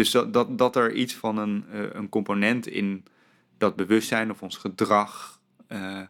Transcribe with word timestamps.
Dus 0.00 0.10
dat, 0.10 0.32
dat, 0.32 0.58
dat 0.58 0.76
er 0.76 0.92
iets 0.92 1.14
van 1.14 1.38
een, 1.38 1.64
eh, 1.72 1.80
een 1.92 2.08
component 2.08 2.66
in 2.66 3.04
dat 3.58 3.76
bewustzijn 3.76 4.30
of 4.30 4.42
ons 4.42 4.56
gedrag 4.56 5.40
eh, 5.66 6.00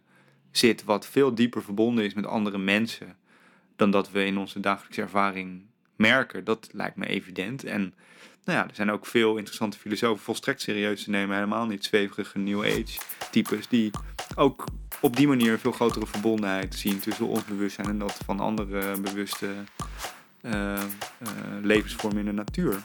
zit, 0.50 0.84
wat 0.84 1.06
veel 1.06 1.34
dieper 1.34 1.62
verbonden 1.62 2.04
is 2.04 2.14
met 2.14 2.26
andere 2.26 2.58
mensen 2.58 3.16
dan 3.76 3.90
dat 3.90 4.10
we 4.10 4.24
in 4.24 4.38
onze 4.38 4.60
dagelijkse 4.60 5.00
ervaring 5.00 5.62
merken, 5.96 6.44
dat 6.44 6.68
lijkt 6.72 6.96
me 6.96 7.06
evident. 7.06 7.64
En 7.64 7.94
nou 8.44 8.58
ja, 8.58 8.68
er 8.68 8.74
zijn 8.74 8.90
ook 8.90 9.06
veel 9.06 9.36
interessante 9.36 9.78
filosofen, 9.78 10.24
volstrekt 10.24 10.60
serieus 10.60 11.04
te 11.04 11.10
nemen, 11.10 11.34
helemaal 11.34 11.66
niet 11.66 11.84
zweverige 11.84 12.38
New 12.38 12.64
Age 12.64 12.98
types, 13.30 13.68
die 13.68 13.90
ook 14.34 14.64
op 15.00 15.16
die 15.16 15.28
manier 15.28 15.52
een 15.52 15.58
veel 15.58 15.72
grotere 15.72 16.06
verbondenheid 16.06 16.74
zien 16.74 16.98
tussen 16.98 17.26
ons 17.26 17.44
bewustzijn 17.44 17.88
en 17.88 17.98
dat 17.98 18.18
van 18.24 18.40
andere 18.40 19.00
bewuste 19.00 19.48
uh, 20.42 20.82
levensvormen 21.62 22.18
in 22.18 22.24
de 22.24 22.32
natuur. 22.32 22.82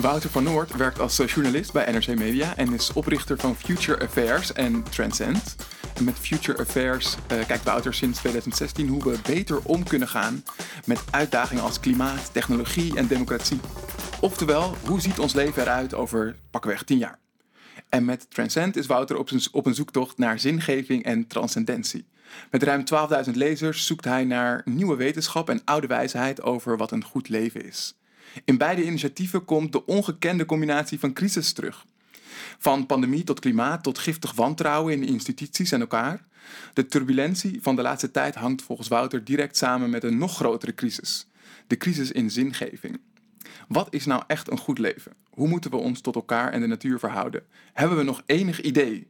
Wouter 0.00 0.30
van 0.30 0.42
Noord 0.42 0.76
werkt 0.76 1.00
als 1.00 1.16
journalist 1.16 1.72
bij 1.72 1.92
NRC 1.92 2.18
Media 2.18 2.56
en 2.56 2.72
is 2.72 2.92
oprichter 2.92 3.38
van 3.38 3.56
Future 3.56 4.04
Affairs 4.04 4.52
en 4.52 4.82
Transcend. 4.82 5.56
En 5.94 6.04
met 6.04 6.18
Future 6.18 6.58
Affairs 6.58 7.16
uh, 7.32 7.46
kijkt 7.46 7.64
Wouter 7.64 7.94
sinds 7.94 8.18
2016 8.18 8.88
hoe 8.88 9.02
we 9.02 9.18
beter 9.26 9.60
om 9.62 9.84
kunnen 9.84 10.08
gaan 10.08 10.44
met 10.84 11.04
uitdagingen 11.10 11.62
als 11.62 11.80
klimaat, 11.80 12.32
technologie 12.32 12.96
en 12.96 13.06
democratie. 13.06 13.60
Oftewel, 14.20 14.74
hoe 14.86 15.00
ziet 15.00 15.18
ons 15.18 15.34
leven 15.34 15.62
eruit 15.62 15.94
over 15.94 16.36
pakweg 16.50 16.82
10 16.82 16.98
jaar? 16.98 17.18
En 17.88 18.04
met 18.04 18.30
Transcend 18.30 18.76
is 18.76 18.86
Wouter 18.86 19.16
op, 19.16 19.30
op 19.52 19.66
een 19.66 19.74
zoektocht 19.74 20.18
naar 20.18 20.38
zingeving 20.38 21.04
en 21.04 21.26
transcendentie. 21.26 22.06
Met 22.50 22.62
ruim 22.62 22.84
12.000 23.26 23.30
lezers 23.32 23.86
zoekt 23.86 24.04
hij 24.04 24.24
naar 24.24 24.62
nieuwe 24.64 24.96
wetenschap 24.96 25.48
en 25.48 25.62
oude 25.64 25.86
wijsheid 25.86 26.42
over 26.42 26.76
wat 26.76 26.92
een 26.92 27.04
goed 27.04 27.28
leven 27.28 27.64
is. 27.64 27.94
In 28.44 28.58
beide 28.58 28.84
initiatieven 28.84 29.44
komt 29.44 29.72
de 29.72 29.86
ongekende 29.86 30.44
combinatie 30.44 30.98
van 30.98 31.12
crisis 31.12 31.52
terug. 31.52 31.84
Van 32.58 32.86
pandemie 32.86 33.24
tot 33.24 33.40
klimaat 33.40 33.82
tot 33.82 33.98
giftig 33.98 34.32
wantrouwen 34.32 34.92
in 34.92 35.00
de 35.00 35.06
instituties 35.06 35.72
en 35.72 35.80
elkaar. 35.80 36.24
De 36.72 36.86
turbulentie 36.86 37.58
van 37.62 37.76
de 37.76 37.82
laatste 37.82 38.10
tijd 38.10 38.34
hangt 38.34 38.62
volgens 38.62 38.88
Wouter 38.88 39.24
direct 39.24 39.56
samen 39.56 39.90
met 39.90 40.04
een 40.04 40.18
nog 40.18 40.36
grotere 40.36 40.74
crisis: 40.74 41.26
de 41.66 41.76
crisis 41.76 42.12
in 42.12 42.30
zingeving. 42.30 43.00
Wat 43.68 43.86
is 43.90 44.06
nou 44.06 44.22
echt 44.26 44.50
een 44.50 44.58
goed 44.58 44.78
leven? 44.78 45.12
Hoe 45.30 45.48
moeten 45.48 45.70
we 45.70 45.76
ons 45.76 46.00
tot 46.00 46.14
elkaar 46.14 46.52
en 46.52 46.60
de 46.60 46.66
natuur 46.66 46.98
verhouden? 46.98 47.42
Hebben 47.72 47.96
we 47.96 48.02
nog 48.02 48.22
enig 48.26 48.60
idee? 48.60 49.06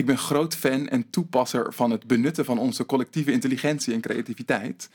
Ik 0.00 0.06
ben 0.06 0.18
groot 0.18 0.56
fan 0.56 0.88
en 0.88 1.10
toepasser 1.10 1.72
van 1.72 1.90
het 1.90 2.06
benutten 2.06 2.44
van 2.44 2.58
onze 2.58 2.86
collectieve 2.86 3.32
intelligentie 3.32 3.94
en 3.94 4.00
creativiteit. 4.00 4.90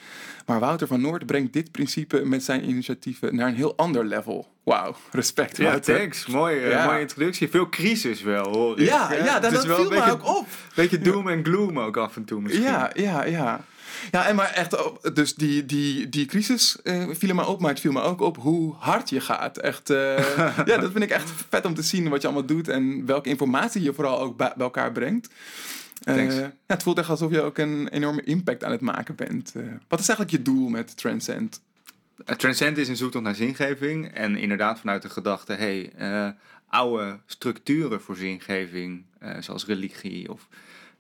Maar 0.45 0.59
Wouter 0.59 0.87
van 0.87 1.01
Noord 1.01 1.25
brengt 1.25 1.53
dit 1.53 1.71
principe 1.71 2.25
met 2.25 2.43
zijn 2.43 2.69
initiatieven 2.69 3.35
naar 3.35 3.47
een 3.47 3.55
heel 3.55 3.77
ander 3.77 4.05
level. 4.05 4.47
Wauw, 4.63 4.95
respect. 5.11 5.57
Ja, 5.57 5.79
thanks. 5.79 6.25
Mooie, 6.27 6.83
mooie 6.85 6.99
introductie. 6.99 7.49
Veel 7.49 7.69
crisis 7.69 8.21
wel, 8.21 8.53
hoor 8.53 8.79
ik. 8.79 8.87
Ja, 8.87 9.13
ja, 9.13 9.39
dat, 9.39 9.51
dat 9.51 9.65
viel 9.65 9.89
me 9.89 10.11
ook 10.11 10.27
op. 10.37 10.47
Beetje 10.75 10.99
doom 10.99 11.29
en 11.29 11.43
gloom 11.43 11.79
ook 11.79 11.97
af 11.97 12.15
en 12.15 12.25
toe 12.25 12.41
misschien. 12.41 12.63
Ja, 12.63 12.91
ja, 12.93 13.23
ja. 13.25 13.65
Ja, 14.11 14.27
en 14.27 14.35
maar 14.35 14.51
echt, 14.51 14.77
dus 15.15 15.35
die, 15.35 15.65
die, 15.65 16.09
die 16.09 16.25
crisis 16.25 16.77
uh, 16.83 17.09
viel 17.11 17.35
me 17.35 17.45
op, 17.45 17.59
maar 17.59 17.69
het 17.69 17.79
viel 17.79 17.91
me 17.91 18.01
ook 18.01 18.21
op 18.21 18.37
hoe 18.37 18.73
hard 18.77 19.09
je 19.09 19.19
gaat. 19.19 19.57
Echt, 19.57 19.89
uh, 19.89 20.37
ja, 20.65 20.77
dat 20.77 20.91
vind 20.91 21.03
ik 21.03 21.09
echt 21.09 21.31
vet 21.49 21.65
om 21.65 21.73
te 21.73 21.81
zien 21.81 22.09
wat 22.09 22.21
je 22.21 22.27
allemaal 22.27 22.45
doet 22.45 22.67
en 22.67 23.05
welke 23.05 23.29
informatie 23.29 23.81
je 23.81 23.93
vooral 23.93 24.19
ook 24.19 24.37
bij, 24.37 24.53
elkaar 24.57 24.91
brengt. 24.91 25.33
Uh, 26.03 26.37
ja, 26.39 26.53
het 26.67 26.83
voelt 26.83 26.97
echt 26.97 27.09
alsof 27.09 27.31
je 27.31 27.41
ook 27.41 27.57
een 27.57 27.87
enorme 27.87 28.23
impact 28.23 28.63
aan 28.63 28.71
het 28.71 28.81
maken 28.81 29.15
bent. 29.15 29.53
wat 29.87 29.99
is 29.99 30.07
eigenlijk 30.07 30.37
je 30.37 30.41
doel 30.41 30.69
met 30.69 30.97
Transcend? 30.97 31.61
Transcend 32.37 32.77
is 32.77 32.87
een 32.87 32.95
zoektocht 32.95 33.23
naar 33.23 33.35
zingeving. 33.35 34.13
En 34.13 34.35
inderdaad 34.35 34.79
vanuit 34.79 35.01
de 35.01 35.09
gedachte, 35.09 35.53
hey, 35.53 35.91
oude 36.67 37.19
structuren 37.25 38.01
voor 38.01 38.15
zingeving, 38.15 39.03
zoals 39.39 39.65
religie 39.65 40.31
of 40.31 40.47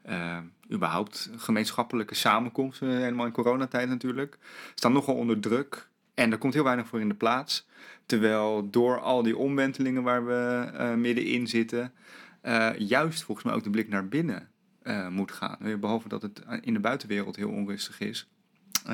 uh, 0.09 0.37
überhaupt 0.71 1.29
gemeenschappelijke 1.35 2.15
samenkomsten, 2.15 2.89
helemaal 2.89 3.25
in 3.25 3.31
coronatijd 3.31 3.89
natuurlijk, 3.89 4.37
staan 4.75 4.93
nogal 4.93 5.15
onder 5.15 5.39
druk. 5.39 5.89
En 6.13 6.31
er 6.31 6.37
komt 6.37 6.53
heel 6.53 6.63
weinig 6.63 6.87
voor 6.87 6.99
in 6.99 7.07
de 7.07 7.15
plaats. 7.15 7.67
Terwijl 8.05 8.69
door 8.69 8.99
al 8.99 9.23
die 9.23 9.37
omwentelingen 9.37 10.03
waar 10.03 10.25
we 10.25 10.71
uh, 10.73 10.93
middenin 10.93 11.47
zitten, 11.47 11.93
juist 12.77 13.23
volgens 13.23 13.45
mij 13.45 13.55
ook 13.55 13.63
de 13.63 13.69
blik 13.69 13.89
naar 13.89 14.07
binnen 14.07 14.49
moet 15.09 15.31
gaan. 15.31 15.79
Behalve 15.79 16.07
dat 16.07 16.21
het 16.21 16.41
in 16.61 16.73
de 16.73 16.79
buitenwereld 16.79 17.35
heel 17.35 17.49
onrustig 17.49 17.99
is. 17.99 18.29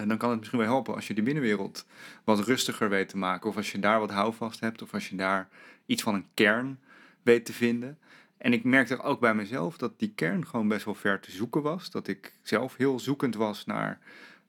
dan 0.07 0.17
kan 0.17 0.29
het 0.29 0.39
misschien 0.39 0.59
wel 0.59 0.67
helpen 0.67 0.95
als 0.95 1.07
je 1.07 1.13
die 1.13 1.23
binnenwereld 1.23 1.85
wat 2.23 2.39
rustiger 2.39 2.89
weet 2.89 3.09
te 3.09 3.17
maken. 3.17 3.49
Of 3.49 3.57
als 3.57 3.72
je 3.72 3.79
daar 3.79 3.99
wat 3.99 4.11
houvast 4.11 4.59
hebt. 4.59 4.81
Of 4.81 4.93
als 4.93 5.09
je 5.09 5.16
daar 5.16 5.49
iets 5.85 6.03
van 6.03 6.13
een 6.16 6.28
kern 6.33 6.79
weet 7.22 7.45
te 7.45 7.53
vinden. 7.53 7.97
En 8.41 8.53
ik 8.53 8.63
merkte 8.63 9.02
ook 9.02 9.19
bij 9.19 9.34
mezelf 9.34 9.78
dat 9.78 10.00
die 10.00 10.12
kern 10.16 10.47
gewoon 10.47 10.68
best 10.68 10.85
wel 10.85 10.96
ver 10.96 11.19
te 11.19 11.31
zoeken 11.31 11.62
was. 11.62 11.91
Dat 11.91 12.07
ik 12.07 12.34
zelf 12.41 12.78
heel 12.78 13.00
zoekend 13.00 13.35
was 13.35 13.66
naar 13.66 14.00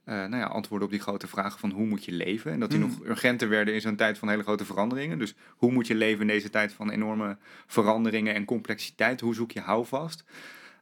uh, 0.04 0.14
nou 0.14 0.36
ja, 0.36 0.44
antwoorden 0.44 0.86
op 0.86 0.92
die 0.92 1.02
grote 1.02 1.26
vragen 1.26 1.58
van 1.58 1.70
hoe 1.70 1.86
moet 1.86 2.04
je 2.04 2.12
leven. 2.12 2.52
En 2.52 2.60
dat 2.60 2.70
die 2.70 2.78
mm. 2.78 2.88
nog 2.88 3.04
urgenter 3.04 3.48
werden 3.48 3.74
in 3.74 3.80
zo'n 3.80 3.96
tijd 3.96 4.18
van 4.18 4.28
hele 4.28 4.42
grote 4.42 4.64
veranderingen. 4.64 5.18
Dus 5.18 5.34
hoe 5.56 5.72
moet 5.72 5.86
je 5.86 5.94
leven 5.94 6.20
in 6.20 6.26
deze 6.26 6.50
tijd 6.50 6.72
van 6.72 6.90
enorme 6.90 7.36
veranderingen 7.66 8.34
en 8.34 8.44
complexiteit? 8.44 9.20
Hoe 9.20 9.34
zoek 9.34 9.50
je 9.50 9.60
houvast? 9.60 10.24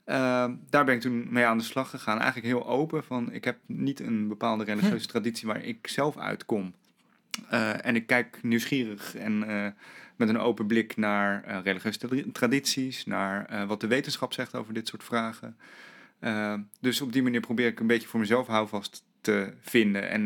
Uh, 0.07 0.17
daar 0.71 0.85
ben 0.85 0.95
ik 0.95 1.01
toen 1.01 1.27
mee 1.31 1.45
aan 1.45 1.59
de 1.59 1.65
slag 1.65 1.91
gegaan. 1.91 2.19
Eigenlijk 2.19 2.47
heel 2.47 2.67
open 2.67 3.05
van 3.05 3.33
ik 3.33 3.45
heb 3.45 3.59
niet 3.67 4.01
een 4.01 4.29
bepaalde 4.29 4.65
religieuze 4.65 5.05
hm. 5.05 5.11
traditie 5.11 5.47
waar 5.47 5.65
ik 5.65 5.87
zelf 5.87 6.19
uitkom. 6.19 6.75
Uh, 7.53 7.87
en 7.87 7.97
ik 7.97 8.07
kijk 8.07 8.39
nieuwsgierig 8.43 9.15
en 9.15 9.45
met 10.21 10.29
een 10.29 10.39
open 10.39 10.67
blik 10.67 10.97
naar 10.97 11.45
uh, 11.49 11.59
religieuze 11.65 12.31
tradities, 12.33 13.07
naar 13.07 13.53
uh, 13.53 13.65
wat 13.65 13.81
de 13.81 13.87
wetenschap 13.87 14.33
zegt 14.33 14.55
over 14.55 14.75
dit 14.75 14.89
soort 14.89 15.05
vragen. 15.05 15.57
Uh, 16.21 16.55
dus 16.81 17.01
op 17.01 17.13
die 17.13 17.23
manier 17.23 17.41
probeer 17.41 17.67
ik 17.67 17.81
een 17.81 17.87
beetje 17.87 18.09
voor 18.09 18.21
mezelf 18.21 18.47
houvast 18.47 19.05
te 19.21 19.53
vinden. 19.61 20.11
En 20.11 20.25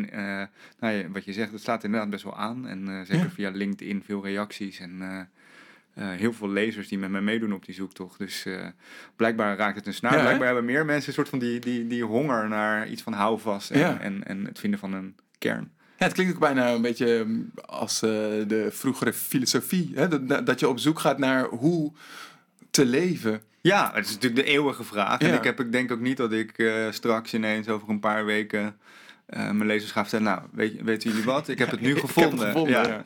nou 0.79 0.93
ja, 0.93 1.09
wat 1.09 1.25
je 1.25 1.33
zegt, 1.33 1.51
het 1.51 1.61
slaat 1.61 1.83
inderdaad 1.83 2.09
best 2.09 2.23
wel 2.23 2.37
aan. 2.37 2.67
En 2.67 3.05
zeker 3.05 3.29
via 3.31 3.49
LinkedIn 3.49 4.03
veel 4.03 4.23
reacties 4.23 4.79
en 4.79 5.29
heel 5.93 6.33
veel 6.33 6.49
lezers 6.49 6.87
die 6.87 6.97
met 6.97 7.09
mij 7.09 7.21
meedoen 7.21 7.53
op 7.53 7.65
die 7.65 7.75
zoektocht. 7.75 8.17
Dus 8.17 8.45
blijkbaar 9.15 9.57
raakt 9.57 9.75
het 9.75 9.87
een 9.87 9.93
snaar. 9.93 10.21
blijkbaar 10.21 10.45
hebben 10.45 10.65
meer 10.65 10.85
mensen 10.85 11.07
een 11.07 11.13
soort 11.13 11.29
van 11.29 11.39
die, 11.39 11.59
die, 11.59 11.87
die 11.87 12.03
honger 12.03 12.47
naar 12.47 12.87
iets 12.87 13.01
van 13.01 13.13
houvast 13.13 13.71
en, 13.71 13.99
en, 13.99 14.23
en 14.23 14.45
het 14.45 14.59
vinden 14.59 14.79
van 14.79 14.93
een 14.93 15.15
kern. 15.37 15.71
Ja, 15.97 16.05
het 16.05 16.13
klinkt 16.13 16.33
ook 16.33 16.39
bijna 16.39 16.71
een 16.71 16.81
beetje 16.81 17.17
ehm, 17.17 17.39
als 17.65 18.03
uh, 18.03 18.09
de 18.47 18.67
vroegere 18.71 19.13
filosofie. 19.13 19.91
Hè? 19.95 20.07
Dat, 20.07 20.45
dat 20.45 20.59
je 20.59 20.69
op 20.69 20.79
zoek 20.79 20.99
gaat 20.99 21.17
naar 21.17 21.45
hoe 21.45 21.91
te 22.71 22.85
leven. 22.85 23.41
Ja, 23.61 23.91
het 23.93 24.05
is 24.05 24.13
natuurlijk 24.13 24.45
de 24.45 24.51
eeuwige 24.51 24.83
vraag. 24.83 25.19
En 25.19 25.33
ik, 25.33 25.43
heb, 25.43 25.59
ik 25.59 25.71
denk 25.71 25.91
ook 25.91 25.99
niet 25.99 26.17
dat 26.17 26.31
ik 26.31 26.57
uh, 26.57 26.91
straks 26.91 27.33
ineens 27.33 27.67
over 27.67 27.89
een 27.89 27.99
paar 27.99 28.25
weken 28.25 28.75
uh, 29.29 29.39
mijn 29.39 29.65
lezers 29.65 29.91
ga 29.91 30.01
vertellen. 30.01 30.25
Nou, 30.25 30.41
weet, 30.51 30.81
weten 30.81 31.09
jullie 31.09 31.25
wat? 31.25 31.47
Ik 31.47 31.59
heb 31.59 31.71
het 31.71 31.81
nu 31.81 31.95
gevonden. 32.05 32.45
gevonden 32.45 32.87
ja. 32.87 33.03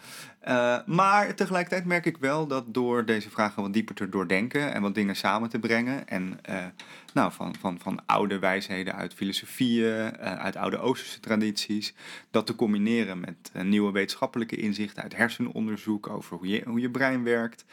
Uh, 0.48 0.80
maar 0.86 1.36
tegelijkertijd 1.36 1.86
merk 1.86 2.06
ik 2.06 2.18
wel 2.18 2.48
dat 2.48 2.74
door 2.74 3.06
deze 3.06 3.30
vragen 3.30 3.62
wat 3.62 3.74
dieper 3.74 3.96
te 3.96 4.10
doordenken 4.10 4.74
en 4.74 4.82
wat 4.82 4.96
dingen 4.96 5.16
samen 5.16 5.50
te 5.50 5.60
brengen. 5.60 6.08
En 6.08 6.40
uh, 6.50 6.66
nou, 7.14 7.32
van, 7.32 7.56
van, 7.56 7.80
van 7.80 8.06
oude 8.06 8.40
wijsheden 8.40 8.96
uit 8.96 9.14
filosofieën, 9.14 10.14
uh, 10.20 10.34
uit 10.34 10.56
oude 10.56 10.78
Oosterse 10.78 11.20
tradities. 11.20 11.94
Dat 12.32 12.46
te 12.46 12.56
combineren 12.56 13.20
met 13.20 13.52
nieuwe 13.64 13.92
wetenschappelijke 13.92 14.56
inzichten 14.56 15.04
uit 15.04 15.16
hersenonderzoek 15.16 16.10
over 16.10 16.38
hoe 16.38 16.48
je, 16.48 16.62
hoe 16.66 16.80
je 16.80 16.92
brein 16.92 17.24
werkt. 17.24 17.66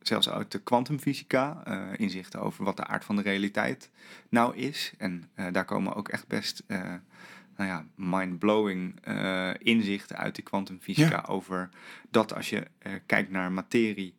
zelfs 0.00 0.30
uit 0.30 0.52
de 0.52 0.58
kwantumfysica, 0.58 1.62
inzichten 1.96 2.40
over 2.40 2.64
wat 2.64 2.76
de 2.76 2.86
aard 2.86 3.04
van 3.04 3.16
de 3.16 3.22
realiteit 3.22 3.90
nou 4.28 4.56
is. 4.56 4.92
En 4.98 5.30
daar 5.52 5.64
komen 5.64 5.94
ook 5.94 6.08
echt 6.08 6.26
best 6.26 6.62
nou 7.56 7.70
ja, 7.70 7.84
mind-blowing 7.94 9.08
uh, 9.08 9.50
inzichten 9.58 10.16
uit 10.16 10.36
de 10.36 10.42
kwantumfysica 10.42 11.24
over 11.28 11.68
dat 12.10 12.34
als 12.34 12.50
je 12.50 12.56
uh, 12.56 12.92
kijkt 13.06 13.30
naar 13.30 13.52
materie 13.52 14.14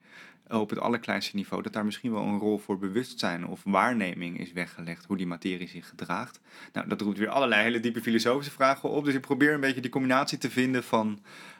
op 0.50 0.70
het 0.70 0.80
allerkleinste 0.80 1.36
niveau, 1.36 1.64
dat 1.64 1.74
daar 1.74 1.86
misschien 1.86 2.12
wel 2.12 2.24
een 2.24 2.40
rol 2.40 2.58
voor 2.58 2.78
bewustzijn 2.78 3.48
of 3.48 3.62
waarneming 3.64 4.40
is 4.40 4.52
weggelegd, 4.52 5.06
hoe 5.06 5.18
die 5.18 5.28
materie 5.28 5.68
zich 5.68 5.88
gedraagt. 5.88 6.40
Nou, 6.74 6.88
dat 6.88 7.02
roept 7.02 7.18
weer 7.18 7.30
allerlei 7.30 7.64
hele 7.64 7.80
diepe 7.80 8.02
filosofische 8.02 8.52
vragen 8.52 8.90
op. 8.90 9.06
Dus 9.06 9.14
ik 9.14 9.22
probeer 9.22 9.54
een 9.54 9.60
beetje 9.60 9.82
die 9.82 9.92
combinatie 9.92 10.38
te 10.38 10.50
vinden 10.50 10.84
van 10.84 11.20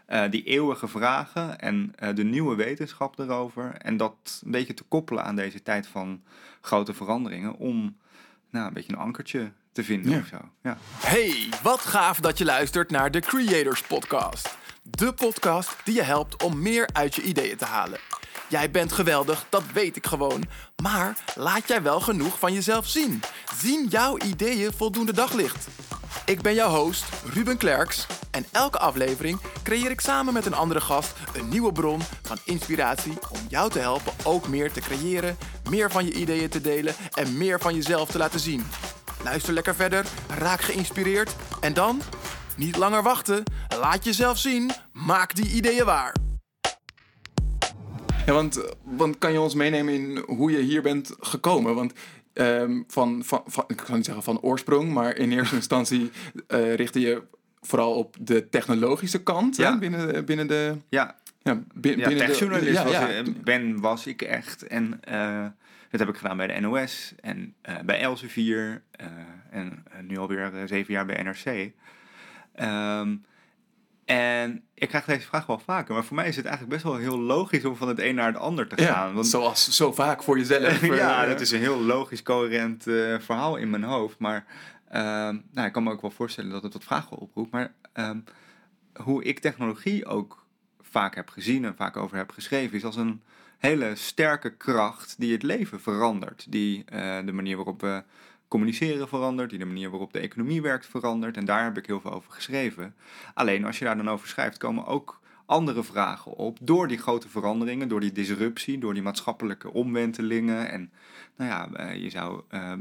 uh, 0.10 0.30
die 0.30 0.44
eeuwige 0.44 0.88
vragen 0.88 1.60
en 1.60 1.94
de 2.16 2.24
nieuwe 2.24 2.56
wetenschap 2.56 3.20
erover. 3.20 3.74
En 3.74 3.98
dat 3.98 4.42
een 4.46 4.52
beetje 4.52 4.74
te 4.74 4.84
koppelen 4.84 5.24
aan 5.24 5.36
deze 5.36 5.64
tijd 5.64 5.88
van 5.88 6.22
grote 6.62 6.94
veranderingen 6.94 7.56
om 7.56 7.98
nou, 8.50 8.68
een 8.68 8.74
beetje 8.74 8.94
een 8.94 9.00
ankertje 9.00 9.52
te 9.78 9.84
vinden 9.84 10.12
ja. 10.12 10.18
of 10.18 10.28
zo. 10.28 10.38
Ja. 10.64 10.78
Hey, 10.98 11.50
wat 11.64 11.80
gaaf 11.80 12.20
dat 12.20 12.38
je 12.38 12.46
luistert 12.46 12.92
naar 12.92 13.12
de 13.12 13.20
Creators 13.20 13.82
Podcast. 13.82 14.58
De 14.84 15.14
podcast 15.14 15.76
die 15.84 15.96
je 15.96 16.02
helpt 16.02 16.44
om 16.44 16.62
meer 16.62 16.90
uit 16.94 17.16
je 17.16 17.22
ideeën 17.22 17.58
te 17.58 17.66
halen. 17.66 18.00
Jij 18.50 18.72
bent 18.72 18.92
geweldig, 18.92 19.46
dat 19.50 19.64
weet 19.74 19.96
ik 19.96 20.06
gewoon. 20.06 20.44
Maar 20.84 21.18
laat 21.36 21.68
jij 21.68 21.82
wel 21.82 22.00
genoeg 22.00 22.40
van 22.40 22.54
jezelf 22.54 22.88
zien? 22.88 23.22
Zien 23.62 23.88
jouw 23.90 24.18
ideeën 24.18 24.72
voldoende 24.74 25.14
daglicht? 25.14 25.68
Ik 26.26 26.42
ben 26.42 26.54
jouw 26.54 26.70
host, 26.70 27.06
Ruben 27.34 27.58
Klerks. 27.58 28.08
En 28.32 28.46
elke 28.52 28.78
aflevering 28.80 29.40
creëer 29.64 29.92
ik 29.92 30.02
samen 30.02 30.34
met 30.34 30.46
een 30.46 30.54
andere 30.54 30.82
gast 30.82 31.14
een 31.34 31.50
nieuwe 31.50 31.72
bron 31.72 32.02
van 32.22 32.38
inspiratie 32.44 33.18
om 33.30 33.40
jou 33.50 33.70
te 33.70 33.80
helpen 33.80 34.14
ook 34.24 34.48
meer 34.48 34.72
te 34.72 34.80
creëren, 34.80 35.38
meer 35.70 35.92
van 35.92 36.06
je 36.06 36.14
ideeën 36.14 36.50
te 36.50 36.62
delen 36.62 36.96
en 37.14 37.38
meer 37.38 37.60
van 37.60 37.76
jezelf 37.76 38.10
te 38.10 38.18
laten 38.18 38.40
zien. 38.40 38.64
Luister 39.24 39.54
lekker 39.54 39.76
verder, 39.76 40.06
raak 40.38 40.62
geïnspireerd 40.62 41.36
en 41.62 41.74
dan, 41.74 42.02
niet 42.56 42.78
langer 42.78 43.04
wachten, 43.04 43.44
laat 43.80 44.04
jezelf 44.04 44.38
zien, 44.38 44.72
maak 44.94 45.36
die 45.36 45.50
ideeën 45.52 45.86
waar. 45.86 46.16
Ja, 48.26 48.34
want, 48.34 48.62
want 48.84 49.18
kan 49.18 49.32
je 49.32 49.40
ons 49.42 49.54
meenemen 49.54 49.94
in 49.94 50.18
hoe 50.28 50.52
je 50.52 50.60
hier 50.60 50.82
bent 50.82 51.12
gekomen? 51.20 51.76
Want 51.76 51.94
ehm, 52.34 52.82
van, 52.88 53.22
van, 53.26 53.42
van, 53.46 53.64
ik 53.68 53.76
kan 53.78 53.96
niet 53.96 54.06
zeggen 54.06 54.24
van 54.24 54.40
oorsprong, 54.42 54.94
maar 54.94 55.16
in 55.16 55.32
eerste 55.32 55.56
instantie 55.64 56.12
eh 56.48 56.76
richtte 56.76 57.00
je 57.00 57.24
vooral 57.62 57.94
op 57.94 58.16
de 58.20 58.50
technologische 58.50 59.24
kant 59.24 59.56
Ja. 59.56 59.72
hè, 59.72 59.78
binnen, 59.78 60.26
binnen 60.26 60.48
de... 60.48 60.76
Ja, 60.90 61.16
Ja, 61.44 61.64
de- 61.74 61.96
techjournalist 62.18 62.74
ja, 62.78 62.84
was, 62.84 62.92
ja. 62.94 63.24
ben, 63.44 63.80
was 63.80 64.06
ik 64.08 64.22
echt. 64.22 64.68
En 64.68 65.00
eh, 65.04 65.46
dat 65.90 66.00
heb 66.00 66.10
ik 66.10 66.18
gedaan 66.18 66.38
bij 66.38 66.48
de 66.48 66.60
NOS 66.60 67.14
en 67.20 67.56
eh, 67.62 67.76
bij 67.86 68.00
Elsevier. 68.00 68.84
eh 68.92 69.08
en 69.50 69.84
eh, 69.92 70.00
nu 70.02 70.18
alweer 70.18 70.52
zeven 70.66 70.94
jaar 70.94 71.06
bij 71.06 71.24
NRC. 71.24 71.72
Ehm, 72.54 73.16
en 74.06 74.64
ik 74.74 74.88
krijg 74.88 75.06
deze 75.06 75.28
vraag 75.28 75.46
wel 75.46 75.60
vaker. 75.60 75.94
Maar 75.94 76.04
voor 76.04 76.16
mij 76.16 76.28
is 76.28 76.36
het 76.36 76.46
eigenlijk 76.46 76.74
best 76.74 76.86
wel 76.86 77.02
heel 77.02 77.20
logisch 77.20 77.66
om 77.66 77.76
van 77.76 77.88
het 77.88 78.00
een 78.00 78.16
naar 78.16 78.28
het 78.28 78.38
ander 78.38 78.68
te 78.68 78.82
Ja, 78.82 78.94
gaan. 78.94 79.14
Want 79.14 79.28
zoals 79.28 79.76
zo 79.76 79.94
vaak 79.94 80.24
voor 80.24 80.38
jezelf. 80.38 80.86
ja, 80.96 81.26
dat 81.26 81.42
is 81.42 81.52
een 81.52 81.60
heel 81.60 81.82
logisch, 81.82 82.24
coherent 82.24 82.84
verhaal 83.20 83.56
in 83.56 83.70
mijn 83.70 83.84
hoofd. 83.84 84.20
Maar 84.20 84.46
ehm, 84.90 85.38
nou, 85.52 85.68
ik 85.68 85.72
kan 85.74 85.84
me 85.84 85.92
ook 85.92 86.02
wel 86.02 86.12
voorstellen 86.12 86.52
dat 86.52 86.64
het 86.64 86.74
wat 86.74 86.84
vragen 86.84 87.18
oproept. 87.18 87.52
Maar 87.52 87.74
ehm, 87.94 88.20
hoe 88.94 89.24
ik 89.24 89.40
technologie 89.40 90.06
ook 90.06 90.46
vaak 90.82 91.16
heb 91.16 91.30
gezien 91.30 91.66
en 91.66 91.76
vaak 91.76 91.98
over 91.98 92.18
heb 92.18 92.32
geschreven, 92.32 92.78
is 92.78 92.86
als 92.86 92.96
een 92.96 93.22
hele 93.58 93.96
sterke 93.96 94.56
kracht 94.56 95.16
die 95.18 95.32
het 95.32 95.44
leven 95.44 95.80
verandert. 95.80 96.46
Die 96.50 96.84
eh, 96.86 97.18
de 97.26 97.32
manier 97.32 97.56
waarop 97.56 97.82
we 97.82 98.04
communiceren 98.48 99.08
verandert, 99.08 99.50
die 99.50 99.60
de 99.60 99.66
manier 99.66 99.90
waarop 99.90 100.14
de 100.14 100.20
economie 100.20 100.62
werkt 100.62 100.86
verandert. 100.86 101.38
En 101.38 101.46
daar 101.46 101.64
heb 101.64 101.78
ik 101.78 101.86
heel 101.86 102.02
veel 102.02 102.14
over 102.14 102.32
geschreven. 102.32 102.96
Alleen 103.34 103.66
als 103.66 103.80
je 103.80 103.86
daar 103.86 103.98
dan 103.98 104.10
over 104.10 104.28
schrijft, 104.28 104.58
komen 104.58 104.86
ook 104.86 105.20
andere 105.46 105.84
vragen 105.84 106.32
op. 106.32 106.58
Door 106.62 106.88
die 106.88 106.98
grote 106.98 107.30
veranderingen, 107.30 107.88
door 107.88 108.00
die 108.00 108.12
disruptie, 108.12 108.78
door 108.78 108.94
die 108.94 109.04
maatschappelijke 109.04 109.74
omwentelingen. 109.74 110.70
En 110.70 110.92
nou 111.38 111.50
ja, 111.50 111.70
eh, 111.74 112.02
je 112.02 112.10
zou 112.10 112.42
eh, 112.50 112.74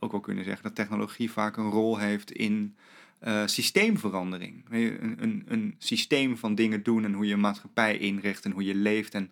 ook 0.00 0.10
wel 0.10 0.20
kunnen 0.20 0.44
zeggen 0.44 0.62
dat 0.62 0.74
technologie 0.74 1.30
vaak 1.30 1.56
een 1.56 1.70
rol 1.70 1.98
heeft 1.98 2.32
in 2.32 2.74
systeemverandering. 3.44 4.64
Een, 4.70 5.16
een, 5.22 5.44
een 5.46 5.74
systeem 5.78 6.36
van 6.36 6.54
dingen 6.54 6.82
doen 6.82 7.04
en 7.04 7.12
hoe 7.12 7.26
je 7.26 7.36
maatschappij 7.36 7.98
inricht 7.98 8.44
en 8.44 8.50
hoe 8.50 8.64
je 8.64 8.74
leeft. 8.74 9.14
En 9.14 9.30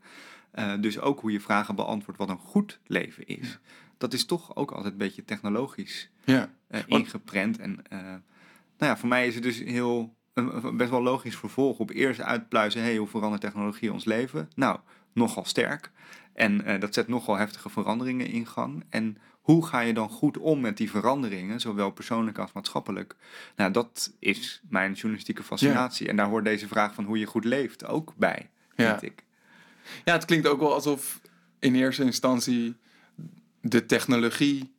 eh, 0.50 0.72
dus 0.80 1.00
ook 1.00 1.20
hoe 1.20 1.32
je 1.32 1.40
vragen 1.40 1.74
beantwoordt 1.74 2.18
wat 2.20 2.28
een 2.28 2.38
goed 2.38 2.80
leven 2.86 3.26
is. 3.26 3.58
Dat 3.98 4.12
is 4.12 4.24
toch 4.24 4.56
ook 4.56 4.70
altijd 4.70 4.92
een 4.92 4.98
beetje 4.98 5.24
technologisch 5.24 6.10
ja. 6.24 6.50
eh, 6.68 6.80
ingeprent. 6.86 7.58
En 7.58 7.86
eh, 7.88 7.98
nou 8.78 8.92
ja, 8.92 8.96
voor 8.96 9.08
mij 9.08 9.26
is 9.26 9.34
het 9.34 9.42
dus 9.42 9.58
heel 9.58 10.14
een, 10.34 10.76
best 10.76 10.90
wel 10.90 11.02
logisch 11.02 11.36
vervolg 11.36 11.78
op 11.78 11.90
eerst 11.90 12.20
uitpluizen, 12.20 12.82
hey, 12.82 12.96
hoe 12.96 13.08
verandert 13.08 13.42
technologie 13.42 13.92
ons 13.92 14.04
leven? 14.04 14.48
Nou, 14.54 14.78
nogal 15.12 15.44
sterk. 15.44 15.90
En 16.32 16.80
dat 16.80 16.94
zet 16.94 17.08
nogal 17.08 17.36
heftige 17.36 17.68
veranderingen 17.68 18.26
in 18.26 18.46
gang. 18.46 18.84
En 18.90 19.18
hoe 19.40 19.66
ga 19.66 19.80
je 19.80 19.94
dan 19.94 20.08
goed 20.08 20.38
om 20.38 20.60
met 20.60 20.76
die 20.76 20.90
veranderingen, 20.90 21.60
zowel 21.60 21.90
persoonlijk 21.90 22.38
als 22.38 22.52
maatschappelijk? 22.52 23.16
Nou, 23.56 23.72
dat 23.72 24.12
is 24.18 24.60
mijn 24.68 24.92
journalistieke 24.92 25.42
fascinatie. 25.42 26.08
En 26.08 26.16
daar 26.16 26.26
hoort 26.26 26.44
deze 26.44 26.68
vraag 26.68 26.94
van 26.94 27.04
hoe 27.04 27.18
je 27.18 27.26
goed 27.26 27.44
leeft 27.44 27.86
ook 27.86 28.14
bij, 28.16 28.50
Ja. 28.76 28.88
vind 28.98 29.02
ik. 29.12 29.24
Ja, 30.04 30.12
het 30.12 30.24
klinkt 30.24 30.46
ook 30.46 30.60
wel 30.60 30.74
alsof 30.74 31.20
in 31.58 31.74
eerste 31.74 32.04
instantie 32.04 32.76
de 33.60 33.86
technologie 33.86 34.72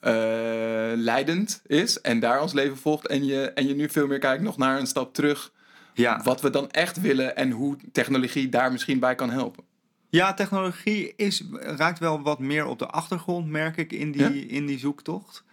eh, 0.00 0.12
leidend 0.94 1.62
is 1.66 2.00
en 2.00 2.20
daar 2.20 2.42
ons 2.42 2.52
leven 2.52 2.76
volgt. 2.76 3.06
En 3.06 3.24
je, 3.24 3.50
en 3.50 3.66
je 3.66 3.74
nu 3.74 3.88
veel 3.88 4.06
meer 4.06 4.18
kijkt 4.18 4.42
nog 4.42 4.56
naar 4.56 4.78
een 4.78 4.86
stap 4.86 5.14
terug. 5.14 5.52
Ja. 5.94 6.20
Wat 6.22 6.40
we 6.40 6.50
dan 6.50 6.70
echt 6.70 7.00
willen 7.00 7.36
en 7.36 7.50
hoe 7.50 7.76
technologie 7.92 8.48
daar 8.48 8.72
misschien 8.72 8.98
bij 8.98 9.14
kan 9.14 9.30
helpen. 9.30 9.64
Ja, 10.10 10.34
technologie 10.34 11.12
is, 11.16 11.42
raakt 11.52 11.98
wel 11.98 12.22
wat 12.22 12.38
meer 12.38 12.66
op 12.66 12.78
de 12.78 12.86
achtergrond, 12.86 13.46
merk 13.46 13.76
ik, 13.76 13.92
in 13.92 14.12
die, 14.12 14.22
Ja? 14.22 14.54
in 14.56 14.66
die 14.66 14.78
zoektocht. 14.78 15.44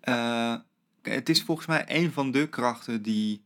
Eh, 0.00 0.54
het 1.02 1.28
is 1.28 1.42
volgens 1.42 1.66
mij 1.66 1.84
een 1.86 2.12
van 2.12 2.30
de 2.30 2.48
krachten 2.48 3.02
die, 3.02 3.44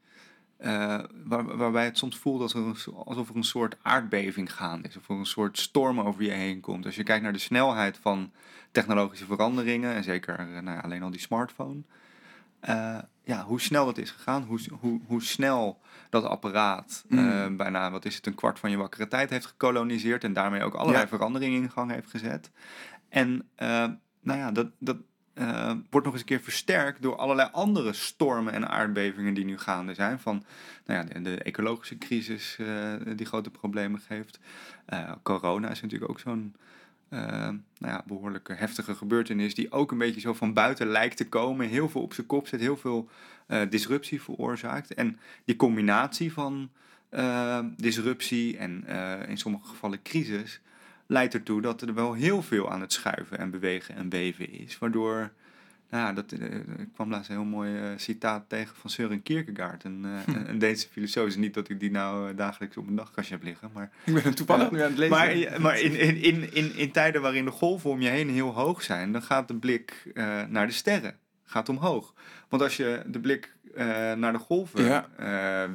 eh, 0.65 0.99
waar, 1.25 1.57
waarbij 1.57 1.85
het 1.85 1.99
soms 1.99 2.17
voelt 2.19 2.41
als 2.41 2.55
er 2.55 2.93
alsof 3.05 3.29
er 3.29 3.37
een 3.37 3.45
soort 3.45 3.77
aardbeving 3.83 4.53
gaande 4.55 4.89
is. 4.89 4.97
Of 4.97 5.09
er 5.09 5.17
een 5.17 5.27
soort 5.27 5.59
storm 5.59 6.01
over 6.01 6.23
je 6.23 6.31
heen 6.31 6.61
komt. 6.61 6.87
Als 6.87 6.95
je 6.97 7.03
kijkt 7.03 7.23
naar 7.23 7.33
de 7.33 7.39
snelheid 7.39 7.99
van 8.03 8.33
technologische 8.73 9.25
veranderingen, 9.25 9.95
en 9.95 10.05
zeker 10.05 10.39
eh, 10.39 10.47
nou 10.47 10.77
ja, 10.77 10.79
alleen 10.79 11.03
al 11.03 11.11
die 11.11 11.21
smartphone. 11.21 11.83
eh, 12.61 12.99
ja, 13.25 13.45
hoe 13.45 13.61
snel 13.61 13.85
dat 13.87 13.99
is 13.99 14.11
gegaan, 14.11 14.43
hoe, 14.43 14.61
hoe, 14.81 15.01
hoe 15.07 15.23
snel 15.23 15.81
dat 16.11 16.25
apparaat 16.25 17.05
Mm. 17.09 17.57
bijna, 17.57 17.91
wat 17.91 18.05
is 18.05 18.17
het, 18.17 18.27
een 18.27 18.35
kwart 18.35 18.59
van 18.59 18.71
je 18.71 18.77
wakkere 18.77 19.09
tijd 19.09 19.31
heeft 19.31 19.47
gekoloniseerd 19.47 20.25
en 20.25 20.33
daarmee 20.33 20.63
ook 20.63 20.75
allerlei 20.75 21.03
Ja. 21.03 21.09
veranderingen 21.09 21.63
in 21.63 21.71
gang 21.71 21.91
heeft 21.91 22.11
gezet. 22.11 22.51
En 23.09 23.49
nou 24.21 24.39
ja, 24.39 24.51
dat, 24.53 24.69
dat 24.79 24.97
eh, 25.35 25.73
wordt 25.91 26.07
nog 26.07 26.15
eens 26.15 26.21
een 26.21 26.29
keer 26.29 26.41
versterkt 26.41 27.03
door 27.03 27.17
allerlei 27.17 27.49
andere 27.53 27.93
stormen 27.93 28.53
en 28.53 28.69
aardbevingen 28.69 29.35
die 29.35 29.45
nu 29.45 29.59
gaande 29.59 29.95
zijn. 29.95 30.19
Van 30.19 30.45
nou 30.87 31.01
ja, 31.01 31.15
de, 31.15 31.23
de 31.23 31.39
ecologische 31.39 31.99
crisis 31.99 32.57
eh, 32.61 32.93
die 33.17 33.27
grote 33.27 33.51
problemen 33.51 34.01
geeft. 34.01 34.39
Eh, 34.85 35.13
corona 35.23 35.71
is 35.71 35.81
natuurlijk 35.81 36.11
ook 36.11 36.21
zo'n 36.21 36.55
nou 37.09 37.63
ja, 37.79 38.03
behoorlijke 38.07 38.53
heftige 38.53 38.95
gebeurtenis 38.95 39.55
die 39.55 39.73
ook 39.73 39.93
een 39.93 39.99
beetje 39.99 40.21
zo 40.21 40.35
van 40.35 40.53
buiten 40.53 40.87
lijkt 40.87 41.17
te 41.17 41.29
komen. 41.29 41.69
Heel 41.69 41.89
veel 41.89 42.03
op 42.03 42.15
zijn 42.15 42.27
kop 42.27 42.47
zet, 42.47 42.61
heel 42.61 42.77
veel 42.77 43.09
disruptie 43.69 44.23
veroorzaakt. 44.23 44.95
En 44.95 45.19
die 45.45 45.57
combinatie 45.57 46.33
van 46.33 46.71
disruptie 47.77 48.57
en 48.57 48.87
in 49.29 49.39
sommige 49.39 49.67
gevallen 49.67 50.03
crisis 50.03 50.61
leidt 51.07 51.35
ertoe 51.35 51.61
dat 51.61 51.83
er 51.83 51.95
wel 51.95 52.13
heel 52.13 52.43
veel 52.43 52.71
aan 52.71 52.81
het 52.81 52.93
schuiven 52.93 53.39
en 53.39 53.51
bewegen 53.51 53.95
en 53.97 54.09
beven 54.09 54.51
is. 54.53 54.79
Waardoor, 54.79 55.31
nou 55.91 56.07
ja, 56.07 56.13
dat, 56.13 56.33
eh, 56.33 56.55
ik 56.55 56.89
kwam 56.95 57.11
laatst 57.11 57.31
een 57.31 57.37
heel 57.37 57.45
mooi 57.45 57.77
eh, 57.77 57.83
citaat 57.97 58.49
tegen 58.49 58.77
van 58.77 58.91
Søren 58.91 59.23
Kierkegaard, 59.23 59.85
een, 59.85 60.07
een 60.47 60.59
Deense 60.59 60.89
filosoof. 60.89 61.27
Is 61.27 61.37
niet 61.37 61.55
dat 61.55 61.69
ik 61.69 61.81
die 61.81 61.91
nou 61.91 62.35
dagelijks 62.35 62.77
op 62.77 62.85
mijn 62.85 62.97
nachtkastje 62.97 63.35
heb 63.35 63.43
liggen, 63.45 63.71
maar 63.75 63.91
Ik 64.05 64.15
ben 64.15 64.23
hem 64.23 64.35
toevallig 64.35 64.71
nu 64.71 64.81
aan 64.81 64.89
het 64.91 64.99
lezen. 64.99 65.17
maar, 65.17 65.61
maar 65.61 65.81
in, 65.81 65.95
in, 65.99 66.17
in, 66.23 66.53
in, 66.55 66.77
in 66.77 66.91
tijden 66.91 67.23
waarin 67.23 67.45
de 67.45 67.51
golven 67.51 67.91
om 67.91 68.01
je 68.01 68.09
heen 68.09 68.31
heel 68.31 68.55
hoog 68.55 68.83
zijn, 68.83 69.13
dan 69.13 69.23
gaat 69.23 69.49
de 69.49 69.55
blik 69.57 70.11
naar 70.49 70.67
de 70.67 70.73
sterren. 70.73 71.17
Gaat 71.45 71.69
omhoog. 71.69 72.15
Want 72.49 72.63
als 72.63 72.77
je 72.77 73.03
de 73.07 73.21
blik 73.21 73.53
naar 74.17 74.33
de 74.33 74.39
golven 74.39 74.85
Ja. 74.85 75.09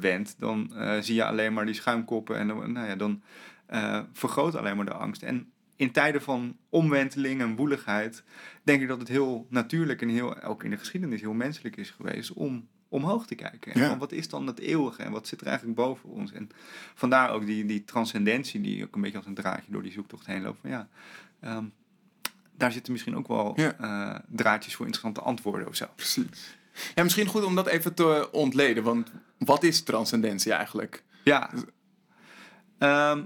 wendt, 0.00 0.34
dan 0.38 0.72
zie 1.00 1.14
je 1.14 1.24
alleen 1.24 1.52
maar 1.52 1.66
die 1.66 1.74
schuimkoppen 1.74 2.36
en 2.36 2.48
dan, 2.48 2.72
nou 2.72 2.86
ja, 2.86 2.96
dan 2.96 3.22
eh, 3.70 4.00
vergroot 4.12 4.54
alleen 4.54 4.76
maar 4.76 4.84
de 4.84 4.92
angst. 4.92 5.22
En 5.22 5.52
in 5.76 5.92
tijden 5.92 6.22
van 6.22 6.56
omwenteling 6.68 7.40
en 7.40 7.56
woeligheid, 7.56 8.22
denk 8.62 8.82
ik 8.82 8.88
dat 8.88 8.98
het 8.98 9.08
heel 9.08 9.46
natuurlijk 9.50 10.02
en 10.02 10.08
heel, 10.08 10.42
ook 10.42 10.64
in 10.64 10.70
de 10.70 10.76
geschiedenis 10.76 11.20
heel 11.20 11.32
menselijk 11.32 11.76
is 11.76 11.90
geweest 11.90 12.32
om 12.32 12.68
omhoog 12.88 13.26
te 13.26 13.34
kijken. 13.34 13.72
En 13.72 13.80
Ja. 13.80 13.88
van 13.88 13.98
wat 13.98 14.12
is 14.12 14.28
dan 14.28 14.46
het 14.46 14.58
eeuwige 14.58 15.02
en 15.02 15.10
wat 15.12 15.26
zit 15.28 15.40
er 15.40 15.46
eigenlijk 15.46 15.76
boven 15.76 16.08
ons? 16.08 16.32
En 16.32 16.48
vandaar 16.94 17.30
ook 17.30 17.46
die, 17.46 17.64
die 17.64 17.84
transcendentie 17.84 18.60
die 18.60 18.84
ook 18.84 18.94
een 18.94 19.00
beetje 19.00 19.16
als 19.16 19.26
een 19.26 19.34
draadje 19.34 19.72
door 19.72 19.82
die 19.82 19.92
zoektocht 19.92 20.26
heen 20.26 20.42
loopt. 20.42 20.58
Van 20.60 20.70
ja, 20.70 20.88
ehm, 21.40 21.64
daar 22.56 22.72
zitten 22.72 22.92
misschien 22.92 23.16
ook 23.16 23.28
wel 23.28 23.52
Ja. 23.56 23.76
eh, 23.78 24.20
draadjes 24.28 24.74
voor 24.74 24.86
interessante 24.86 25.20
antwoorden 25.20 25.68
of 25.68 25.74
zo. 25.76 25.86
Precies. 25.96 26.56
Ja, 26.94 27.02
misschien 27.02 27.26
goed 27.26 27.44
om 27.44 27.54
dat 27.54 27.66
even 27.66 27.94
te 27.94 28.28
ontleden. 28.32 28.82
Want 28.82 29.12
wat 29.38 29.62
is 29.62 29.82
transcendentie 29.82 30.52
eigenlijk? 30.52 31.04
Ja. 31.24 31.50
Ehm, 32.78 33.22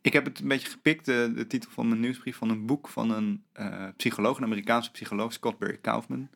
ik 0.00 0.12
heb 0.12 0.24
het 0.24 0.40
een 0.40 0.48
beetje 0.48 0.70
gepikt, 0.70 1.04
de, 1.04 1.32
de 1.34 1.46
titel 1.46 1.70
van 1.70 1.88
mijn 1.88 2.00
nieuwsbrief, 2.00 2.36
van 2.36 2.50
een 2.50 2.66
boek 2.66 2.88
van 2.88 3.10
een 3.10 3.42
eh, 3.52 3.86
psycholoog, 3.96 4.36
een 4.36 4.44
Amerikaanse 4.44 4.90
psycholoog, 4.90 5.32
Scott 5.32 5.58
Barry 5.58 5.78
Kaufman. 5.80 6.28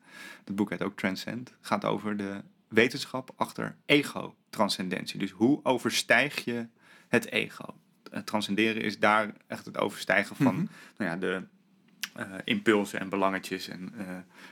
Dat 0.43 0.55
boek 0.55 0.69
heet 0.69 0.83
ook 0.83 0.97
Transcend. 0.97 1.53
Gaat 1.61 1.85
over 1.85 2.17
de 2.17 2.41
wetenschap 2.67 3.31
achter 3.35 3.75
ego-transcendentie. 3.85 5.19
Dus 5.19 5.31
hoe 5.31 5.59
overstijg 5.63 6.43
je 6.45 6.67
het 7.07 7.31
ego? 7.31 7.65
Eh, 8.11 8.21
transcenderen 8.21 8.81
is 8.81 8.99
daar 8.99 9.33
echt 9.47 9.65
het 9.65 9.77
overstijgen 9.77 10.35
van 10.35 10.55
Mhm. 10.55 10.65
nou 10.97 11.11
ja, 11.11 11.17
de 11.17 11.43
eh, 12.15 12.25
impulsen 12.43 12.99
en 12.99 13.09
belangetjes 13.09 13.67
en 13.67 13.93
eh, 13.97 14.05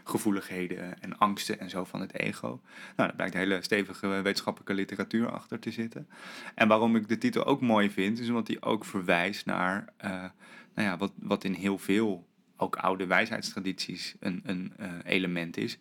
gevoeligheden 0.03 1.01
en 1.01 1.17
angsten 1.17 1.60
en 1.60 1.70
zo 1.70 1.84
van 1.84 2.01
het 2.01 2.13
ego. 2.13 2.48
Nou, 2.48 2.62
daar 2.96 3.15
blijkt 3.15 3.34
hele 3.34 3.62
stevige 3.62 4.08
wetenschappelijke 4.08 4.74
literatuur 4.74 5.32
achter 5.32 5.60
te 5.60 5.72
zitten. 5.72 6.08
En 6.55 6.67
waarom 6.67 6.96
ik 6.96 7.08
de 7.08 7.17
titel 7.17 7.46
ook 7.46 7.62
mooi 7.62 7.91
vind, 7.91 8.20
is 8.20 8.27
omdat 8.27 8.48
hij 8.48 8.58
ook 8.60 8.86
verwijst 8.86 9.46
naar 9.46 9.93
eh, 9.98 10.10
nou 10.75 10.88
ja, 10.88 10.98
wat, 10.98 11.12
wat 11.15 11.43
in 11.43 11.53
heel 11.53 11.77
veel, 11.77 12.27
ook 12.58 12.75
oude 12.75 13.05
wijsheidstradities, 13.05 14.15
een, 14.20 14.41
een 14.46 14.74
element 15.03 15.58
is, 15.58 15.77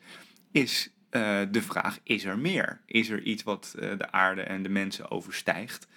is 0.50 0.90
de 1.50 1.62
vraag: 1.62 1.98
is 2.02 2.24
er 2.24 2.38
meer? 2.38 2.80
Is 2.86 3.08
er 3.08 3.22
iets 3.22 3.42
wat 3.42 3.74
de 3.76 4.10
aarde 4.10 4.42
en 4.42 4.62
de 4.62 4.68
mensen 4.68 5.10
overstijgt? 5.10 5.88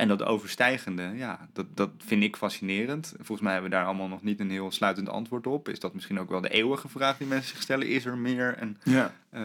En 0.00 0.08
dat 0.08 0.22
overstijgende, 0.22 1.02
ja, 1.14 1.48
dat, 1.52 1.66
dat 1.76 1.90
vind 1.98 2.22
ik 2.22 2.36
fascinerend. 2.36 3.12
Volgens 3.16 3.40
mij 3.40 3.52
hebben 3.52 3.70
we 3.70 3.76
daar 3.76 3.86
allemaal 3.86 4.08
nog 4.08 4.22
niet 4.22 4.40
een 4.40 4.50
heel 4.50 4.70
sluitend 4.70 5.08
antwoord 5.08 5.46
op. 5.46 5.68
Is 5.68 5.80
dat 5.80 5.94
misschien 5.94 6.18
ook 6.20 6.28
wel 6.30 6.40
de 6.40 6.48
eeuwige 6.48 6.88
vraag 6.88 7.16
die 7.18 7.26
mensen 7.26 7.48
zich 7.50 7.62
stellen? 7.62 7.86
Is 7.88 8.04
er 8.04 8.18
meer? 8.18 8.54
En 8.56 8.78
Ja. 8.84 9.14
eh, 9.30 9.40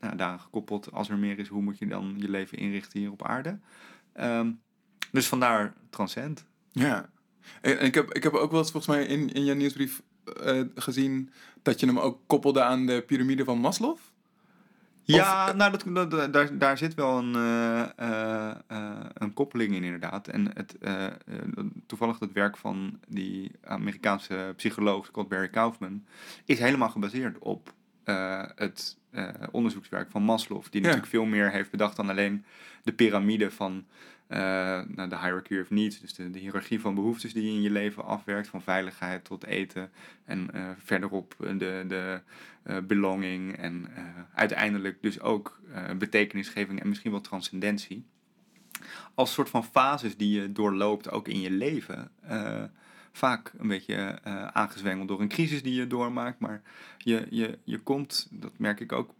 nou, 0.00 0.16
daaraan 0.16 0.40
gekoppeld, 0.40 0.92
als 0.92 1.08
er 1.08 1.18
meer 1.18 1.38
is, 1.38 1.48
hoe 1.48 1.62
moet 1.62 1.78
je 1.78 1.86
dan 1.86 2.14
je 2.16 2.28
leven 2.30 2.58
inrichten 2.58 2.98
hier 3.00 3.10
op 3.10 3.26
aarde? 3.26 3.58
Ehm, 4.12 4.50
dus 5.12 5.26
vandaar 5.28 5.74
transcend. 5.90 6.44
Ja. 6.72 7.10
En 7.60 7.78
en 7.78 7.86
ik 7.86 7.94
heb, 7.94 8.12
ik 8.14 8.22
heb 8.22 8.32
ook 8.32 8.50
wel 8.50 8.60
eens 8.60 8.70
volgens 8.70 8.96
mij 8.96 9.04
in, 9.06 9.32
in 9.32 9.44
je 9.44 9.54
nieuwsbrief 9.54 10.02
eh, 10.44 10.60
gezien 10.74 11.30
dat 11.62 11.80
je 11.80 11.86
hem 11.86 11.98
ook 11.98 12.20
koppelde 12.26 12.62
aan 12.62 12.86
de 12.86 13.02
piramide 13.06 13.44
van 13.44 13.58
Maslow. 13.58 13.96
Ja, 15.04 15.52
nou, 15.52 15.70
dat, 15.70 16.10
dat, 16.10 16.32
daar, 16.32 16.58
daar 16.58 16.78
zit 16.78 16.94
wel 16.94 17.18
een, 17.18 17.34
eh, 17.34 17.88
eh, 17.96 18.50
eh, 18.66 19.04
een 19.14 19.32
koppeling 19.32 19.74
in 19.74 19.84
inderdaad. 19.84 20.28
En 20.28 20.50
het, 20.54 20.76
toevallig 21.86 22.18
het 22.18 22.32
werk 22.32 22.56
van 22.56 23.00
die 23.08 23.50
Amerikaanse 23.64 24.52
psycholoog 24.56 25.06
Scott 25.06 25.28
Barry 25.28 25.48
Kaufman 25.48 26.04
is 26.44 26.58
helemaal 26.58 26.90
gebaseerd 26.90 27.38
op 27.38 27.72
het 28.54 28.98
onderzoekswerk 29.50 30.10
van 30.10 30.22
Maslow. 30.22 30.62
Die 30.70 30.80
Ja. 30.80 30.80
natuurlijk 30.80 31.12
veel 31.12 31.24
meer 31.24 31.50
heeft 31.50 31.70
bedacht 31.70 31.96
dan 31.96 32.10
alleen 32.10 32.44
de 32.82 32.92
piramide 32.92 33.50
van 33.50 33.84
nou, 34.30 35.08
de 35.08 35.18
hierarchy 35.18 35.58
of 35.60 35.70
needs. 35.70 36.00
Dus 36.00 36.14
de, 36.14 36.38
hiërarchie 36.38 36.80
van 36.80 36.94
behoeftes 36.94 37.32
die 37.32 37.44
je 37.44 37.50
in 37.50 37.62
je 37.62 37.70
leven 37.70 38.04
afwerkt. 38.04 38.48
Van 38.48 38.62
veiligheid 38.62 39.24
tot 39.24 39.44
eten. 39.44 39.90
En 40.24 40.50
eh, 40.52 40.68
verderop 40.78 41.34
eh, 41.40 41.58
de, 41.58 41.84
de 41.88 42.20
eh, 42.62 42.76
belonging. 42.86 43.56
En 43.56 43.86
eh, 43.94 44.04
uiteindelijk 44.34 45.02
dus 45.02 45.20
ook 45.20 45.60
eh, 45.72 45.96
betekenisgeving 45.96 46.80
en 46.80 46.88
misschien 46.88 47.10
wel 47.10 47.20
transcendentie. 47.20 48.06
Als 49.14 49.32
soort 49.32 49.48
van 49.50 49.64
fases 49.64 50.16
die 50.16 50.40
je 50.40 50.52
doorloopt 50.52 51.10
ook 51.10 51.28
in 51.28 51.40
je 51.40 51.50
leven. 51.50 52.10
Eh, 52.20 52.62
vaak 53.12 53.52
een 53.58 53.68
beetje 53.68 53.94
eh, 53.94 54.46
aangezwengeld 54.46 55.08
door 55.08 55.20
een 55.20 55.28
crisis 55.28 55.62
die 55.62 55.74
je 55.74 55.86
doormaakt. 55.86 56.38
Maar 56.38 56.62
je, 56.98 57.26
je, 57.30 57.58
je 57.64 57.78
komt, 57.78 58.28
dat 58.30 58.58
merk 58.58 58.80
ik 58.80 58.92
ook 58.92 59.14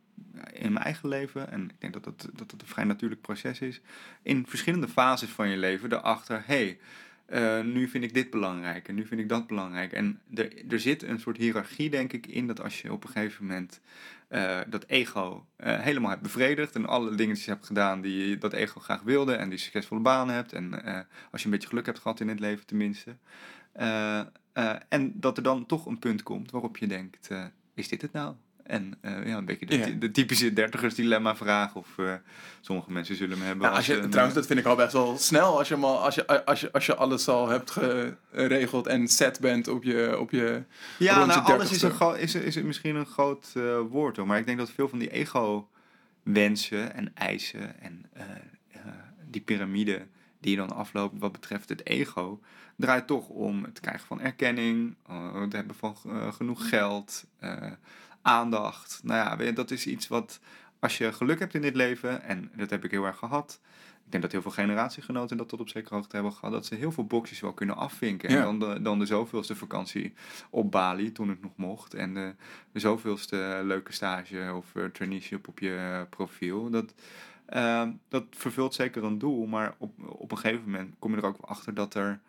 in 0.53 0.73
mijn 0.73 0.85
eigen 0.85 1.09
leven. 1.09 1.51
En 1.51 1.63
ik 1.63 1.81
denk 1.81 1.93
dat 1.93 2.05
dat, 2.05 2.29
dat, 2.33 2.51
dat 2.51 2.61
een 2.61 2.67
vrij 2.67 2.85
natuurlijk 2.85 3.21
proces 3.21 3.61
is. 3.61 3.81
In 4.23 4.47
verschillende 4.47 4.89
fases 4.89 5.29
van 5.29 5.49
je 5.49 5.57
leven 5.57 5.93
erachter. 5.93 6.43
hey, 6.47 6.79
eh, 7.27 7.61
nu 7.61 7.89
vind 7.89 8.05
ik 8.05 8.15
dit 8.15 8.31
belangrijk 8.31 8.89
en 8.89 8.95
nu 8.95 9.07
vind 9.07 9.21
ik 9.21 9.29
dat 9.29 9.47
belangrijk. 9.47 9.93
En 9.93 10.21
er, 10.35 10.71
er 10.71 10.81
zit 10.81 11.03
een 11.03 11.21
soort 11.21 11.37
hiërarchie, 11.37 11.91
denk 11.91 12.13
ik, 12.13 12.27
in 12.27 12.47
dat 12.47 12.61
als 12.61 12.83
je 12.83 12.93
op 12.93 13.05
een 13.05 13.11
gegeven 13.11 13.47
moment 13.47 13.81
eh, 14.29 14.61
dat 14.67 14.85
ego 14.87 15.47
eh, 15.57 15.81
helemaal 15.81 16.11
hebt 16.11 16.23
bevredigd 16.23 16.75
en 16.75 16.87
alle 16.87 17.15
dingetjes 17.15 17.47
hebt 17.47 17.67
gedaan 17.67 18.01
die 18.01 18.29
je 18.29 18.39
dat 18.39 18.53
ego 18.53 18.81
graag 18.81 19.03
wilde 19.03 19.35
en 19.35 19.49
die 19.49 19.59
succesvolle 19.59 20.01
banen 20.01 20.35
hebt 20.35 20.53
en 20.53 20.85
eh, 20.85 21.01
als 21.31 21.41
je 21.41 21.47
een 21.47 21.53
beetje 21.53 21.69
geluk 21.69 21.87
hebt 21.87 21.99
gehad 21.99 22.21
in 22.21 22.29
het 22.29 22.41
leven 22.41 22.67
tenminste. 22.67 23.17
Eh, 23.73 24.21
eh, 24.53 24.77
en 24.89 25.21
dat 25.21 25.37
er 25.37 25.43
dan 25.43 25.67
toch 25.67 25.87
een 25.87 25.99
punt 25.99 26.23
komt 26.23 26.51
waarop 26.51 26.77
je 26.77 26.87
denkt, 26.87 27.29
eh, 27.29 27.45
is 27.75 27.89
dit 27.89 28.03
het 28.03 28.13
nou? 28.13 28.35
En 28.65 28.95
eh, 29.01 29.27
ja, 29.27 29.37
een 29.37 29.45
beetje 29.45 29.67
de, 29.67 29.99
de 29.99 30.11
typische 30.11 30.53
dertigers 30.53 30.95
dilemma 30.95 31.37
vraag 31.37 31.75
of 31.75 31.99
eh, 31.99 32.13
sommige 32.61 32.93
mensen 32.93 33.17
zullen 33.17 33.37
hem 33.39 33.47
hebben 33.47 33.65
Nou, 33.65 33.77
als 33.77 33.87
je, 33.87 33.97
een, 33.97 34.11
trouwens, 34.11 34.37
dat 34.37 34.47
vind 34.47 34.59
ik 34.59 34.65
al 34.67 34.77
best 34.77 34.93
wel 34.93 35.19
snel 35.19 35.59
als 35.59 35.69
je, 35.69 35.77
al, 35.77 36.05
als 36.05 36.15
je, 36.15 36.45
als 36.45 36.61
je, 36.61 36.73
als 36.73 36.87
je 36.87 36.95
alles 36.95 37.29
al 37.29 37.49
hebt 37.49 37.71
geregeld 37.71 38.87
en 38.87 39.09
set 39.09 39.41
bent 39.41 39.69
op 39.69 39.83
je, 39.85 40.19
op 40.19 40.31
je 40.31 40.63
Ja, 40.99 41.25
nou, 41.27 41.45
je 41.47 41.53
alles 41.53 41.71
is, 41.71 41.83
een 41.83 41.91
30ste. 41.91 41.95
gro- 41.95 42.13
is, 42.13 42.35
is 42.35 42.57
misschien 42.63 42.97
een 42.97 43.07
groot 43.07 43.53
eh, 43.55 43.79
woord 43.91 44.17
hoor. 44.17 44.27
Maar 44.27 44.39
ik 44.39 44.47
denk 44.47 44.59
dat 44.59 44.71
veel 44.71 44.89
van 44.89 44.99
die 44.99 45.11
ego-wensen 45.11 46.95
en 46.95 47.11
eisen 47.15 47.81
en 47.81 48.05
eh, 48.13 48.25
eh, 48.71 48.81
die 49.31 49.41
piramide 49.41 50.07
die 50.41 50.51
je 50.51 50.57
dan 50.57 50.73
afloopt 50.77 51.19
wat 51.19 51.33
betreft 51.33 51.69
het 51.69 51.87
ego, 51.87 52.41
draait 52.77 53.07
toch 53.07 53.29
om 53.29 53.65
het 53.65 53.81
krijgen 53.81 54.07
van 54.07 54.21
erkenning, 54.21 54.95
eh, 55.09 55.41
het 55.41 55.53
hebben 55.53 55.77
van 55.77 55.97
eh, 56.07 56.33
genoeg 56.33 56.69
geld, 56.69 57.25
eh, 57.39 57.57
aandacht. 58.23 59.01
Nou 59.03 59.45
ja, 59.45 59.53
dat 59.53 59.71
is 59.71 59.87
iets 59.87 60.09
wat 60.09 60.41
als 60.79 60.99
je 60.99 61.13
geluk 61.13 61.39
hebt 61.39 61.55
in 61.55 61.63
dit 61.63 61.75
leven, 61.75 62.23
en 62.23 62.51
dat 62.57 62.71
heb 62.71 62.85
ik 62.85 62.91
heel 62.91 63.05
erg 63.05 63.19
gehad. 63.19 63.61
Ik 64.11 64.21
denk 64.21 64.23
dat 64.23 64.33
heel 64.33 64.53
veel 64.53 64.65
generatiegenoten 64.65 65.37
dat 65.37 65.49
tot 65.49 65.61
op 65.61 65.69
zekere 65.69 65.95
hoogte 65.95 66.15
hebben 66.15 66.33
gehad. 66.33 66.53
Dat 66.53 66.67
ze 66.67 66.75
heel 66.75 66.93
veel 66.93 67.05
boxjes 67.05 67.41
wel 67.41 67.53
kunnen 67.53 67.77
afvinken. 67.77 68.31
Ja. 68.31 68.37
En 68.37 68.43
dan 68.43 68.59
de, 68.59 68.83
dan 68.83 68.99
de 68.99 69.07
zoveelste 69.07 69.57
vakantie 69.57 70.13
op 70.51 70.71
Bali, 70.71 71.13
toen 71.13 71.29
het 71.29 71.43
nog 71.43 71.57
mocht. 71.57 71.95
En 71.95 72.15
de, 72.15 72.35
de 72.73 72.79
zoveelste 72.79 73.61
leuke 73.65 73.93
stage 73.93 74.53
of 74.55 74.75
uh, 74.75 74.85
traineeship 74.85 75.49
op 75.49 75.59
je 75.59 75.77
eh, 75.77 76.01
profiel. 76.11 76.71
Dat, 76.71 76.95
eh, 77.47 77.89
dat 78.09 78.25
vervult 78.31 78.75
zeker 78.75 79.05
een 79.05 79.19
doel. 79.19 79.47
Maar 79.47 79.75
op, 79.79 79.93
op 80.07 80.31
een 80.31 80.39
gegeven 80.39 80.65
moment 80.65 80.95
kom 80.99 81.11
je 81.11 81.17
er 81.17 81.27
ook 81.27 81.41
achter 81.41 81.75
dat 81.75 81.95
er 81.95 82.21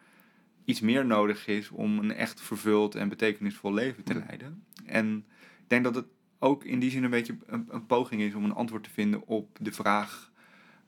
iets 0.66 0.80
meer 0.80 1.06
nodig 1.06 1.48
is 1.48 1.70
om 1.70 2.00
een 2.00 2.14
echt 2.14 2.42
vervuld 2.42 2.96
en 2.96 3.10
betekenisvol 3.10 3.74
leven 3.74 4.04
te 4.04 4.16
leiden. 4.28 4.64
En 4.86 5.26
denk 5.72 5.84
dat 5.84 5.96
het 5.96 6.06
ook 6.40 6.64
in 6.64 6.80
die 6.80 6.92
zin 6.92 7.04
een 7.04 7.10
beetje 7.10 7.38
een, 7.46 7.68
een 7.70 7.86
poging 7.86 8.22
is 8.22 8.34
om 8.34 8.44
een 8.44 8.54
antwoord 8.54 8.84
te 8.84 8.90
vinden 8.90 9.28
op 9.28 9.58
de 9.62 9.72
vraag. 9.72 10.32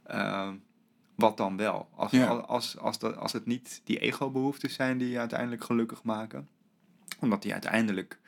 eh, 0.04 0.50
wat 1.16 1.38
dan 1.38 1.58
wel? 1.58 1.90
Als, 1.96 2.12
Ja. 2.12 2.28
als, 2.28 2.78
als, 2.78 3.00
dat, 3.00 3.18
als 3.18 3.32
het 3.34 3.46
niet 3.46 3.82
die 3.84 4.00
ego-behoeftes 4.00 4.74
zijn 4.74 4.98
die 4.98 5.10
je 5.10 5.20
uiteindelijk 5.20 5.64
gelukkig 5.64 6.04
maken, 6.04 6.48
omdat 7.20 7.42
die 7.42 7.52
uiteindelijk 7.52 8.20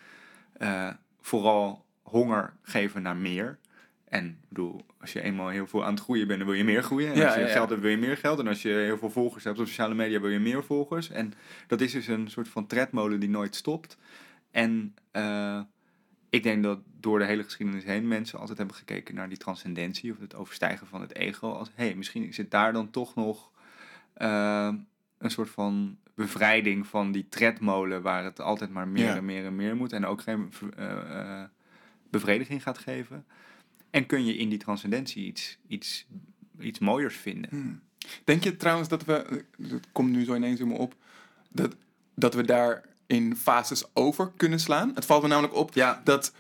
eh, 0.54 0.90
vooral 1.22 1.86
honger 2.02 2.54
geven 2.62 3.02
naar 3.02 3.16
meer. 3.18 3.60
En 4.06 4.40
bedoel, 4.48 4.86
als 5.02 5.14
je 5.14 5.22
eenmaal 5.22 5.48
heel 5.50 5.68
veel 5.68 5.86
aan 5.86 5.94
het 5.94 6.04
groeien 6.04 6.28
bent, 6.28 6.40
dan 6.40 6.48
wil 6.48 6.58
je 6.58 6.64
meer 6.64 6.84
groeien. 6.84 7.12
En 7.12 7.18
Ja, 7.18 7.26
als 7.26 7.36
je 7.36 7.40
ja, 7.42 7.48
geld 7.48 7.70
hebt, 7.70 7.82
wil 7.82 7.92
je 7.92 7.98
meer 7.98 8.18
geld. 8.18 8.40
En 8.40 8.48
als 8.48 8.62
je 8.62 8.70
heel 8.70 8.98
veel 8.98 9.10
volgers 9.10 9.44
hebt 9.44 9.60
op 9.60 9.66
sociale 9.68 9.94
media, 9.96 10.20
wil 10.20 10.30
je 10.30 10.40
meer 10.40 10.64
volgers. 10.64 11.10
En 11.10 11.34
dat 11.68 11.82
is 11.82 11.92
dus 11.92 12.08
een 12.08 12.28
soort 12.30 12.48
van 12.48 12.68
tredmolen 12.68 13.20
die 13.20 13.30
nooit 13.30 13.56
stopt. 13.56 13.98
En 14.52 14.96
eh, 15.12 15.62
ik 16.36 16.44
denk 16.44 16.64
dat 16.64 16.80
door 17.00 17.20
de 17.20 17.26
hele 17.26 17.44
geschiedenis 17.44 17.84
heen 17.84 18.08
mensen 18.08 18.40
altijd 18.40 18.58
hebben 18.58 18.76
gekeken 18.76 19.16
naar 19.16 19.30
die 19.30 19.38
transcendentie 19.38 20.12
of 20.12 20.20
het 20.20 20.36
overstijgen 20.36 20.88
van 20.88 21.02
het 21.02 21.16
ego. 21.16 21.52
Als 21.52 21.72
hé, 21.76 21.86
hey, 21.86 21.96
misschien 21.96 22.34
zit 22.34 22.52
daar 22.52 22.74
dan 22.74 22.90
toch 22.90 23.16
nog 23.16 23.52
eh, 24.14 24.74
een 25.18 25.32
soort 25.32 25.50
van 25.50 25.98
bevrijding 26.16 26.88
van 26.88 27.12
die 27.12 27.30
tredmolen 27.30 28.02
waar 28.02 28.24
het 28.24 28.40
altijd 28.42 28.72
maar 28.72 28.88
meer 28.88 29.06
Ja. 29.06 29.16
en 29.16 29.26
meer 29.26 29.46
en 29.46 29.56
meer 29.56 29.76
moet 29.76 29.94
en 29.94 30.06
ook 30.06 30.22
geen 30.22 30.52
eh, 30.78 31.42
eh, 31.42 31.50
bevrediging 32.10 32.64
gaat 32.64 32.78
geven. 32.78 33.26
En 33.90 34.06
kun 34.06 34.26
je 34.26 34.38
in 34.38 34.50
die 34.50 34.60
transcendentie 34.60 35.26
iets, 35.26 35.58
iets, 35.68 36.08
iets 36.60 36.80
mooiers 36.80 37.16
vinden. 37.16 37.50
Hmm. 37.50 37.82
Denk 38.24 38.44
je 38.44 38.58
trouwens 38.58 38.90
dat 38.90 39.06
we, 39.06 39.44
het 39.62 39.88
komt 39.92 40.12
nu 40.12 40.24
zo 40.24 40.36
ineens 40.36 40.60
in 40.60 40.68
me 40.68 40.74
op, 40.74 40.96
dat, 41.50 41.76
dat 42.16 42.34
we 42.34 42.44
daar 42.44 42.84
in 43.08 43.36
fases 43.36 43.84
over 43.94 44.32
kunnen 44.38 44.60
slaan? 44.60 44.92
Het 44.96 45.06
valt 45.06 45.22
me 45.22 45.28
namelijk 45.28 45.56
op 45.56 45.74
Ja. 45.74 46.02
dat, 46.04 46.32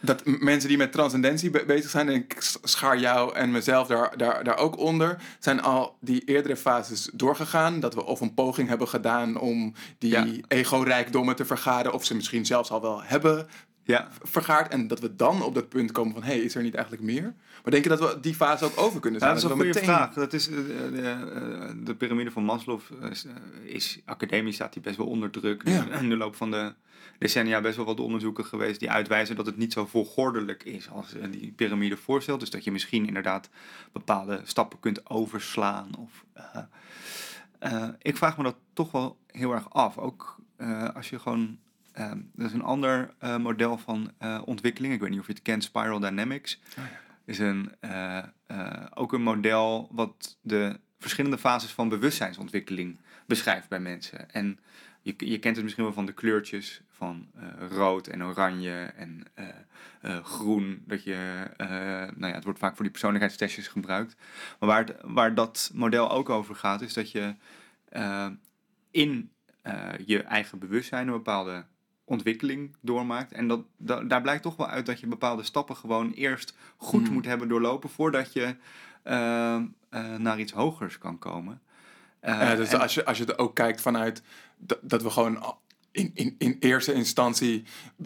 dat 0.00 0.22
mensen 0.24 0.68
die 0.68 0.78
met 0.78 0.92
transcendentie 0.92 1.50
be- 1.50 1.64
bezig 1.66 1.90
zijn, 1.90 2.08
en 2.08 2.14
ik 2.14 2.36
schaar 2.62 2.98
jou 2.98 3.34
en 3.34 3.50
mezelf 3.50 3.86
daar, 3.86 4.16
daar, 4.16 4.44
daar 4.44 4.56
ook 4.58 4.78
onder, 4.78 5.22
zijn 5.38 5.62
al 5.62 5.96
die 6.00 6.24
eerdere 6.24 6.56
fases 6.56 7.10
doorgegaan. 7.12 7.80
Dat 7.80 7.94
we 7.94 8.04
of 8.04 8.20
een 8.20 8.34
poging 8.34 8.68
hebben 8.68 8.88
gedaan 8.88 9.38
om 9.38 9.74
die 9.98 10.10
Ja. 10.10 10.26
ego-rijkdommen 10.48 11.36
te 11.36 11.44
vergaren, 11.44 11.92
of 11.92 12.04
ze 12.04 12.14
misschien 12.14 12.46
zelfs 12.46 12.70
al 12.70 12.80
wel 12.80 13.02
hebben 13.02 13.46
Ja, 13.84 14.08
vergaard. 14.22 14.72
En 14.72 14.86
dat 14.86 15.00
we 15.00 15.16
dan 15.16 15.42
op 15.42 15.54
dat 15.54 15.68
punt 15.68 15.92
komen 15.92 16.12
van, 16.12 16.22
hé, 16.22 16.28
hey, 16.32 16.40
is 16.40 16.54
er 16.54 16.62
niet 16.62 16.74
eigenlijk 16.74 17.04
meer? 17.04 17.22
Maar 17.62 17.70
denk 17.72 17.82
je 17.82 17.88
dat 17.88 17.98
we 18.00 18.18
die 18.20 18.34
fase 18.34 18.64
ook 18.64 18.78
over 18.78 19.00
kunnen 19.00 19.20
Ja, 19.20 19.26
slaan? 19.26 19.40
dat 19.40 19.44
is 19.44 19.50
een 19.50 19.56
goede 19.56 19.66
meteen- 19.80 19.84
vraag. 19.84 20.14
Dat 20.14 20.32
is, 20.32 20.48
eh, 20.48 20.56
de, 20.56 21.00
eh, 21.02 21.70
de 21.84 21.94
piramide 21.94 22.30
van 22.30 22.44
Maslow 22.44 22.80
is, 23.10 23.24
eh, 23.24 23.32
is 23.74 24.00
academisch 24.04 24.54
staat 24.54 24.72
die 24.72 24.82
best 24.82 24.96
wel 24.96 25.06
onder 25.06 25.30
druk. 25.30 25.62
Ja. 25.68 25.90
In 25.98 26.08
de 26.08 26.16
loop 26.16 26.34
van 26.36 26.50
de 26.50 26.74
decennia 27.18 27.60
best 27.60 27.76
wel 27.76 27.84
wat 27.84 28.00
onderzoeken 28.00 28.44
geweest 28.44 28.80
die 28.80 28.90
uitwijzen 28.90 29.36
dat 29.36 29.46
het 29.46 29.56
niet 29.56 29.72
zo 29.72 29.86
volgordelijk 29.86 30.62
is 30.64 30.88
als 30.90 31.14
eh, 31.14 31.30
die 31.30 31.52
piramide 31.56 31.96
voorstelt. 31.96 32.40
Dus 32.40 32.50
dat 32.50 32.64
je 32.64 32.72
misschien 32.72 33.06
inderdaad 33.06 33.48
bepaalde 33.92 34.40
stappen 34.44 34.80
kunt 34.80 35.10
overslaan. 35.10 35.90
Of, 35.98 36.24
eh, 36.32 36.62
eh, 37.58 37.88
ik 38.02 38.16
vraag 38.16 38.36
me 38.36 38.42
dat 38.42 38.56
toch 38.72 38.90
wel 38.92 39.16
heel 39.26 39.52
erg 39.52 39.70
af. 39.70 39.98
Ook 39.98 40.36
eh, 40.56 40.88
als 40.94 41.10
je 41.10 41.18
gewoon. 41.18 41.58
Eh, 41.92 42.10
er 42.36 42.44
is 42.44 42.52
een 42.52 42.62
ander 42.62 43.14
eh, 43.18 43.36
model 43.36 43.78
van 43.78 44.12
eh, 44.18 44.42
ontwikkeling. 44.44 44.94
Ik 44.94 45.00
weet 45.00 45.10
niet 45.10 45.20
of 45.20 45.26
je 45.26 45.32
het 45.32 45.42
kent, 45.42 45.64
Spiral 45.64 46.00
Dynamics 46.00 46.60
is 47.24 47.38
een, 47.38 47.72
eh, 47.80 48.22
ook 48.94 49.12
een 49.12 49.22
model 49.22 49.88
wat 49.92 50.38
de 50.42 50.80
verschillende 50.98 51.38
fases 51.38 51.70
van 51.72 51.88
bewustzijnsontwikkeling 51.88 53.00
beschrijft 53.26 53.68
bij 53.68 53.80
mensen. 53.80 54.30
En 54.30 54.58
je, 55.02 55.14
je 55.18 55.38
kent 55.38 55.54
het 55.54 55.64
misschien 55.64 55.84
wel 55.84 55.92
van 55.92 56.06
de 56.06 56.12
kleurtjes 56.12 56.82
van 56.88 57.30
rood 57.70 58.06
en 58.06 58.24
oranje 58.24 58.72
en 58.82 59.22
groen. 60.22 60.82
Dat 60.86 61.04
je, 61.04 61.46
nou 62.16 62.26
ja, 62.26 62.32
het 62.34 62.44
wordt 62.44 62.58
vaak 62.58 62.72
voor 62.74 62.82
die 62.82 62.90
persoonlijkheidstestjes 62.90 63.68
gebruikt. 63.68 64.16
Maar 64.60 64.68
waar, 64.68 64.84
het- 64.84 64.96
waar 65.04 65.34
dat 65.34 65.70
model 65.74 66.10
ook 66.10 66.28
over 66.30 66.54
gaat, 66.54 66.80
is 66.80 66.92
dat 66.94 67.10
je 67.10 67.34
in 68.90 69.30
je 70.06 70.22
eigen 70.22 70.58
bewustzijn 70.58 71.06
een 71.06 71.12
bepaalde 71.12 71.64
ontwikkeling 72.12 72.76
doormaakt. 72.80 73.32
En 73.32 73.48
dat, 73.48 73.60
da- 73.76 74.00
daar 74.02 74.22
blijkt 74.22 74.42
toch 74.42 74.56
wel 74.56 74.66
uit 74.68 74.86
dat 74.86 75.00
je 75.00 75.06
bepaalde 75.06 75.42
stappen 75.42 75.76
gewoon 75.76 76.12
eerst 76.12 76.56
goed 76.76 77.04
Hmm. 77.04 77.12
moet 77.12 77.24
hebben 77.26 77.48
doorlopen 77.48 77.90
voordat 77.90 78.32
je 78.32 78.56
eh, 79.02 79.54
eh, 79.54 79.62
naar 80.18 80.38
iets 80.40 80.52
hogers 80.52 80.98
kan 80.98 81.18
komen. 81.18 81.60
Eh, 82.20 82.54
dus 82.56 82.72
en- 82.72 82.80
als, 82.80 82.94
je, 82.94 83.04
als 83.04 83.18
je 83.18 83.24
er 83.26 83.38
ook 83.38 83.54
kijkt 83.54 83.80
vanuit 83.80 84.22
dat, 84.56 84.78
dat 84.82 85.02
we 85.02 85.10
gewoon 85.10 85.56
in, 85.92 86.10
in, 86.14 86.34
in 86.38 86.56
eerste 86.60 86.92
instantie 86.92 87.64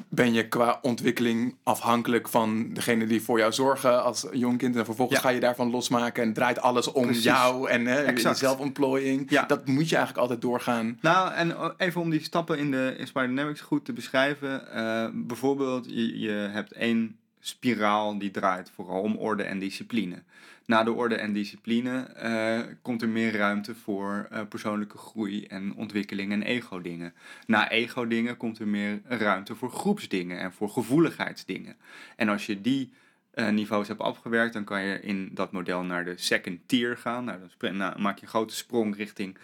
ben 0.09 0.33
je 0.33 0.49
qua 0.49 0.79
ontwikkeling 0.83 1.55
afhankelijk 1.63 2.29
van 2.29 2.73
degene 2.73 3.07
die 3.07 3.23
voor 3.23 3.39
jou 3.39 3.53
zorgen 3.53 4.03
als 4.05 4.27
jong 4.33 4.59
kind. 4.59 4.77
En 4.77 4.85
vervolgens 4.85 5.19
Ja. 5.21 5.25
ga 5.29 5.35
je 5.35 5.41
daarvan 5.41 5.71
losmaken 5.71 6.23
en 6.23 6.33
draait 6.33 6.59
alles 6.61 6.93
om 6.93 7.05
Precies. 7.05 7.23
jou 7.25 7.69
en 7.71 7.87
hè, 7.87 8.35
zelfontplooiing. 8.35 9.31
Ja. 9.31 9.43
Dat 9.43 9.67
moet 9.67 9.89
je 9.89 9.97
eigenlijk 9.97 10.19
altijd 10.23 10.41
doorgaan. 10.41 10.99
Nou, 11.01 11.33
en 11.33 11.57
even 11.77 12.01
om 12.01 12.11
die 12.11 12.23
stappen 12.23 12.59
in 12.59 12.71
de 12.71 12.95
Inspire 12.99 13.27
Dynamics 13.27 13.61
goed 13.61 13.85
te 13.85 13.93
beschrijven. 13.93 14.73
eh, 14.73 15.09
bijvoorbeeld, 15.13 15.87
je, 15.89 16.19
je 16.19 16.31
hebt 16.31 16.73
één 16.73 17.17
spiraal 17.41 18.19
die 18.19 18.31
draait 18.31 18.71
vooral 18.75 19.01
om 19.01 19.17
orde 19.17 19.43
en 19.43 19.59
discipline. 19.59 20.23
Na 20.67 20.83
de 20.83 20.93
orde 20.93 21.15
en 21.15 21.33
discipline 21.33 22.03
eh, 22.03 22.61
komt 22.83 23.03
er 23.03 23.09
meer 23.09 23.37
ruimte 23.37 23.75
voor 23.75 24.27
eh, 24.31 24.41
persoonlijke 24.49 24.99
groei 24.99 25.45
en 25.45 25.75
ontwikkeling 25.75 26.33
en 26.33 26.43
ego-dingen. 26.43 27.15
Na 27.47 27.71
ego-dingen 27.71 28.37
komt 28.37 28.59
er 28.59 28.69
meer 28.69 29.01
ruimte 29.09 29.55
voor 29.55 29.71
groepsdingen 29.71 30.39
en 30.39 30.53
voor 30.53 30.69
gevoeligheidsdingen. 30.69 31.77
En 32.17 32.29
als 32.29 32.47
je 32.47 32.61
die 32.61 32.93
eh, 33.31 33.49
niveaus 33.49 33.89
hebt 33.89 34.01
afgewerkt, 34.01 34.53
dan 34.53 34.65
kan 34.65 34.83
je 34.83 35.01
in 35.01 35.31
dat 35.33 35.53
model 35.53 35.83
naar 35.83 36.05
de 36.05 36.17
second 36.17 36.61
tier 36.67 36.97
gaan. 36.97 37.25
Nou, 37.25 37.39
dan 37.59 37.77
nou, 37.77 38.01
maak 38.01 38.17
je 38.17 38.23
een 38.23 38.29
grote 38.29 38.55
sprong 38.55 38.97
richting 38.97 39.37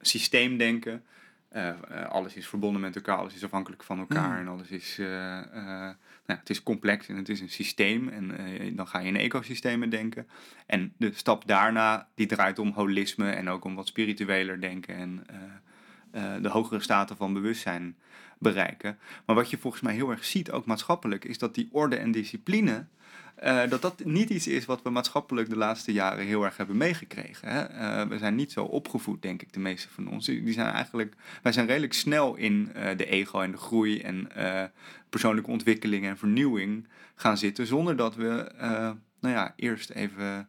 systeemdenken. 0.00 1.02
Alles 2.08 2.34
is 2.34 2.48
verbonden 2.48 2.80
met 2.80 2.96
elkaar, 2.96 3.16
alles 3.16 3.34
is 3.34 3.44
afhankelijk 3.44 3.82
van 3.82 3.98
elkaar 3.98 4.30
Mm. 4.30 4.46
en 4.46 4.48
alles 4.48 4.68
is, 4.68 5.00
nou, 6.30 6.40
het 6.40 6.50
is 6.50 6.62
complex 6.62 7.08
en 7.08 7.16
het 7.16 7.28
is 7.28 7.40
een 7.40 7.50
systeem. 7.50 8.08
En 8.08 8.38
eh, 8.38 8.76
dan 8.76 8.88
ga 8.88 8.98
je 8.98 9.06
in 9.06 9.16
ecosystemen 9.16 9.90
denken. 9.90 10.26
En 10.66 10.92
de 10.96 11.12
stap 11.14 11.46
daarna, 11.46 12.08
die 12.14 12.26
draait 12.26 12.58
om 12.58 12.72
holisme 12.72 13.30
en 13.30 13.48
ook 13.48 13.64
om 13.64 13.74
wat 13.74 13.86
spiritueler 13.86 14.60
denken 14.60 14.94
en 14.94 15.26
eh, 16.10 16.34
de 16.42 16.48
hogere 16.48 16.80
staten 16.80 17.16
van 17.16 17.32
bewustzijn 17.32 17.96
bereiken. 18.38 18.98
Maar 19.26 19.36
wat 19.36 19.50
je 19.50 19.58
volgens 19.58 19.82
mij 19.82 19.94
heel 19.94 20.10
erg 20.10 20.24
ziet, 20.24 20.50
ook 20.50 20.66
maatschappelijk, 20.66 21.24
is 21.24 21.38
dat 21.38 21.54
die 21.54 21.68
orde 21.72 21.96
en 21.96 22.10
discipline, 22.10 22.86
eh, 23.34 23.68
dat 23.68 23.82
dat 23.82 24.04
niet 24.04 24.30
iets 24.30 24.46
is 24.46 24.64
wat 24.64 24.82
we 24.82 24.90
maatschappelijk 24.90 25.48
de 25.48 25.56
laatste 25.56 25.92
jaren 25.92 26.26
heel 26.26 26.44
erg 26.44 26.56
hebben 26.56 26.76
meegekregen. 26.76 27.48
Hè? 27.48 27.62
Eh, 27.62 28.08
we 28.08 28.18
zijn 28.18 28.34
niet 28.34 28.52
zo 28.52 28.64
opgevoed, 28.64 29.22
denk 29.22 29.42
ik, 29.42 29.52
de 29.52 29.60
meeste 29.60 29.88
van 29.88 30.08
ons. 30.08 30.26
Die 30.26 30.52
zijn 30.52 30.72
eigenlijk, 30.72 31.14
wij 31.42 31.52
zijn 31.52 31.66
redelijk 31.66 31.92
snel 31.92 32.36
in 32.36 32.72
de 32.96 33.06
ego 33.06 33.40
en 33.40 33.50
de 33.50 33.56
groei 33.56 34.00
en 34.00 34.28
persoonlijke 35.08 35.50
ontwikkeling 35.50 36.06
en 36.06 36.18
vernieuwing 36.18 36.88
gaan 37.14 37.38
zitten, 37.38 37.66
zonder 37.66 37.96
dat 37.96 38.14
we, 38.14 38.52
nou 39.20 39.34
ja, 39.34 39.52
eerst 39.56 39.90
even 39.90 40.48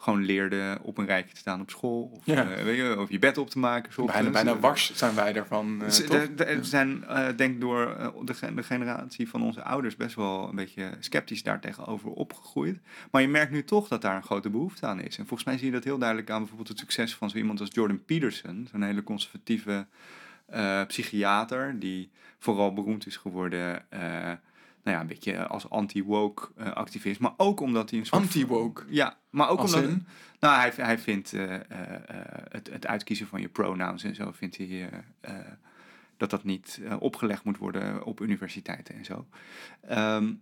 gewoon 0.00 0.24
leerden 0.24 0.82
op 0.82 0.98
een 0.98 1.06
rijtje 1.06 1.32
te 1.34 1.40
staan 1.40 1.60
op 1.60 1.70
school. 1.70 2.02
Of, 2.14 2.26
Ja. 2.26 2.50
eh, 2.50 2.64
weet 2.64 2.76
je, 2.76 3.00
of 3.00 3.10
je 3.10 3.18
bed 3.18 3.38
op 3.38 3.50
te 3.50 3.58
maken. 3.58 4.06
Bijna, 4.06 4.30
bijna 4.30 4.58
wars 4.58 4.94
zijn 4.94 5.14
wij 5.14 5.32
daarvan. 5.32 5.82
eh, 5.82 5.88
Ze- 5.88 6.34
de- 6.34 6.44
Er 6.44 6.64
zijn, 6.64 7.04
eh, 7.04 7.26
denk 7.36 7.54
ik, 7.54 7.60
door 7.60 7.90
eh, 7.96 8.08
de, 8.24 8.34
ge- 8.34 8.54
de 8.54 8.62
generatie 8.62 9.28
van 9.28 9.42
onze 9.42 9.62
ouders 9.62 9.96
best 9.96 10.14
wel 10.14 10.48
een 10.48 10.54
beetje 10.56 10.90
sceptisch 11.00 11.42
daar 11.42 11.60
tegenover 11.60 12.10
opgegroeid. 12.10 12.78
Maar 13.10 13.22
je 13.22 13.28
merkt 13.28 13.52
nu 13.52 13.64
toch 13.64 13.88
dat 13.88 14.02
daar 14.02 14.16
een 14.16 14.22
grote 14.22 14.50
behoefte 14.50 14.86
aan 14.86 15.00
is. 15.00 15.18
En 15.18 15.26
volgens 15.26 15.44
mij 15.48 15.58
zie 15.58 15.66
je 15.66 15.72
dat 15.72 15.84
heel 15.84 15.98
duidelijk 15.98 16.30
aan 16.30 16.38
bijvoorbeeld 16.38 16.68
het 16.68 16.78
succes 16.78 17.14
van 17.14 17.30
zo 17.30 17.36
iemand 17.36 17.60
als 17.60 17.70
Jordan 17.72 18.04
Peterson, 18.04 18.68
zo'n 18.70 18.82
hele 18.82 19.02
conservatieve 19.02 19.86
eh, 20.46 20.84
psychiater, 20.86 21.78
die 21.78 22.10
vooral 22.38 22.72
beroemd 22.72 23.06
is 23.06 23.16
geworden. 23.16 23.82
Eh, 24.88 24.94
nou 24.94 24.96
ja, 24.96 25.00
een 25.00 25.06
beetje 25.06 25.46
als 25.46 25.70
anti-woke 25.70 26.48
eh, 26.56 26.72
activist. 26.72 27.20
Maar 27.20 27.34
ook 27.36 27.60
omdat 27.60 27.90
hij 27.90 27.98
een 27.98 28.06
soort. 28.06 28.22
Anti-woke. 28.22 28.84
Ja, 28.88 29.16
maar 29.30 29.48
ook 29.48 29.58
Als 29.58 29.74
omdat. 29.74 29.90
Nou, 30.40 30.60
hij, 30.60 30.72
hij 30.76 30.98
vindt 30.98 31.32
eh, 31.32 31.54
eh, 31.54 31.60
eh, 31.70 32.16
het, 32.48 32.70
het 32.72 32.86
uitkiezen 32.86 33.26
van 33.26 33.40
je 33.40 33.48
pronouns 33.48 34.04
en 34.04 34.14
zo, 34.14 34.32
vindt 34.32 34.56
hij 34.56 34.66
eh, 34.66 34.98
eh, 35.20 35.34
dat 36.16 36.30
dat 36.30 36.44
niet 36.44 36.80
eh, 36.84 36.96
opgelegd 36.98 37.44
moet 37.44 37.58
worden 37.58 38.04
op 38.04 38.20
universiteiten 38.20 38.94
en 38.94 39.04
zo. 39.04 39.26
Ehm, 39.80 40.32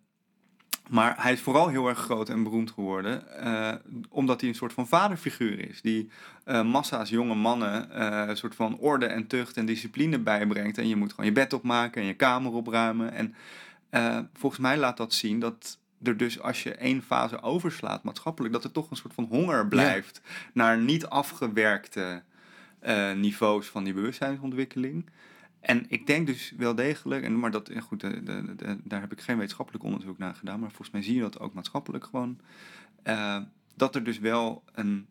maar 0.88 1.14
hij 1.22 1.32
is 1.32 1.40
vooral 1.40 1.68
heel 1.68 1.88
erg 1.88 1.98
groot 1.98 2.28
en 2.28 2.42
beroemd 2.42 2.70
geworden, 2.70 3.38
eh, 3.38 3.74
omdat 4.08 4.40
hij 4.40 4.48
een 4.48 4.54
soort 4.56 4.72
van 4.72 4.88
vaderfiguur 4.88 5.68
is. 5.68 5.80
Die 5.80 6.10
eh, 6.44 6.62
massa's 6.62 7.10
jonge 7.10 7.34
mannen 7.34 7.90
eh, 7.90 8.28
een 8.28 8.36
soort 8.36 8.54
van 8.54 8.78
orde 8.78 9.06
en 9.06 9.26
tucht 9.26 9.56
en 9.56 9.66
discipline 9.66 10.18
bijbrengt. 10.18 10.78
En 10.78 10.88
je 10.88 10.96
moet 10.96 11.10
gewoon 11.10 11.26
je 11.26 11.32
bed 11.32 11.52
opmaken 11.52 12.00
en 12.00 12.06
je 12.06 12.14
kamer 12.14 12.52
opruimen. 12.52 13.12
En 13.12 13.34
eh, 13.90 14.18
volgens 14.34 14.60
mij 14.60 14.76
laat 14.78 14.96
dat 14.96 15.12
zien 15.12 15.40
dat 15.40 15.78
er 16.02 16.16
dus 16.16 16.40
als 16.40 16.62
je 16.62 16.74
één 16.74 17.02
fase 17.02 17.42
overslaat 17.42 18.02
maatschappelijk, 18.02 18.52
dat 18.54 18.64
er 18.64 18.72
toch 18.72 18.90
een 18.90 18.96
soort 18.96 19.14
van 19.14 19.24
honger 19.24 19.68
blijft 19.68 20.20
naar 20.52 20.78
niet 20.78 21.06
afgewerkte 21.06 22.22
eh, 22.78 23.12
niveaus 23.12 23.66
van 23.66 23.84
die 23.84 23.94
bewustzijnsontwikkeling. 23.94 25.10
En 25.60 25.84
ik 25.88 26.06
denk 26.06 26.26
dus 26.26 26.52
wel 26.56 26.74
degelijk, 26.74 27.24
en, 27.24 27.38
maar 27.38 27.50
dat, 27.50 27.68
eh, 27.68 27.82
goed, 27.82 28.00
de, 28.00 28.22
de, 28.22 28.54
de- 28.56 28.78
daar 28.84 29.00
heb 29.00 29.12
ik 29.12 29.20
geen 29.20 29.36
wetenschappelijk 29.36 29.84
onderzoek 29.84 30.18
naar 30.18 30.34
gedaan, 30.34 30.60
maar 30.60 30.68
volgens 30.68 30.90
mij 30.90 31.02
zie 31.02 31.14
je 31.14 31.20
dat 31.20 31.40
ook 31.40 31.54
maatschappelijk 31.54 32.04
gewoon, 32.04 32.40
dat 33.76 33.94
er 33.94 34.04
dus 34.04 34.18
wel 34.18 34.62
een, 34.72 35.06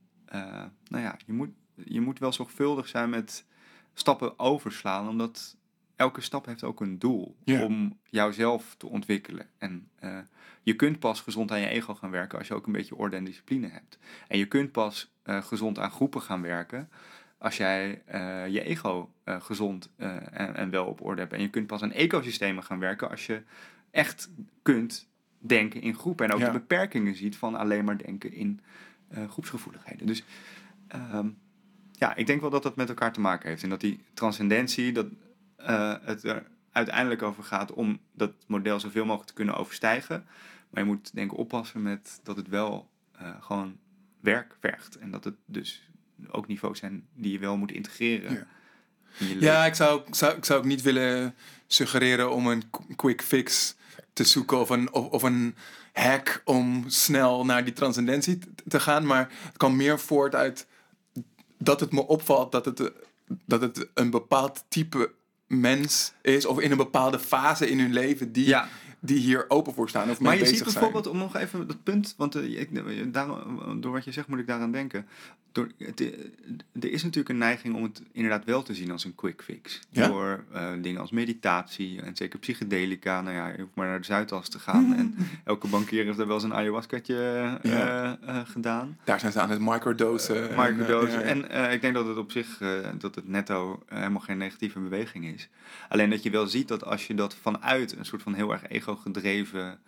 nou 0.88 1.04
ja, 1.04 1.18
je 1.26 1.34
moet, 1.34 1.50
je 1.86 2.02
moet 2.02 2.20
wel 2.20 2.34
zorgvuldig 2.34 2.88
zijn 2.88 3.10
met 3.10 3.46
stappen 3.94 4.40
overslaan, 4.40 5.08
omdat 5.10 5.58
elke 5.96 6.22
stap 6.22 6.46
heeft 6.46 6.64
ook 6.64 6.82
een 6.82 7.00
doel 7.00 7.36
om 7.46 8.00
jouzelf 8.10 8.76
te 8.78 8.88
ontwikkelen. 8.88 9.48
En 9.58 9.90
eh, 10.00 10.18
je 10.64 10.76
kunt 10.76 11.00
pas 11.00 11.22
gezond 11.22 11.52
aan 11.52 11.60
je 11.60 11.68
ego 11.68 11.96
gaan 11.96 12.12
werken 12.12 12.38
als 12.38 12.48
je 12.48 12.54
ook 12.54 12.66
een 12.66 12.72
beetje 12.72 12.96
orde 12.96 13.16
en 13.16 13.24
discipline 13.24 13.68
hebt. 13.68 13.98
En 14.28 14.38
je 14.38 14.46
kunt 14.46 14.72
pas 14.72 15.14
eh, 15.24 15.44
gezond 15.44 15.80
aan 15.80 15.92
groepen 15.92 16.22
gaan 16.22 16.42
werken 16.42 16.90
als 17.38 17.58
jij 17.58 18.02
eh, 18.06 18.48
je 18.48 18.64
ego 18.64 19.10
gezond 19.26 19.90
en, 19.98 20.56
en 20.56 20.70
wel 20.70 20.86
op 20.86 21.02
orde 21.02 21.22
hebt. 21.22 21.34
En 21.34 21.42
je 21.42 21.50
kunt 21.50 21.68
pas 21.68 21.82
aan 21.82 21.92
ecosystemen 21.92 22.64
gaan 22.64 22.80
werken 22.80 23.10
als 23.10 23.26
je 23.26 23.42
echt 23.92 24.30
kunt 24.62 25.10
denken 25.40 25.82
in 25.82 25.96
groepen. 25.96 26.26
En 26.26 26.34
ook 26.34 26.40
de 26.40 26.52
beperkingen 26.52 27.16
ziet 27.16 27.38
van 27.38 27.56
alleen 27.56 27.86
maar 27.86 27.98
denken 27.98 28.34
in 28.34 28.62
groepsgevoeligheden. 29.28 30.08
Dus 30.08 30.24
ehm, 30.88 31.28
ja, 31.92 32.16
ik 32.16 32.28
denk 32.28 32.42
wel 32.42 32.50
dat 32.50 32.64
dat 32.64 32.76
met 32.76 32.90
elkaar 32.90 33.14
te 33.14 33.22
maken 33.22 33.50
heeft. 33.50 33.64
En 33.64 33.70
dat 33.70 33.82
die 33.82 34.00
transcendentie, 34.14 34.92
dat 34.92 35.08
eh, 35.66 35.94
het 36.02 36.24
er 36.24 36.44
uiteindelijk 36.72 37.22
over 37.22 37.44
gaat 37.44 37.74
om 37.74 38.00
dat 38.14 38.32
model 38.48 38.80
zoveel 38.80 39.06
mogelijk 39.06 39.30
te 39.30 39.36
kunnen 39.36 39.56
overstijgen. 39.56 40.26
Maar 40.70 40.84
je 40.84 40.90
moet 40.90 41.14
denk 41.14 41.32
ik 41.32 41.38
oppassen 41.38 41.82
met 41.82 42.20
dat 42.24 42.38
het 42.38 42.48
wel 42.48 42.90
eh, 43.12 43.30
gewoon 43.40 43.78
werk 44.20 44.56
vergt. 44.60 44.98
En 44.98 45.12
dat 45.12 45.24
het 45.24 45.36
dus 45.46 45.90
ook 46.28 46.48
niveaus 46.48 46.80
zijn 46.80 47.08
die 47.14 47.32
je 47.32 47.40
wel 47.40 47.58
moet 47.58 47.72
integreren. 47.72 48.34
Ja. 48.34 48.48
in. 49.28 49.40
Ja, 49.40 49.66
ik 49.66 49.76
zou, 49.76 50.02
zou, 50.12 50.38
ik 50.38 50.46
zou 50.46 50.60
ook 50.60 50.66
niet 50.66 50.82
willen 50.82 51.36
suggereren 51.68 52.32
om 52.32 52.48
een 52.48 52.70
qu- 52.70 52.96
quick 52.96 53.22
fix 53.22 53.76
te 54.14 54.24
zoeken 54.24 54.60
of 54.60 54.70
een, 54.70 54.94
of, 54.94 55.10
of 55.10 55.24
een 55.24 55.56
hack 55.94 56.42
om 56.46 56.84
snel 56.88 57.46
naar 57.46 57.64
die 57.64 57.74
transcendentie 57.74 58.40
te 58.68 58.80
gaan. 58.80 59.06
Maar 59.06 59.32
het 59.32 59.58
kan 59.58 59.76
meer 59.76 60.00
voort 60.00 60.36
uit 60.36 60.68
dat 61.58 61.80
het 61.80 61.92
me 61.92 62.08
opvalt 62.08 62.52
dat 62.52 62.66
het, 62.66 62.92
dat 63.46 63.62
het 63.62 63.90
een 63.94 64.10
bepaald 64.10 64.64
type 64.68 65.14
mens 65.48 66.14
is 66.22 66.46
of 66.46 66.60
in 66.60 66.72
een 66.72 66.78
bepaalde 66.78 67.20
fase 67.20 67.70
in 67.70 67.80
hun 67.80 67.94
leven 67.94 68.32
die. 68.32 68.48
Die 69.06 69.20
hier 69.20 69.46
open 69.48 69.74
voor 69.74 69.90
staan 69.90 70.10
of 70.10 70.20
Maar 70.20 70.38
je 70.38 70.46
ziet 70.46 70.64
bijvoorbeeld, 70.64 71.08
om 71.08 71.18
nog 71.18 71.36
even 71.36 71.68
dat 71.68 71.84
punt, 71.84 72.14
want 72.18 72.36
eh, 72.36 72.60
ik, 72.60 73.14
daar, 73.14 73.28
door 73.80 73.92
wat 73.92 74.04
je 74.04 74.12
zegt 74.12 74.28
moet 74.28 74.40
ik 74.40 74.48
daaraan 74.48 74.72
denken. 74.72 75.06
Door, 75.52 75.68
het, 75.78 76.02
eh, 76.02 76.08
er 76.80 76.92
is 76.92 77.04
natuurlijk 77.04 77.30
een 77.30 77.38
neiging 77.38 77.76
om 77.76 77.84
het 77.84 78.02
inderdaad 78.12 78.46
wel 78.46 78.64
te 78.64 78.74
zien 78.74 78.92
als 78.92 79.04
een 79.04 79.16
quick 79.16 79.42
fix. 79.44 79.80
Ja. 79.90 80.08
Door 80.08 80.44
eh, 80.54 80.68
dingen 80.82 81.02
als 81.02 81.12
meditatie 81.12 82.02
en 82.02 82.16
zeker 82.16 82.40
psychedelica. 82.40 83.22
Nou 83.22 83.36
ja, 83.36 83.48
je 83.48 83.62
hoeft 83.62 83.76
maar 83.76 83.88
naar 83.88 84.00
de 84.00 84.06
Zuidas 84.06 84.50
te 84.50 84.60
gaan. 84.60 84.96
en 84.96 85.16
elke 85.44 85.68
bankier 85.68 86.06
heeft 86.06 86.20
er 86.20 86.26
wel 86.28 86.36
eens 86.36 86.44
een 86.44 86.54
ayahuascatje 86.54 87.16
eh, 87.62 87.72
Ja. 87.72 88.18
eh, 88.26 88.40
gedaan. 88.46 88.80
zijn. 88.86 88.98
Daar 89.04 89.20
zijn 89.20 89.32
ze 89.32 89.40
aan 89.40 89.50
het 89.50 89.60
microdosen. 89.60 90.56
en, 90.58 90.76
Microdose. 90.76 91.08
eh, 91.08 91.14
ja, 91.14 91.20
ja. 91.20 91.26
En 91.26 91.50
eh, 91.50 91.74
ik 91.74 91.82
denk 91.82 91.94
dat 91.94 92.08
het 92.08 92.18
op 92.18 92.32
zich, 92.32 92.62
eh, 92.62 92.70
dat 92.98 93.16
het 93.16 93.28
netto 93.28 93.84
eh, 93.88 93.98
helemaal 93.98 94.20
geen 94.22 94.38
negatieve 94.38 94.80
beweging 94.80 95.26
is. 95.26 95.50
Alleen 95.90 96.10
dat 96.10 96.24
je 96.24 96.30
wel 96.30 96.48
ziet 96.48 96.68
dat 96.68 96.86
als 96.86 97.08
je 97.08 97.14
dat 97.16 97.36
vanuit 97.42 97.98
een 97.98 98.06
soort 98.06 98.22
van 98.22 98.34
heel 98.34 98.52
erg 98.52 98.62
ego-gedreven 98.96 99.80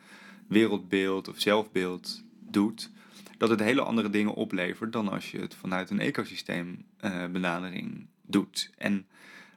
wereldbeeld 0.47 1.27
of 1.27 1.39
zelfbeeld 1.39 2.23
doet, 2.39 2.91
dat 3.37 3.49
het 3.49 3.59
hele 3.59 3.81
andere 3.81 4.09
dingen 4.09 4.33
oplevert 4.33 4.91
dan 4.93 5.09
als 5.09 5.31
je 5.31 5.39
het 5.39 5.55
vanuit 5.55 5.89
een 5.89 5.99
ecosysteem 5.99 6.85
eh, 6.97 7.25
benadering 7.25 8.07
doet. 8.21 8.71
En 8.77 9.05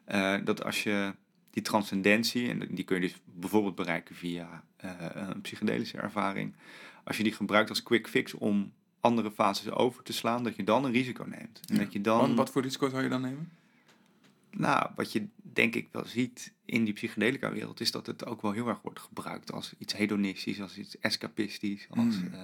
eh, 0.05 0.37
dat 0.45 0.65
als 0.65 0.83
je 0.83 1.15
die 1.51 1.63
transcendentie, 1.63 2.49
en 2.49 2.69
die 2.71 2.85
kun 2.85 2.97
je 2.97 3.03
dus 3.03 3.17
bijvoorbeeld 3.25 3.75
bereiken 3.75 4.15
via 4.15 4.65
eh, 4.77 4.91
een 5.15 5.41
psychedelische 5.41 5.99
ervaring, 5.99 6.55
als 7.05 7.17
je 7.17 7.23
die 7.23 7.33
gebruikt 7.33 7.69
als 7.69 7.83
quick 7.83 8.09
fix 8.09 8.35
om 8.35 8.73
andere 9.01 9.31
fases 9.31 9.71
over 9.71 10.03
te 10.03 10.13
slaan, 10.13 10.45
dat 10.45 10.57
je 10.57 10.65
dan 10.65 10.85
een 10.85 10.93
risico 10.93 11.25
neemt. 11.25 11.61
En 11.67 11.75
Ja. 11.75 11.83
dat 11.83 11.93
je 11.93 12.01
dan, 12.01 12.19
Want 12.21 12.37
wat 12.37 12.51
voor 12.51 12.63
risico 12.63 12.89
zou 12.89 13.03
je 13.03 13.09
dan 13.09 13.21
nemen? 13.21 13.51
Nou, 14.51 14.91
wat 14.97 15.13
je 15.13 15.27
denk 15.43 15.75
ik 15.75 15.89
wel 15.93 16.05
ziet 16.05 16.53
in 16.65 16.85
die 16.85 16.93
psychedelica 16.95 17.53
wereld, 17.53 17.81
is 17.81 17.91
dat 17.91 18.07
het 18.07 18.27
ook 18.27 18.43
wel 18.43 18.53
heel 18.53 18.69
erg 18.69 18.81
wordt 18.83 19.01
gebruikt 19.01 19.53
als 19.53 19.75
iets 19.79 19.97
hedonistisch, 19.97 20.61
als 20.61 20.79
iets 20.79 20.99
escapistisch, 20.99 21.87
als... 21.91 22.21
Mm. 22.21 22.31
eh, 22.35 22.41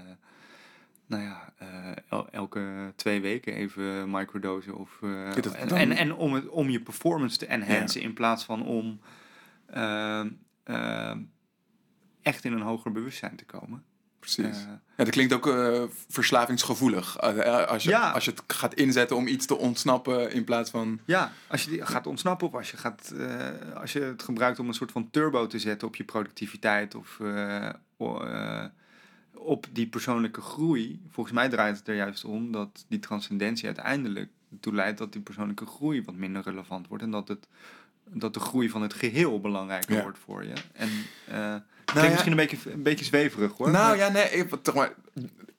nou 1.06 1.22
ja, 1.22 1.52
eh, 1.58 1.92
el- 2.08 2.28
elke 2.30 2.92
twee 2.96 3.20
weken 3.20 3.54
even 3.54 4.10
microdosen. 4.10 4.76
Of, 4.76 4.98
eh, 5.02 5.08
Ja, 5.34 5.54
en, 5.54 5.68
en, 5.76 5.90
en 5.96 6.14
om, 6.14 6.32
het, 6.32 6.48
om 6.48 6.70
je 6.70 6.80
performance 6.80 7.38
te 7.38 7.46
enhancen 7.46 8.00
in 8.00 8.12
plaats 8.12 8.44
van 8.44 8.62
om 8.66 9.00
echt 12.22 12.44
in 12.44 12.52
een 12.52 12.60
hoger 12.60 12.92
bewustzijn 12.92 13.36
te 13.36 13.44
komen. 13.44 13.84
Precies. 14.34 14.56
Eh, 14.62 14.68
ja, 14.96 15.04
dat 15.04 15.10
klinkt 15.10 15.32
ook 15.32 15.46
eh, 15.46 15.82
verslavingsgevoelig. 16.08 17.16
Eh, 17.16 17.66
als, 17.66 17.82
je, 17.82 17.90
Ja. 17.90 18.10
als 18.10 18.24
je 18.24 18.30
het 18.30 18.42
gaat 18.46 18.74
inzetten 18.74 19.16
om 19.16 19.26
iets 19.26 19.46
te 19.46 19.56
ontsnappen 19.56 20.32
in 20.32 20.44
plaats 20.44 20.70
van... 20.70 21.00
ja, 21.04 21.32
als 21.46 21.64
je 21.64 21.70
die 21.70 21.86
gaat 21.86 22.06
ontsnappen 22.06 22.46
of 22.46 22.54
als 22.54 22.70
je, 22.70 22.76
gaat, 22.76 23.12
als 23.74 23.92
je 23.92 24.00
het 24.00 24.22
gebruikt 24.22 24.58
om 24.58 24.68
een 24.68 24.74
soort 24.74 24.92
van 24.92 25.10
turbo 25.10 25.46
te 25.46 25.58
zetten 25.58 25.88
op 25.88 25.96
je 25.96 26.04
productiviteit 26.04 26.94
of 26.94 27.20
op 29.32 29.66
die 29.72 29.86
persoonlijke 29.86 30.40
groei. 30.40 31.00
Volgens 31.10 31.34
mij 31.34 31.48
draait 31.48 31.76
het 31.78 31.88
er 31.88 31.94
juist 31.94 32.24
om 32.24 32.52
dat 32.52 32.84
die 32.88 32.98
transcendentie 32.98 33.66
uiteindelijk 33.66 34.30
ertoe 34.52 34.74
leidt 34.74 34.98
dat 34.98 35.12
die 35.12 35.20
persoonlijke 35.22 35.66
groei 35.66 36.02
wat 36.04 36.14
minder 36.14 36.42
relevant 36.42 36.88
wordt 36.88 37.02
en 37.02 37.10
dat, 37.10 37.28
het, 37.28 37.48
dat 38.04 38.34
de 38.34 38.40
groei 38.40 38.68
van 38.70 38.82
het 38.82 38.94
geheel 38.94 39.40
belangrijker 39.40 39.94
Ja. 39.96 40.02
wordt 40.02 40.18
voor 40.18 40.44
je. 40.44 40.52
En 40.72 40.88
Nou 41.94 42.04
ja. 42.06 42.10
misschien 42.12 42.30
een 42.30 42.36
beetje, 42.36 42.56
een 42.72 42.82
beetje 42.82 43.04
zweverig 43.04 43.52
hoor. 43.56 43.70
Nou 43.70 43.86
maar- 43.88 43.96
ja, 43.96 44.08
nee, 44.08 44.30
ik, 44.30 44.54
toch 44.62 44.74
maar, 44.74 44.92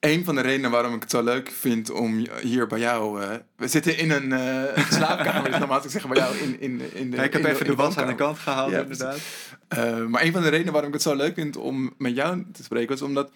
een 0.00 0.24
van 0.24 0.34
de 0.34 0.40
redenen 0.40 0.70
waarom 0.70 0.94
ik 0.94 1.00
het 1.00 1.10
zo 1.10 1.22
leuk 1.22 1.50
vind 1.50 1.90
om 1.90 2.26
hier 2.42 2.66
bij 2.66 2.78
jou... 2.78 3.22
eh, 3.22 3.30
we 3.56 3.68
zitten 3.68 3.98
in 3.98 4.10
een 4.10 4.32
eh, 4.32 4.84
slaapkamer, 4.90 5.50
dus 5.50 5.58
normaal 5.58 5.84
ik 5.84 5.90
zeggen 5.90 6.10
bij 6.10 6.18
jou 6.18 6.36
in, 6.36 6.60
in, 6.60 6.80
in 6.94 7.10
de 7.10 7.16
Ja, 7.16 7.22
ik 7.22 7.32
heb 7.32 7.42
in 7.42 7.48
even 7.48 7.66
de, 7.66 7.74
was 7.74 7.96
aan 7.96 8.06
de 8.06 8.14
kant 8.14 8.38
gehaald 8.38 8.70
Ja, 8.70 8.80
inderdaad. 8.80 9.18
Eh, 9.68 10.04
maar 10.04 10.22
een 10.22 10.32
van 10.32 10.42
de 10.42 10.48
redenen 10.48 10.72
waarom 10.72 10.88
ik 10.90 10.94
het 10.94 11.04
zo 11.06 11.14
leuk 11.14 11.34
vind 11.34 11.56
om 11.56 11.94
met 11.98 12.14
jou 12.14 12.46
te 12.52 12.62
spreken, 12.62 12.88
was 12.88 13.02
omdat 13.02 13.30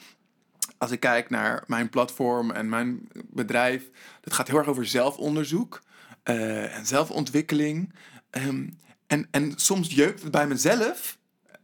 als 0.78 0.90
ik 0.90 1.00
kijk 1.00 1.30
naar 1.30 1.64
mijn 1.66 1.88
platform 1.88 2.50
en 2.50 2.68
mijn 2.68 3.08
bedrijf, 3.12 3.82
dat 4.20 4.32
gaat 4.32 4.48
heel 4.48 4.58
erg 4.58 4.66
over 4.68 4.86
zelfonderzoek 4.86 5.82
en 6.22 6.86
zelfontwikkeling. 6.86 7.94
Ehm, 8.30 8.66
en, 9.06 9.28
en 9.30 9.52
soms 9.56 9.94
jeukt 9.94 10.22
het 10.22 10.30
bij 10.30 10.46
mezelf. 10.46 11.18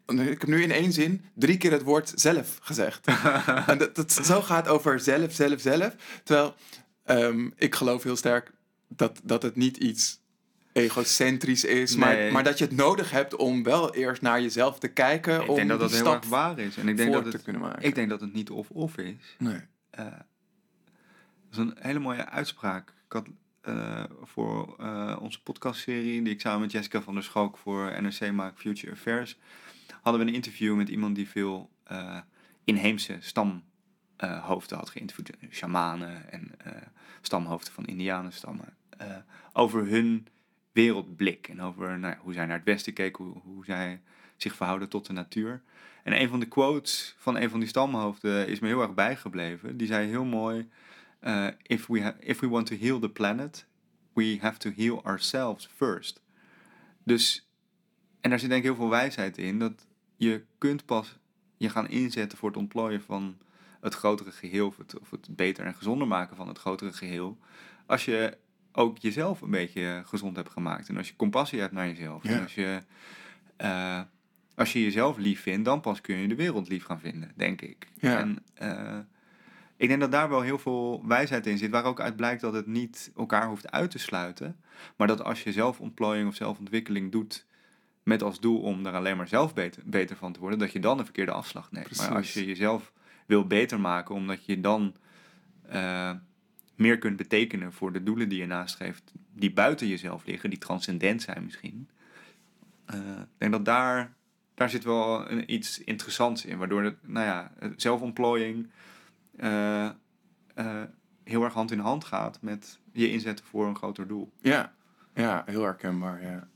Ik 0.09 0.40
heb 0.40 0.47
nu 0.47 0.62
in 0.62 0.71
één 0.71 0.92
zin 0.92 1.25
drie 1.35 1.57
keer 1.57 1.73
het 1.73 1.83
woord 1.83 2.12
zelf 2.14 2.59
gezegd. 2.62 3.07
en 3.66 3.79
dat, 3.79 3.94
dat 3.94 4.12
zo 4.12 4.40
gaat 4.40 4.68
over 4.68 5.01
zelf, 5.01 5.33
zelf, 5.33 5.61
zelf. 5.61 5.94
Terwijl 6.25 6.55
ehm, 7.05 7.49
ik 7.57 7.75
geloof 7.75 8.03
heel 8.03 8.16
sterk 8.16 8.51
dat, 8.88 9.21
dat 9.23 9.42
het 9.42 9.57
niet 9.57 9.77
iets 9.77 10.21
egocentrisch 10.73 11.64
is, 11.64 11.97
Nee. 11.97 12.23
maar, 12.23 12.33
maar 12.33 12.44
dat 12.44 12.59
je 12.59 12.64
het 12.64 12.77
nodig 12.77 13.11
hebt 13.11 13.37
om 13.37 13.62
wel 13.62 13.94
eerst 13.94 14.23
naar 14.23 14.40
jezelf 14.40 14.79
te 14.79 14.88
kijken. 14.88 15.40
Ik 15.42 15.49
om 15.49 15.57
denk 15.57 15.68
dat 15.68 15.81
dat 15.81 15.92
heel 15.92 16.12
erg 16.12 16.29
waar 16.29 16.59
is. 16.59 16.77
En 16.77 16.88
ik 16.88 16.97
denk 16.97 17.12
dat 17.12 17.25
te 17.25 17.31
het, 17.31 17.42
kunnen 17.42 17.62
maken. 17.62 17.83
ik 17.83 17.94
denk 17.94 18.09
dat 18.09 18.21
het 18.21 18.33
niet 18.33 18.51
of-of 18.51 18.97
is. 18.97 19.37
nee. 19.38 19.61
Eh, 19.90 20.05
dat 20.05 21.51
is 21.51 21.57
een 21.59 21.77
hele 21.79 21.99
mooie 21.99 22.29
uitspraak. 22.29 22.88
Ik 22.88 23.12
had 23.12 23.27
eh, 23.61 24.05
voor 24.23 24.77
eh, 24.79 25.16
onze 25.21 25.42
podcastserie, 25.42 26.23
die 26.23 26.33
ik 26.33 26.40
samen 26.40 26.61
met 26.61 26.73
Jessica 26.73 27.01
van 27.01 27.14
der 27.14 27.23
Schalk 27.23 27.57
voor 27.57 28.03
NRC 28.03 28.33
Maak 28.33 28.59
Future 28.59 28.92
Affairs, 28.92 29.38
hadden 30.03 30.22
we 30.22 30.29
een 30.29 30.35
interview 30.35 30.77
met 30.77 30.88
iemand 30.88 31.14
die 31.14 31.29
veel 31.29 31.70
eh, 31.85 32.18
inheemse 32.64 33.16
stamhoofden 33.20 34.79
had 34.79 34.90
geïnterviewd. 34.90 35.31
Shamanen 35.51 36.33
en 36.33 36.51
eh, 36.59 36.72
stamhoofden 37.20 37.72
van 37.72 37.87
indianenstammen. 37.87 38.77
eh 38.88 39.16
over 39.53 39.87
hun 39.87 40.27
wereldblik 40.72 41.48
en 41.48 41.61
over 41.61 41.98
nou 41.98 42.14
hoe 42.18 42.33
zij 42.33 42.46
naar 42.46 42.57
het 42.57 42.64
westen 42.64 42.92
keken, 42.92 43.24
hoe, 43.24 43.40
hoe 43.42 43.64
zij 43.64 44.01
zich 44.37 44.55
verhouden 44.55 44.88
tot 44.88 45.07
de 45.07 45.12
natuur. 45.12 45.62
En 46.03 46.20
een 46.20 46.29
van 46.29 46.40
de 46.40 46.46
quotes 46.46 47.14
van 47.18 47.37
een 47.37 47.51
van 47.51 47.61
die 47.61 47.68
stamhoofden 47.68 48.48
is 48.48 48.59
me 48.59 48.66
heel 48.66 48.83
erg 48.83 48.94
bijgebleven. 48.94 49.77
Die 49.77 49.87
zei 49.87 50.09
heel 50.09 50.24
mooi: 50.24 50.68
if, 51.62 51.87
we 51.87 52.14
if 52.20 52.40
we 52.40 52.48
want 52.48 52.66
to 52.66 52.77
heal 52.77 52.98
the 52.98 53.11
planet, 53.11 53.66
we 54.12 54.38
have 54.40 54.59
to 54.59 54.70
heal 54.77 55.05
ourselves 55.05 55.68
first. 55.77 56.22
Dus, 57.05 57.48
en 58.29 58.35
daar 58.35 58.43
zit 58.43 58.53
denk 58.53 58.62
ik 58.62 58.69
heel 58.69 58.79
veel 58.79 58.91
wijsheid 58.91 59.38
in, 59.38 59.59
dat 59.59 59.87
je 60.17 60.45
kunt 60.59 60.85
pas 60.85 61.19
je 61.57 61.69
gaan 61.69 61.88
inzetten 61.88 62.38
voor 62.38 62.49
het 62.49 62.59
ontplooien 62.59 63.03
van 63.03 63.38
het 63.81 63.95
grotere 63.95 64.31
geheel, 64.31 64.67
of 64.67 64.77
het, 64.77 64.99
of 64.99 65.11
het 65.11 65.29
beter 65.31 65.64
en 65.64 65.75
gezonder 65.75 66.09
maken 66.09 66.37
van 66.37 66.49
het 66.49 66.59
grotere 66.59 66.93
geheel, 66.93 67.38
als 67.87 68.05
je 68.05 68.37
ook 68.73 68.99
jezelf 68.99 69.41
een 69.41 69.51
beetje 69.51 70.03
gezond 70.05 70.37
hebt 70.37 70.51
gemaakt. 70.51 70.88
En 70.88 70.97
als 70.97 71.09
je 71.09 71.17
compassie 71.17 71.61
hebt 71.61 71.73
naar 71.73 71.87
jezelf. 71.87 72.23
Ja. 72.23 72.31
En 72.31 72.43
als 72.43 72.55
je, 72.55 72.83
eh, 73.57 74.01
als 74.55 74.73
je 74.73 74.83
jezelf 74.83 75.17
lief 75.17 75.41
vindt, 75.41 75.64
dan 75.64 75.81
pas 75.81 76.01
kun 76.01 76.17
je 76.17 76.29
de 76.29 76.35
wereld 76.35 76.69
lief 76.69 76.85
gaan 76.85 77.01
vinden, 77.01 77.33
denk 77.37 77.61
ik. 77.61 77.88
Ja. 77.95 78.19
En 78.19 78.38
eh, 78.55 78.99
ik 79.77 79.88
denk 79.88 80.01
dat 80.01 80.12
daar 80.12 80.29
wel 80.29 80.41
heel 80.41 80.59
veel 80.59 81.07
wijsheid 81.07 81.47
in 81.47 81.59
zit, 81.59 81.71
waar 81.71 81.85
ook 81.85 82.01
uit 82.01 82.17
blijkt 82.17 82.41
dat 82.41 82.53
het 82.53 82.67
niet 82.67 83.12
elkaar 83.17 83.49
hoeft 83.49 83.71
uit 83.71 83.91
te 83.91 83.99
sluiten. 83.99 84.57
Maar 84.97 85.07
dat 85.07 85.25
als 85.25 85.43
je 85.43 85.53
zelfontplooiing 85.53 86.29
of 86.29 86.35
zelfontwikkeling 86.35 87.12
doet 87.12 87.47
met 88.09 88.23
als 88.23 88.40
doel 88.40 88.61
om 88.61 88.87
er 88.87 88.94
alleen 88.94 89.16
maar 89.16 89.29
zelf 89.29 89.55
beter, 89.55 89.83
beter 89.85 90.16
van 90.16 90.33
te 90.33 90.40
worden, 90.40 90.59
dat 90.59 90.73
je 90.73 90.81
dan 90.81 90.97
de 90.97 91.05
verkeerde 91.05 91.33
afslag 91.33 91.73
neemt. 91.73 91.97
Maar 91.97 92.14
als 92.14 92.33
je 92.33 92.47
jezelf 92.47 92.92
wil 93.27 93.47
beter 93.47 93.81
maken, 93.81 94.14
omdat 94.14 94.44
je 94.44 94.61
dan 94.61 94.94
eh, 95.68 96.12
meer 96.75 96.99
kunt 96.99 97.16
betekenen 97.16 97.73
voor 97.73 97.92
de 97.92 98.03
doelen 98.03 98.29
die 98.29 98.38
je 98.38 98.47
nastreeft, 98.47 99.12
die 99.33 99.53
buiten 99.53 99.87
jezelf 99.87 100.27
liggen, 100.27 100.51
die 100.51 100.59
transcendent 100.59 101.23
zijn 101.23 101.44
misschien. 101.44 101.88
Eh, 102.85 102.99
ik 103.21 103.38
denk 103.38 103.53
dat 103.53 103.64
daar, 103.64 104.14
daar 104.55 104.71
zit 104.71 104.85
wel 104.85 105.31
een, 105.31 105.53
iets 105.53 105.79
interessants 105.85 106.44
in, 106.44 106.59
waardoor 106.59 106.83
het, 106.83 106.97
nou 107.09 107.27
ja, 107.27 107.53
zelfontplooiing 107.77 108.71
eh, 109.37 109.90
heel 111.25 111.42
erg 111.44 111.53
hand 111.53 111.71
in 111.71 111.79
hand 111.79 112.05
gaat 112.05 112.38
met 112.42 112.79
je 112.92 113.11
inzetten 113.11 113.44
voor 113.44 113.66
een 113.66 113.77
groter 113.77 114.07
doel. 114.07 114.33
Ja. 114.40 114.73
ja, 115.14 115.42
heel 115.47 115.62
herkenbaar. 115.62 116.23
Ja. 116.23 116.49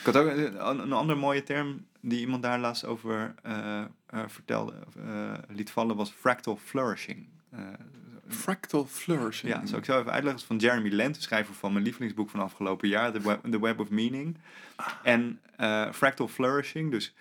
Ik 0.00 0.06
had 0.06 0.16
ook 0.16 0.26
een, 0.28 0.80
een 0.80 0.92
andere 0.92 1.18
mooie 1.18 1.42
term 1.42 1.86
die 2.00 2.20
iemand 2.20 2.42
daar 2.42 2.58
laatst 2.58 2.84
over 2.84 3.34
eh, 3.42 3.80
eh, 4.06 4.22
vertelde, 4.26 4.72
eh, 4.96 5.32
liet 5.48 5.70
vallen, 5.70 5.96
was 5.96 6.10
fractal 6.10 6.56
flourishing. 6.56 7.28
Fractal 8.28 8.86
flourishing. 8.86 9.52
ja, 9.52 9.66
zal 9.66 9.78
ik 9.78 9.84
zo 9.84 9.92
even 9.92 10.12
uitleggen. 10.12 10.30
Dat 10.30 10.40
is 10.40 10.46
van 10.46 10.56
Jeremy 10.56 10.88
Lent, 10.88 11.14
de 11.14 11.20
schrijver 11.20 11.54
van 11.54 11.72
mijn 11.72 11.84
lievelingsboek 11.84 12.30
van 12.30 12.40
afgelopen 12.40 12.88
jaar, 12.88 13.12
The 13.12 13.20
Web, 13.20 13.50
The 13.50 13.60
Web 13.60 13.80
of 13.80 13.90
Meaning. 13.90 14.36
En 15.02 15.40
fractal 15.92 16.28
flourishing, 16.28 16.90
dus 16.90 17.14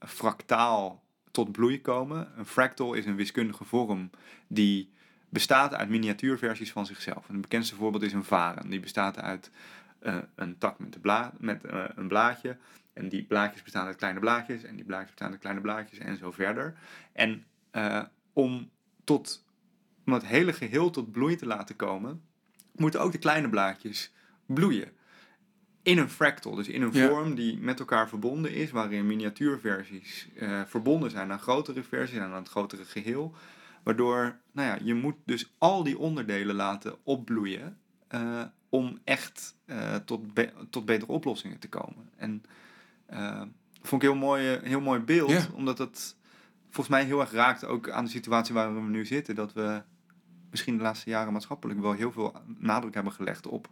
fractaal 0.00 1.02
tot 1.30 1.52
bloei 1.52 1.80
komen. 1.80 2.28
Een 2.36 2.46
fractal 2.46 2.94
is 2.94 3.06
een 3.06 3.16
wiskundige 3.16 3.64
vorm 3.64 4.10
die 4.46 4.92
bestaat 5.28 5.74
uit 5.74 5.88
miniatuurversies 5.88 6.72
van 6.72 6.86
zichzelf. 6.86 7.28
En 7.28 7.32
het 7.32 7.42
bekendste 7.42 7.74
voorbeeld 7.74 8.02
is 8.02 8.12
een 8.12 8.24
varen. 8.24 8.70
Die 8.70 8.80
bestaat 8.80 9.18
uit 9.18 9.50
eh, 9.98 10.16
een 10.34 10.58
tak 10.58 10.78
met, 10.78 10.92
de 10.92 10.98
bla 10.98 11.32
met 11.38 11.64
eh, 11.64 11.84
een 11.94 12.08
blaadje. 12.08 12.56
En 12.92 13.08
die 13.08 13.24
blaadjes 13.24 13.62
bestaan 13.62 13.86
uit 13.86 13.96
kleine 13.96 14.20
blaadjes. 14.20 14.62
En 14.62 14.76
die 14.76 14.84
blaadjes 14.84 15.10
bestaan 15.10 15.30
uit 15.30 15.40
kleine 15.40 15.60
blaadjes 15.60 15.98
en 15.98 16.16
zo 16.16 16.30
verder. 16.30 16.74
En 17.12 17.44
eh, 17.70 18.02
om, 18.32 18.70
tot, 19.04 19.44
om 20.06 20.12
het 20.12 20.26
hele 20.26 20.52
geheel 20.52 20.90
tot 20.90 21.12
bloei 21.12 21.36
te 21.36 21.46
laten 21.46 21.76
komen, 21.76 22.22
moeten 22.76 23.00
ook 23.00 23.12
de 23.12 23.18
kleine 23.18 23.48
blaadjes 23.48 24.12
bloeien. 24.46 24.92
In 25.82 25.98
een 25.98 26.10
fractal, 26.10 26.54
dus 26.54 26.68
in 26.68 26.82
een 26.82 26.92
Ja. 26.92 27.08
vorm 27.08 27.34
die 27.34 27.58
met 27.58 27.78
elkaar 27.78 28.08
verbonden 28.08 28.52
is, 28.52 28.70
waarin 28.70 29.06
miniatuurversies 29.06 30.28
verbonden 30.66 31.10
zijn 31.10 31.32
aan 31.32 31.38
grotere 31.38 31.82
versies 31.82 32.16
en 32.18 32.22
aan 32.22 32.32
het 32.32 32.48
grotere 32.48 32.84
geheel. 32.84 33.34
Waardoor, 33.82 34.38
nou 34.52 34.68
ja, 34.68 34.78
je 34.82 34.94
moet 34.94 35.16
dus 35.24 35.52
al 35.58 35.82
die 35.82 35.98
onderdelen 35.98 36.54
laten 36.54 36.96
opbloeien 37.02 37.78
om 38.68 38.98
echt 39.04 39.54
eh, 39.64 39.94
tot, 39.94 40.34
be- 40.34 40.52
tot 40.70 40.84
betere 40.84 41.12
oplossingen 41.12 41.58
te 41.58 41.68
komen. 41.68 42.10
En 42.16 42.42
eh, 43.06 43.42
vond 43.82 44.02
ik 44.02 44.08
een 44.08 44.14
heel 44.14 44.26
mooi, 44.26 44.58
heel 44.62 44.80
mooi 44.80 45.00
beeld, 45.00 45.30
omdat 45.52 45.78
het 45.78 46.16
volgens 46.64 46.88
mij 46.88 47.04
heel 47.04 47.20
erg 47.20 47.30
raakt 47.32 47.64
ook 47.64 47.90
aan 47.90 48.04
de 48.04 48.10
situatie 48.10 48.54
waar 48.54 48.74
we 48.74 48.80
nu 48.80 49.06
zitten. 49.06 49.34
Dat 49.34 49.52
we 49.52 49.82
misschien 50.50 50.76
de 50.76 50.82
laatste 50.82 51.10
jaren 51.10 51.32
maatschappelijk 51.32 51.80
wel 51.80 51.92
heel 51.92 52.12
veel 52.12 52.34
nadruk 52.58 52.94
hebben 52.94 53.12
gelegd 53.12 53.46
op 53.46 53.68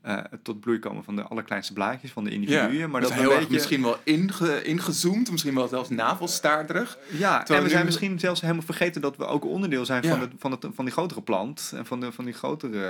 eh, 0.00 0.16
het 0.30 0.44
tot 0.44 0.60
bloei 0.60 0.78
komen 0.78 1.04
van 1.04 1.16
de 1.16 1.22
allerkleinste 1.22 1.72
blaadjes 1.72 2.12
van 2.12 2.24
de 2.24 2.30
individuen. 2.30 2.90
maar 2.90 3.00
dat 3.00 3.10
is 3.10 3.16
heel 3.16 3.28
beetje, 3.28 3.52
misschien 3.52 3.82
wel 3.82 3.96
inge, 4.04 4.62
ingezoomd, 4.62 5.30
misschien 5.30 5.54
wel 5.54 5.68
zelfs 5.68 5.88
navelstaarderig. 5.88 6.98
Ja, 7.10 7.46
en 7.46 7.56
we 7.56 7.62
nu- 7.62 7.68
zijn 7.68 7.84
misschien 7.84 8.18
zelfs 8.18 8.40
helemaal 8.40 8.62
vergeten 8.62 9.00
dat 9.00 9.16
we 9.16 9.24
ook 9.24 9.44
onderdeel 9.44 9.84
zijn 9.84 10.02
Ja. 10.02 10.08
van, 10.10 10.20
het, 10.20 10.32
van, 10.38 10.50
het, 10.50 10.66
van 10.74 10.84
die 10.84 10.94
grotere 10.94 11.22
plant. 11.22 11.72
En 11.76 11.86
van, 11.86 12.00
de, 12.00 12.12
van 12.12 12.24
die 12.24 12.34
grotere 12.34 12.84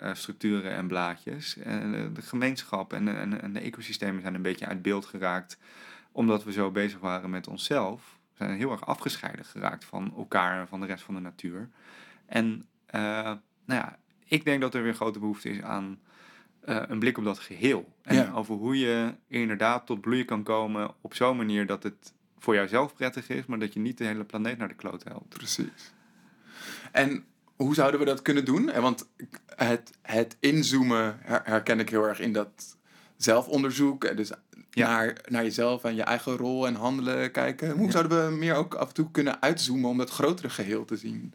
eh, 0.00 0.14
structuren 0.14 0.72
en 0.74 0.86
blaadjes. 0.86 1.56
En 1.56 1.94
eh, 1.94 2.00
de 2.14 2.22
gemeenschap 2.22 2.92
en, 2.92 3.16
en, 3.18 3.42
en 3.42 3.52
de 3.52 3.60
ecosystemen 3.60 4.22
zijn 4.22 4.34
een 4.34 4.42
beetje 4.42 4.66
uit 4.66 4.82
beeld 4.82 5.06
geraakt. 5.06 5.58
Omdat 6.12 6.44
we 6.44 6.52
zo 6.52 6.70
bezig 6.70 6.98
waren 6.98 7.30
met 7.30 7.48
onszelf. 7.48 8.00
We 8.36 8.44
zijn 8.44 8.56
heel 8.58 8.70
erg 8.70 8.86
afgescheiden 8.86 9.44
geraakt 9.44 9.84
van 9.84 10.12
elkaar 10.16 10.60
en 10.60 10.68
van 10.68 10.80
de 10.80 10.86
rest 10.86 11.04
van 11.04 11.14
de 11.14 11.20
natuur. 11.20 11.68
En 12.26 12.66
nou 13.64 13.80
ja, 13.80 13.96
ik 14.24 14.44
denk 14.44 14.60
dat 14.60 14.74
er 14.74 14.82
weer 14.82 14.94
grote 14.94 15.18
behoefte 15.18 15.48
is 15.50 15.62
aan 15.62 15.98
eh, 16.64 16.82
een 16.88 16.98
blik 16.98 17.18
op 17.18 17.24
dat 17.24 17.38
geheel. 17.38 17.92
En 18.02 18.14
Ja. 18.16 18.32
over 18.34 18.54
hoe 18.54 18.78
je 18.78 19.14
inderdaad 19.28 19.86
tot 19.86 20.00
bloei 20.00 20.24
kan 20.24 20.42
komen 20.42 20.90
op 21.00 21.14
zo'n 21.14 21.36
manier 21.36 21.66
dat 21.66 21.82
het 21.82 22.12
voor 22.38 22.54
jouzelf 22.54 22.94
prettig 22.94 23.28
is, 23.28 23.46
maar 23.46 23.58
dat 23.58 23.72
je 23.72 23.80
niet 23.80 23.98
de 23.98 24.04
hele 24.04 24.24
planeet 24.24 24.58
naar 24.58 24.68
de 24.68 24.74
kloot 24.74 25.04
helpt. 25.04 25.28
Precies. 25.28 25.92
En 26.92 27.24
hoe 27.56 27.74
zouden 27.74 28.00
we 28.00 28.06
dat 28.06 28.22
kunnen 28.22 28.44
doen? 28.44 28.70
Eh, 28.70 28.80
Want 28.82 29.08
het, 29.56 29.90
het 30.02 30.36
inzoomen 30.40 31.18
her- 31.20 31.40
herken 31.44 31.80
ik 31.80 31.88
heel 31.88 32.04
erg 32.08 32.20
in 32.20 32.32
dat 32.32 32.76
zelfonderzoek. 33.16 34.04
eh, 34.04 34.16
Dus 34.16 34.30
Ja. 34.70 34.86
naar, 34.88 35.16
naar 35.28 35.42
jezelf 35.42 35.84
en 35.84 35.94
je 35.94 36.02
eigen 36.02 36.36
rol 36.36 36.66
en 36.66 36.74
handelen 36.74 37.30
kijken. 37.30 37.70
Hoe 37.70 37.84
Ja. 37.86 37.90
zouden 37.90 38.26
we 38.30 38.36
meer 38.36 38.54
ook 38.54 38.74
af 38.74 38.88
en 38.88 38.94
toe 38.94 39.10
kunnen 39.10 39.42
uitzoomen 39.42 39.90
om 39.90 39.98
dat 39.98 40.10
grotere 40.10 40.50
geheel 40.50 40.84
te 40.84 40.96
zien? 40.96 41.34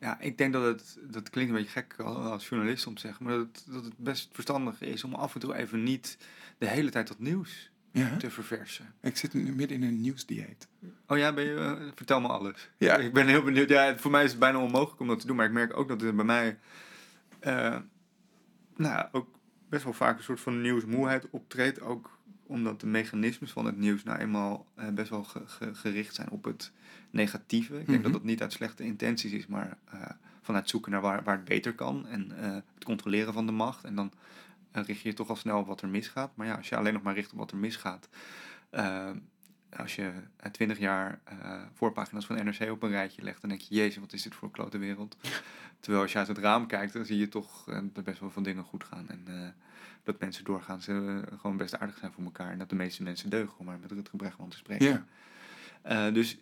Ja, 0.00 0.20
ik 0.20 0.38
denk 0.38 0.52
dat 0.52 0.64
het, 0.64 0.98
dat 1.10 1.30
klinkt 1.30 1.50
een 1.50 1.56
beetje 1.56 1.72
gek 1.72 1.94
als 2.00 2.48
journalist 2.48 2.86
om 2.86 2.94
te 2.94 3.00
zeggen, 3.00 3.24
maar 3.24 3.36
dat, 3.36 3.46
het- 3.46 3.64
dat 3.72 3.84
het 3.84 3.96
best 3.96 4.28
verstandig 4.32 4.80
is 4.80 5.04
om 5.04 5.14
af 5.14 5.34
en 5.34 5.40
toe 5.40 5.54
even 5.54 5.82
niet 5.82 6.18
de 6.58 6.66
hele 6.68 6.90
tijd 6.90 7.08
dat 7.08 7.18
nieuws 7.18 7.70
Ja, 7.92 8.16
te 8.16 8.30
verversen. 8.30 8.94
ik 9.00 9.16
zit 9.16 9.32
nu 9.34 9.54
midden 9.54 9.76
in 9.82 9.88
een 9.88 10.00
nieuwsdieet. 10.00 10.68
Oh 11.06 11.18
ja, 11.18 11.32
ben 11.32 11.44
je, 11.44 11.54
eh, 11.54 11.86
vertel 11.94 12.20
me 12.20 12.28
alles. 12.28 12.70
Ja. 12.76 12.96
Ik 12.96 13.12
ben 13.12 13.26
heel 13.26 13.42
benieuwd. 13.42 13.68
Ja, 13.68 13.96
voor 13.98 14.10
mij 14.10 14.24
is 14.24 14.30
het 14.30 14.38
bijna 14.40 14.58
onmogelijk 14.58 15.00
om 15.00 15.06
dat 15.08 15.20
te 15.20 15.26
doen, 15.26 15.36
maar 15.36 15.46
ik 15.46 15.52
merk 15.52 15.76
ook 15.76 15.88
dat 15.88 16.02
er 16.02 16.14
bij 16.14 16.24
mij 16.24 16.58
eh, 17.40 17.52
nou, 18.76 18.94
ja, 18.94 19.08
ook 19.12 19.28
best 19.68 19.84
wel 19.84 19.92
vaak 19.92 20.16
een 20.18 20.24
soort 20.24 20.40
van 20.40 20.60
nieuwsmoeheid 20.60 21.30
optreedt. 21.30 21.80
Ook 21.80 22.18
omdat 22.46 22.80
de 22.80 22.86
mechanismes 22.86 23.50
van 23.52 23.64
het 23.66 23.76
nieuws 23.76 24.02
nou 24.02 24.18
eenmaal 24.18 24.66
eh, 24.74 24.88
best 24.88 25.10
wel 25.10 25.24
ge- 25.24 25.42
ge- 25.46 25.74
gericht 25.74 26.14
zijn 26.14 26.30
op 26.30 26.44
het 26.44 26.72
negatieve. 27.10 27.72
Ik 27.80 27.86
denk 27.86 27.98
Mhm. 27.98 28.02
dat 28.02 28.12
dat 28.12 28.24
niet 28.24 28.42
uit 28.42 28.52
slechte 28.52 28.84
intenties 28.84 29.32
is, 29.32 29.46
maar 29.46 29.78
eh, 29.84 30.00
vanuit 30.42 30.68
zoeken 30.68 30.92
naar 30.92 31.00
waar, 31.00 31.22
waar 31.24 31.36
het 31.36 31.44
beter 31.44 31.74
kan 31.74 32.06
en 32.06 32.32
eh, 32.42 32.52
het 32.74 32.84
controleren 32.84 33.32
van 33.32 33.46
de 33.46 33.52
macht. 33.52 33.84
En 33.84 33.94
dan 33.94 34.12
eh, 34.70 34.82
richt 34.84 35.00
je 35.00 35.08
je 35.08 35.14
toch 35.14 35.28
al 35.28 35.36
snel 35.36 35.58
op 35.58 35.66
wat 35.66 35.82
er 35.82 35.88
misgaat. 35.88 36.36
Maar 36.36 36.46
ja, 36.46 36.54
als 36.54 36.68
je 36.68 36.76
alleen 36.76 36.92
nog 36.92 37.02
maar 37.02 37.14
richt 37.14 37.32
op 37.32 37.38
wat 37.38 37.50
er 37.50 37.56
misgaat. 37.56 38.08
als 39.76 39.94
je 39.94 40.12
twintig 40.50 40.78
jaar 40.78 41.20
voorpagina's 41.74 42.26
van 42.26 42.44
NRC 42.44 42.70
op 42.70 42.82
een 42.82 42.90
rijtje 42.90 43.22
legt, 43.22 43.40
dan 43.40 43.50
denk 43.50 43.60
je, 43.62 43.74
jezus, 43.74 43.96
wat 43.96 44.12
is 44.12 44.22
dit 44.22 44.34
voor 44.34 44.48
een 44.48 44.54
klote 44.54 44.78
wereld. 44.78 45.16
Terwijl 45.80 46.02
als 46.02 46.12
je 46.12 46.18
uit 46.18 46.28
het 46.28 46.38
raam 46.38 46.66
kijkt, 46.66 46.92
dan 46.92 47.04
zie 47.04 47.18
je 47.18 47.28
toch 47.28 47.64
dat 47.92 48.04
best 48.04 48.20
wel 48.20 48.30
veel 48.30 48.42
dingen 48.42 48.64
goed 48.64 48.84
gaan. 48.84 49.08
En 49.08 49.54
dat 50.02 50.20
mensen 50.20 50.44
doorgaan, 50.44 50.82
ze 50.82 51.22
gewoon 51.40 51.56
best 51.56 51.78
aardig 51.78 51.98
zijn 51.98 52.12
voor 52.12 52.24
elkaar. 52.24 52.50
En 52.52 52.58
dat 52.58 52.68
de 52.68 52.74
meeste 52.74 53.02
mensen 53.02 53.30
deugen, 53.30 53.58
om 53.58 53.64
maar 53.66 53.78
met 53.78 53.92
Rutger 53.92 54.16
Bregman 54.16 54.48
te 54.48 54.56
spreken. 54.56 55.06
Ja, 55.84 56.10
dus 56.10 56.38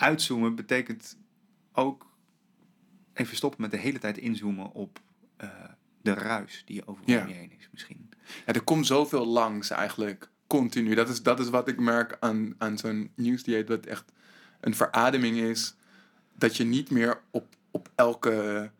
uitzoomen 0.00 0.54
betekent 0.54 1.16
ook 1.72 2.06
even 3.12 3.36
stoppen 3.36 3.60
met 3.60 3.70
de 3.70 3.76
hele 3.76 3.98
tijd 3.98 4.18
inzoomen 4.18 4.72
op 4.72 5.00
eh, 5.36 5.48
de 6.02 6.12
ruis 6.14 6.62
die 6.66 6.86
overal 6.86 7.10
Ja. 7.14 7.22
om 7.22 7.28
je 7.28 7.34
heen 7.34 7.52
is 7.58 7.68
misschien. 7.72 8.08
Ja, 8.46 8.52
er 8.52 8.62
komt 8.62 8.86
zoveel 8.86 9.26
langs 9.26 9.70
eigenlijk, 9.70 10.30
continu. 10.46 10.94
Dat 10.94 11.08
is, 11.08 11.22
dat 11.22 11.40
is 11.40 11.48
wat 11.48 11.68
ik 11.68 11.78
merk 11.80 12.16
aan, 12.20 12.54
aan 12.58 12.78
zo'n 12.78 13.12
nieuwsdieet, 13.14 13.68
wat 13.68 13.86
echt 13.86 14.12
een 14.60 14.74
verademing 14.74 15.36
is. 15.36 15.74
Dat 16.34 16.56
je 16.56 16.64
niet 16.64 16.90
meer 16.90 17.20
op, 17.30 17.46
op 17.70 17.90
elke 17.94 18.70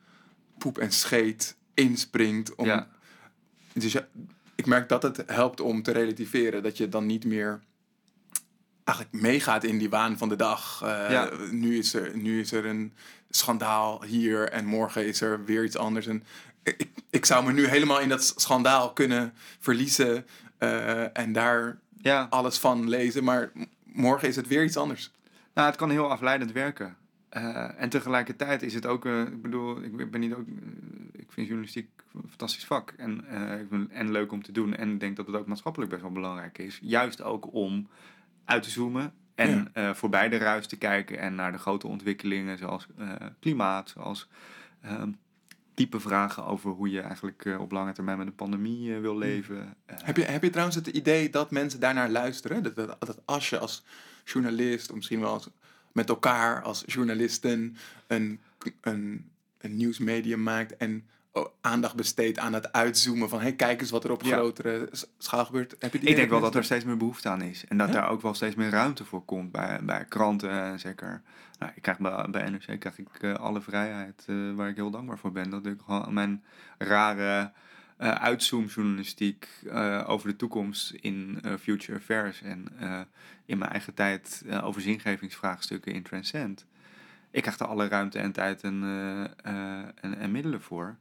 poep 0.59 0.78
en 0.78 0.92
scheet 0.92 1.56
inspringt. 1.74 2.54
Om, 2.54 2.66
Ja. 2.66 2.88
Dus 3.72 3.92
ja, 3.92 4.09
ik 4.54 4.66
merk 4.66 4.88
dat 4.88 5.02
het 5.02 5.22
helpt 5.26 5.61
om 5.61 5.83
te 5.83 5.90
relativeren. 5.92 6.62
Dat 6.62 6.76
je 6.76 6.88
dan 6.88 7.06
niet 7.06 7.24
meer 7.24 7.61
eigenlijk 8.94 9.22
meegaat 9.22 9.64
in 9.64 9.79
die 9.79 9.90
waan 9.90 10.18
van 10.18 10.29
de 10.29 10.37
dag. 10.37 10.81
Eh, 10.85 11.11
Ja. 11.11 11.31
nu, 11.50 11.79
is 11.79 11.94
er, 11.94 12.16
nu 12.16 12.40
is 12.40 12.53
er 12.53 12.66
een 12.66 12.92
schandaal 13.31 14.03
hier 14.05 14.48
en 14.48 14.64
morgen 14.64 15.07
is 15.07 15.20
er 15.20 15.44
weer 15.44 15.64
iets 15.64 15.76
anders. 15.76 16.07
En 16.07 16.22
ik, 16.62 16.88
ik 17.11 17.24
zou 17.26 17.44
me 17.44 17.53
nu 17.53 17.66
helemaal 17.66 18.00
in 18.00 18.09
dat 18.09 18.33
schandaal 18.37 18.92
kunnen 18.92 19.33
verliezen 19.59 20.26
eh, 20.59 21.18
en 21.18 21.33
daar 21.33 21.79
Ja, 22.03 22.26
alles 22.31 22.59
van 22.59 22.88
lezen. 22.88 23.24
Maar 23.24 23.50
morgen 23.85 24.29
is 24.29 24.37
het 24.37 24.46
weer 24.48 24.64
iets 24.64 24.76
anders. 24.76 25.11
nou, 25.55 25.68
het 25.68 25.76
kan 25.76 25.90
heel 25.90 26.11
afleidend 26.11 26.53
werken. 26.53 26.96
Eh, 27.29 27.81
en 27.83 27.88
tegelijkertijd 27.88 28.62
is 28.62 28.74
het 28.74 28.87
ook, 28.87 29.05
ik 29.07 29.42
bedoel, 29.42 29.83
ik 29.83 30.11
ben 30.11 30.20
niet 30.20 30.35
ook, 30.35 30.46
ik 31.12 31.33
vind 31.33 31.46
journalistiek 31.46 31.88
een 32.14 32.29
fantastisch 32.29 32.64
vak 32.64 32.94
en, 32.96 33.24
en 33.90 34.11
leuk 34.11 34.33
om 34.33 34.42
te 34.42 34.53
doen. 34.53 34.74
En 34.76 34.90
ik 34.92 35.00
denk 35.00 35.16
dat 35.16 35.26
het 35.26 35.37
ook 35.37 35.46
maatschappelijk 35.46 35.90
best 35.90 36.03
wel 36.03 36.12
belangrijk 36.12 36.59
is. 36.59 36.79
Juist 36.83 37.22
ook 37.22 37.55
om 37.55 37.88
uit 38.51 38.63
te 38.63 38.71
zoomen 38.71 39.13
en 39.35 39.51
Ja. 39.51 39.69
eh, 39.73 39.95
voorbij 39.95 40.29
de 40.29 40.37
ruis 40.37 40.67
te 40.67 40.77
kijken 40.77 41.19
en 41.19 41.35
naar 41.35 41.53
de 41.53 41.59
grote 41.59 41.87
ontwikkelingen 41.87 42.59
zoals 42.59 42.87
eh, 42.99 43.13
klimaat, 43.41 43.89
zoals 43.91 44.29
ehm, 44.83 45.11
diepe 45.75 46.01
vragen 46.01 46.45
over 46.47 46.71
hoe 46.71 46.91
je 46.91 47.01
eigenlijk 47.01 47.45
eh, 47.45 47.61
op 47.61 47.73
lange 47.73 47.93
termijn 47.93 48.19
met 48.19 48.27
een 48.27 48.35
pandemie 48.35 48.95
wil 48.95 49.19
leven. 49.19 49.75
Eh, 49.87 49.97
Heb 50.03 50.17
je, 50.17 50.23
heb 50.25 50.43
je 50.43 50.51
trouwens 50.51 50.77
het 50.77 50.87
idee 50.87 51.31
dat 51.31 51.51
mensen 51.51 51.81
daarnaar 51.81 52.11
luisteren? 52.11 52.63
Dat, 52.63 52.77
dat, 52.77 52.97
dat 52.99 53.21
als 53.25 53.51
je 53.51 53.59
als 53.59 53.85
journalist, 54.25 54.91
of 54.91 54.97
misschien 54.97 55.21
wel 55.21 55.33
als, 55.33 55.49
met 55.93 56.09
elkaar 56.09 56.63
als 56.63 56.83
journalisten, 56.87 57.77
een, 58.07 58.41
een, 58.81 59.31
een 59.59 59.77
nieuwsmedium 59.77 60.43
maakt 60.43 60.77
en 60.77 61.09
aandacht 61.61 61.95
besteedt 61.97 62.38
aan 62.38 62.53
het 62.53 62.73
uitzoomen 62.73 63.29
van 63.29 63.40
hey, 63.40 63.53
kijk 63.55 63.81
eens 63.81 63.90
wat 63.90 64.05
er 64.05 64.11
op 64.11 64.23
Ja. 64.23 64.37
grotere 64.37 64.88
schaal 65.19 65.45
gebeurt. 65.45 65.75
Heb 65.79 65.93
je 65.93 65.99
Ik 65.99 66.16
denk 66.16 66.31
wel 66.31 66.40
dat 66.40 66.55
er 66.55 66.64
steeds 66.64 66.85
meer 66.85 66.97
behoefte 66.97 67.29
aan 67.29 67.43
is. 67.43 67.64
En 67.69 67.77
dat 67.79 67.88
Ja? 67.88 67.95
daar 67.95 68.09
ook 68.11 68.23
wel 68.23 68.35
steeds 68.35 68.55
meer 68.55 68.71
ruimte 68.71 69.05
voor 69.05 69.25
komt 69.25 69.53
bij, 69.53 69.79
bij 69.83 70.05
kranten. 70.05 70.51
En 70.51 70.79
zeker, 70.81 71.23
nou, 71.59 71.73
ik 71.75 71.83
krijg 71.83 71.99
bij, 71.99 72.27
bij 72.31 72.51
NRC 72.51 72.81
krijg 72.81 72.99
ik 72.99 73.09
eh, 73.21 73.35
alle 73.35 73.61
vrijheid 73.61 74.25
eh, 74.27 74.37
waar 74.55 74.69
ik 74.69 74.77
heel 74.77 74.90
dankbaar 74.90 75.19
voor 75.19 75.33
ben. 75.33 75.51
Dat 75.51 75.66
ik 75.66 75.81
gewoon 75.85 76.14
mijn 76.14 76.45
rare 76.79 77.53
eh 77.97 78.14
uitzoomjournalistiek 78.14 79.49
eh, 79.71 80.05
over 80.07 80.29
de 80.29 80.37
toekomst 80.37 80.90
in 80.90 81.38
eh, 81.43 81.53
Future 81.61 81.99
Affairs 81.99 82.43
en 82.43 82.69
eh, 82.79 83.01
in 83.45 83.59
mijn 83.59 83.71
eigen 83.71 83.95
tijd 83.95 84.43
eh, 84.49 84.64
over 84.64 84.81
zingevingsvraagstukken 84.81 85.93
in 85.93 86.03
Transcend. 86.03 86.66
Ik 87.31 87.43
krijg 87.43 87.59
er 87.59 87.66
alle 87.66 87.88
ruimte 87.88 88.19
en 88.19 88.33
tijd 88.33 88.62
en, 88.62 88.83
eh, 88.83 89.25
eh, 89.79 89.85
en, 90.01 90.19
en 90.19 90.31
middelen 90.31 90.62
voor. 90.62 90.97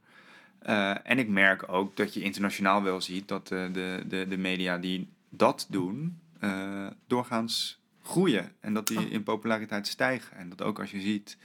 Eh, 0.60 0.94
en 1.02 1.18
ik 1.18 1.28
merk 1.28 1.72
ook 1.72 1.96
dat 1.96 2.14
je 2.14 2.22
internationaal 2.22 2.82
wel 2.82 3.00
ziet 3.00 3.28
dat 3.28 3.50
eh, 3.50 3.72
de, 3.72 4.04
de, 4.08 4.26
de 4.28 4.36
media 4.36 4.78
die 4.78 5.08
dat 5.28 5.66
doen, 5.70 6.20
eh, 6.40 6.86
doorgaans 7.06 7.80
groeien. 8.02 8.52
En 8.60 8.74
dat 8.74 8.86
die 8.86 8.98
Oh. 8.98 9.12
in 9.12 9.22
populariteit 9.22 9.86
stijgen. 9.86 10.36
En 10.36 10.48
dat 10.48 10.62
ook 10.62 10.78
als 10.78 10.90
je 10.90 11.00
ziet, 11.00 11.38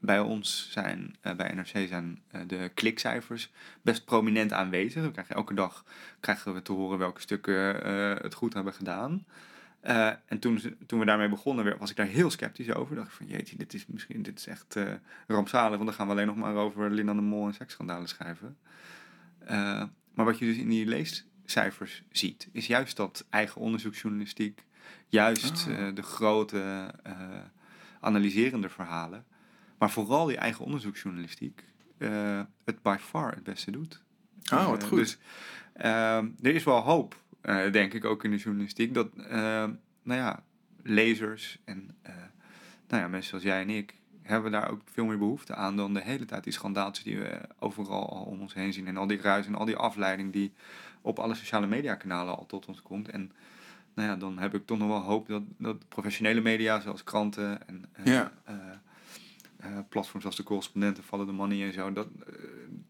bij 0.00 0.20
ons 0.20 0.68
zijn, 0.70 1.16
bij 1.36 1.52
NRC 1.54 1.88
zijn 1.88 2.22
de 2.46 2.70
klikcijfers 2.74 3.50
best 3.82 4.04
prominent 4.04 4.52
aanwezig. 4.52 5.02
We 5.02 5.10
krijgen 5.10 5.34
elke 5.34 5.54
dag 5.54 5.84
krijgen 6.20 6.54
we 6.54 6.62
te 6.62 6.72
horen 6.72 6.98
welke 6.98 7.20
stukken 7.20 7.54
het 8.22 8.34
goed 8.34 8.54
hebben 8.54 8.72
gedaan. 8.72 9.24
Eh, 9.80 10.10
en 10.26 10.38
toen, 10.38 10.76
toen 10.86 10.98
we 10.98 11.04
daarmee 11.04 11.28
begonnen, 11.28 11.78
was 11.78 11.90
ik 11.90 11.96
daar 11.96 12.06
heel 12.06 12.30
sceptisch 12.30 12.72
over. 12.72 12.96
Dacht 12.96 13.08
ik 13.08 13.14
van, 13.14 13.26
jeetje, 13.26 13.56
dit 13.56 13.74
is 13.74 13.86
misschien 13.86 14.22
dit 14.22 14.38
is 14.38 14.46
echt 14.46 14.76
eh, 14.76 14.92
rampzalig, 15.26 15.76
want 15.76 15.84
dan 15.84 15.94
gaan 15.94 16.06
we 16.06 16.12
alleen 16.12 16.26
nog 16.26 16.36
maar 16.36 16.54
over 16.54 16.90
Linda 16.90 17.14
de 17.14 17.20
Mol 17.20 17.46
en 17.46 17.54
seksschandalen 17.54 18.08
schrijven. 18.08 18.56
Eh, 19.38 19.82
maar 20.14 20.24
wat 20.24 20.38
je 20.38 20.44
dus 20.44 20.56
in 20.56 20.68
die 20.68 20.86
leescijfers 20.86 22.02
ziet, 22.10 22.48
is 22.52 22.66
juist 22.66 22.96
dat 22.96 23.26
eigen 23.30 23.60
onderzoeksjournalistiek, 23.60 24.64
juist 25.08 25.66
Ah. 25.68 25.94
de 25.94 26.02
grote 26.02 26.94
analyserende 28.00 28.68
verhalen, 28.68 29.24
maar 29.78 29.90
vooral 29.90 30.26
die 30.26 30.36
eigen 30.36 30.64
onderzoeksjournalistiek, 30.64 31.64
het 32.64 32.82
by 32.82 32.96
far 33.00 33.34
het 33.34 33.44
beste 33.44 33.70
doet. 33.70 34.02
Oh, 34.52 34.68
wat 34.68 34.84
goed. 34.84 34.98
Dus 34.98 35.18
ehm, 35.72 36.28
er 36.42 36.54
is 36.54 36.64
wel 36.64 36.80
hoop, 36.80 37.16
eh, 37.40 37.72
denk 37.72 37.92
ik, 37.94 38.04
ook 38.04 38.24
in 38.24 38.30
de 38.30 38.36
journalistiek, 38.36 38.94
dat 38.94 39.08
ehm, 39.16 39.70
nou 40.02 40.20
ja, 40.20 40.42
lezers 40.82 41.58
en 41.64 41.90
eh, 42.02 42.14
nou 42.88 43.02
ja, 43.02 43.08
mensen 43.08 43.28
zoals 43.28 43.44
jij 43.44 43.60
en 43.60 43.70
ik 43.70 43.94
hebben 44.22 44.52
daar 44.52 44.70
ook 44.70 44.80
veel 44.92 45.04
meer 45.04 45.18
behoefte 45.18 45.54
aan 45.54 45.76
dan 45.76 45.94
de 45.94 46.02
hele 46.02 46.24
tijd 46.24 46.44
die 46.44 46.52
schandaaltjes 46.52 47.04
die 47.04 47.18
we 47.18 47.40
overal 47.58 48.10
al 48.10 48.22
om 48.22 48.40
ons 48.40 48.54
heen 48.54 48.72
zien 48.72 48.86
en 48.86 48.96
al 48.96 49.06
die 49.06 49.20
ruis 49.20 49.46
en 49.46 49.54
al 49.54 49.64
die 49.64 49.76
afleiding 49.76 50.32
die 50.32 50.52
op 51.00 51.18
alle 51.18 51.34
sociale 51.34 51.66
mediakanalen 51.66 52.36
al 52.36 52.46
tot 52.46 52.66
ons 52.66 52.82
komt. 52.82 53.08
En 53.08 53.32
nou 53.94 54.08
ja, 54.08 54.16
dan 54.16 54.38
heb 54.38 54.54
ik 54.54 54.66
toch 54.66 54.78
nog 54.78 54.88
wel 54.88 55.00
hoop 55.02 55.26
dat, 55.28 55.42
dat 55.58 55.88
professionele 55.88 56.40
media 56.40 56.80
zoals 56.80 57.04
kranten 57.04 57.68
en 57.68 57.84
eh, 57.92 58.04
Ja. 58.04 58.32
eh, 58.44 58.54
eh, 59.56 59.78
platforms 59.88 60.24
als 60.24 60.36
de 60.36 60.42
correspondenten, 60.42 61.04
Follow 61.04 61.26
the 61.26 61.32
Money 61.32 61.66
en 61.66 61.72
zo, 61.72 61.92
dat, 61.92 62.06
eh, 62.26 62.34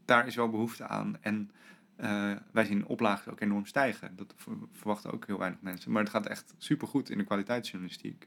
daar 0.05 0.27
is 0.27 0.35
wel 0.35 0.51
behoefte 0.51 0.87
aan. 0.87 1.17
En 1.21 1.51
eh, 2.01 2.31
wij 2.53 2.65
zien 2.65 2.87
oplagen 2.87 3.33
ook 3.33 3.41
enorm 3.41 3.67
stijgen. 3.67 4.13
Dat 4.17 4.35
ver- 4.37 4.53
verwachten 4.73 5.13
ook 5.13 5.27
heel 5.27 5.39
weinig 5.39 5.61
mensen. 5.61 5.91
Maar 5.93 6.03
het 6.03 6.11
gaat 6.13 6.27
echt 6.27 6.55
supergoed 6.59 7.11
in 7.11 7.19
de 7.19 7.25
kwaliteitsjournalistiek. 7.25 8.27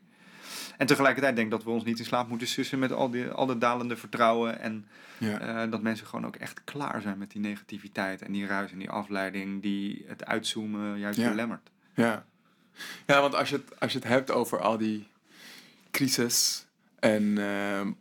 En 0.77 0.87
tegelijkertijd 0.87 1.35
denk 1.35 1.47
ik 1.47 1.53
dat 1.53 1.63
we 1.63 1.69
ons 1.69 1.83
niet 1.83 1.99
in 1.99 2.05
slaap 2.05 2.27
moeten 2.27 2.47
sussen 2.47 2.79
met 2.79 2.91
al, 2.91 3.09
die, 3.09 3.27
al 3.29 3.45
dat 3.45 3.61
dalende 3.61 3.95
vertrouwen. 3.97 4.59
En 4.59 4.87
Ja. 5.17 5.39
eh, 5.63 5.71
dat 5.71 5.81
mensen 5.81 6.07
gewoon 6.07 6.25
ook 6.25 6.35
echt 6.35 6.63
klaar 6.63 7.01
zijn 7.01 7.17
met 7.17 7.31
die 7.31 7.41
negativiteit 7.41 8.21
en 8.21 8.31
die 8.31 8.45
ruis 8.45 8.71
en 8.71 8.77
die 8.77 8.89
afleiding 8.89 9.61
die 9.61 10.03
het 10.07 10.25
uitzoomen 10.25 10.99
juist 10.99 11.19
Ja. 11.19 11.29
belemmert. 11.29 11.69
Ja, 11.95 12.25
ja 13.05 13.21
want 13.21 13.35
als 13.35 13.49
je, 13.49 13.55
het, 13.55 13.79
als 13.79 13.91
je 13.91 13.97
het 13.99 14.07
hebt 14.07 14.31
over 14.31 14.59
al 14.59 14.77
die 14.77 15.07
crisis 15.91 16.65
en 16.99 17.37
ehm, 17.37 17.91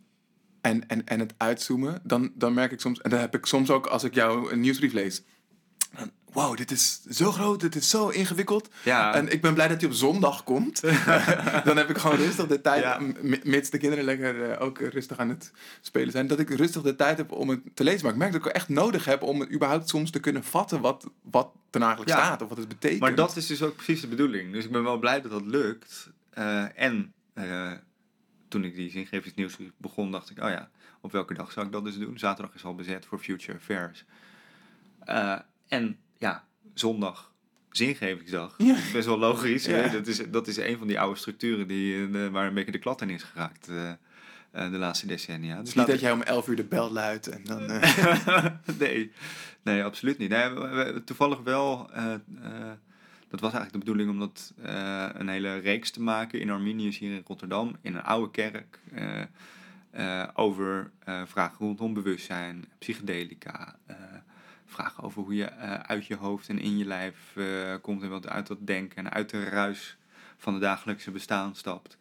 en, 0.61 0.89
en, 0.89 1.07
en 1.07 1.19
het 1.21 1.35
uitzoomen, 1.37 2.01
dan, 2.03 2.33
dan 2.35 2.55
merk 2.55 2.73
ik 2.73 2.81
soms, 2.81 3.01
en 3.01 3.11
dat 3.11 3.21
heb 3.21 3.35
ik 3.35 3.47
soms 3.47 3.71
ook 3.71 3.87
als 3.87 4.05
ik 4.05 4.15
jou 4.15 4.53
een 4.53 4.61
nieuwsbrief 4.61 4.93
lees. 4.93 5.23
Wow, 6.33 6.57
dit 6.57 6.71
is 6.71 7.03
zo 7.03 7.33
groot, 7.33 7.61
dit 7.61 7.75
is 7.75 7.89
zo 7.89 8.09
ingewikkeld. 8.09 8.69
Ja. 8.85 9.15
En 9.15 9.33
ik 9.33 9.41
ben 9.43 9.55
blij 9.55 9.69
dat 9.69 9.81
hij 9.81 9.91
op 9.91 9.95
zondag 9.97 10.45
komt. 10.45 10.81
dan 11.65 11.77
heb 11.77 11.91
ik 11.91 11.99
gewoon 11.99 12.17
rustig 12.17 12.47
de 12.47 12.61
tijd, 12.61 12.83
Ja. 12.83 13.01
mits 13.43 13.71
de 13.71 13.79
kinderen 13.79 14.05
lekker 14.05 14.51
eh, 14.51 14.63
ook 14.63 14.79
rustig 14.79 15.19
aan 15.19 15.29
het 15.29 15.53
spelen 15.81 16.13
zijn, 16.13 16.27
dat 16.27 16.39
ik 16.39 16.51
rustig 16.51 16.83
de 16.83 16.97
tijd 16.97 17.17
heb 17.17 17.33
om 17.33 17.49
het 17.49 17.61
te 17.75 17.85
lezen. 17.85 18.03
Maar 18.03 18.13
ik 18.13 18.19
merk 18.19 18.33
dat 18.33 18.41
ik 18.41 18.47
het 18.47 18.57
echt 18.57 18.69
nodig 18.69 19.05
heb 19.05 19.23
om 19.23 19.41
het 19.41 19.53
überhaupt 19.53 19.89
soms 19.89 20.11
te 20.11 20.21
kunnen 20.21 20.45
vatten 20.45 20.81
wat, 20.81 21.11
wat 21.23 21.51
er 21.71 21.81
nou 21.81 21.93
eigenlijk 21.95 22.19
Ja. 22.21 22.27
staat 22.27 22.43
of 22.43 22.49
wat 22.49 22.59
het 22.59 22.69
betekent. 22.69 23.01
Maar 23.01 23.15
dat 23.15 23.37
is 23.37 23.47
dus 23.47 23.63
ook 23.63 23.75
precies 23.75 24.01
de 24.01 24.09
bedoeling. 24.09 24.53
Dus 24.53 24.65
ik 24.65 24.73
ben 24.73 24.83
wel 24.83 24.99
blij 24.99 25.21
dat 25.21 25.31
dat 25.31 25.47
lukt. 25.47 26.11
Eh, 26.31 26.81
en 26.81 27.13
eh, 27.35 27.73
toen 28.49 28.65
ik 28.65 28.75
die 28.75 28.91
zingevingsnieuws 28.91 29.57
begon, 29.77 30.11
dacht 30.11 30.31
ik, 30.31 30.43
oh 30.43 30.49
ja, 30.51 30.71
op 31.01 31.13
welke 31.13 31.35
dag 31.35 31.53
zou 31.53 31.67
ik 31.67 31.73
dat 31.73 31.85
dus 31.85 31.99
doen? 31.99 32.19
Zaterdag 32.19 32.55
is 32.55 32.65
al 32.65 32.75
bezet 32.75 33.05
voor 33.07 33.19
Future 33.19 33.59
Affairs. 33.59 34.05
En 35.73 35.97
ja, 36.19 36.45
zondag 36.75 37.33
zingevingsdag. 37.71 38.55
Ja. 38.59 38.77
Best 38.93 39.07
wel 39.07 39.19
logisch. 39.19 39.65
Ja. 39.65 39.73
hè? 39.73 39.91
Dat, 39.91 40.07
is, 40.07 40.31
dat 40.31 40.47
is 40.47 40.57
een 40.57 40.79
van 40.79 40.87
die 40.87 41.01
oude 41.01 41.19
structuren 41.19 41.67
die, 41.69 42.09
eh, 42.13 42.29
waar 42.29 42.47
een 42.47 42.55
beetje 42.55 42.73
de 42.73 42.79
klad 42.79 43.01
in 43.01 43.11
is 43.11 43.23
geraakt 43.23 43.69
eh, 43.69 43.91
eh, 43.91 44.71
de 44.71 44.79
laatste 44.79 45.07
decennia. 45.07 45.59
Dus 45.61 45.69
is 45.69 45.75
niet 45.75 45.87
dat 45.87 46.01
jij 46.01 46.13
om 46.13 46.23
11 46.23 46.49
uur 46.49 46.57
de 46.57 46.65
bel 46.65 46.93
luidt 46.93 47.27
en 47.29 47.41
dan... 47.45 47.67
nee, 48.79 49.13
nee, 49.63 49.85
absoluut 49.85 50.19
niet. 50.19 50.29
Nee, 50.29 50.49
we- 50.51 50.93
we- 50.93 51.05
toevallig 51.05 51.41
wel. 51.41 51.91
dat 53.29 53.41
was 53.41 53.53
eigenlijk 53.53 53.73
de 53.73 53.79
bedoeling 53.79 54.11
om 54.11 54.19
dat 54.19 54.53
een 55.19 55.29
hele 55.29 55.57
reeks 55.57 55.91
te 55.91 56.03
maken 56.03 56.41
in 56.41 56.51
Arminius 56.51 56.99
hier 56.99 57.15
in 57.15 57.23
Rotterdam, 57.27 57.77
in 57.83 57.95
een 57.95 58.03
oude 58.03 58.31
kerk. 58.31 58.79
over 60.35 60.91
vragen 61.27 61.57
rondom 61.59 61.95
bewustzijn, 61.95 62.65
psychedelica. 62.79 63.77
Vragen 64.73 65.05
over 65.05 65.23
hoe 65.23 65.35
je 65.35 65.45
eh, 65.45 65.75
uit 65.75 66.07
je 66.07 66.17
hoofd 66.17 66.49
en 66.49 66.59
in 66.59 66.79
je 66.79 66.85
lijf 66.85 67.37
eh, 67.37 67.75
komt 67.81 68.03
en 68.03 68.11
wat 68.11 68.29
uit 68.29 68.47
dat 68.47 68.67
denken 68.67 68.97
en 68.97 69.13
uit 69.13 69.31
de 69.31 69.45
ruis 69.45 69.97
van 70.37 70.53
het 70.53 70.63
dagelijkse 70.63 71.11
bestaan 71.11 71.55
stapt. 71.55 71.99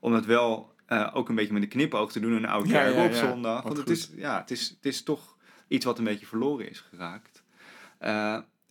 Om 0.00 0.12
dat 0.12 0.24
wel 0.24 0.74
eh, 0.86 1.10
ook 1.14 1.28
een 1.28 1.34
beetje 1.34 1.52
met 1.52 1.62
een 1.62 1.68
knipoog 1.68 2.12
te 2.12 2.20
doen 2.20 2.32
een 2.32 2.46
oude 2.46 2.68
Ja, 2.68 2.82
kerk 2.82 2.94
ja, 2.94 3.04
op 3.04 3.12
zondag. 3.12 3.62
Want 3.62 3.76
het 3.76 3.90
is, 3.90 4.10
ja, 4.16 4.38
het, 4.40 4.50
is, 4.50 4.68
het 4.68 4.86
is 4.86 5.02
toch 5.02 5.36
iets 5.68 5.84
wat 5.84 5.98
een 5.98 6.04
beetje 6.04 6.26
verloren 6.26 6.70
is 6.70 6.80
geraakt. 6.80 7.42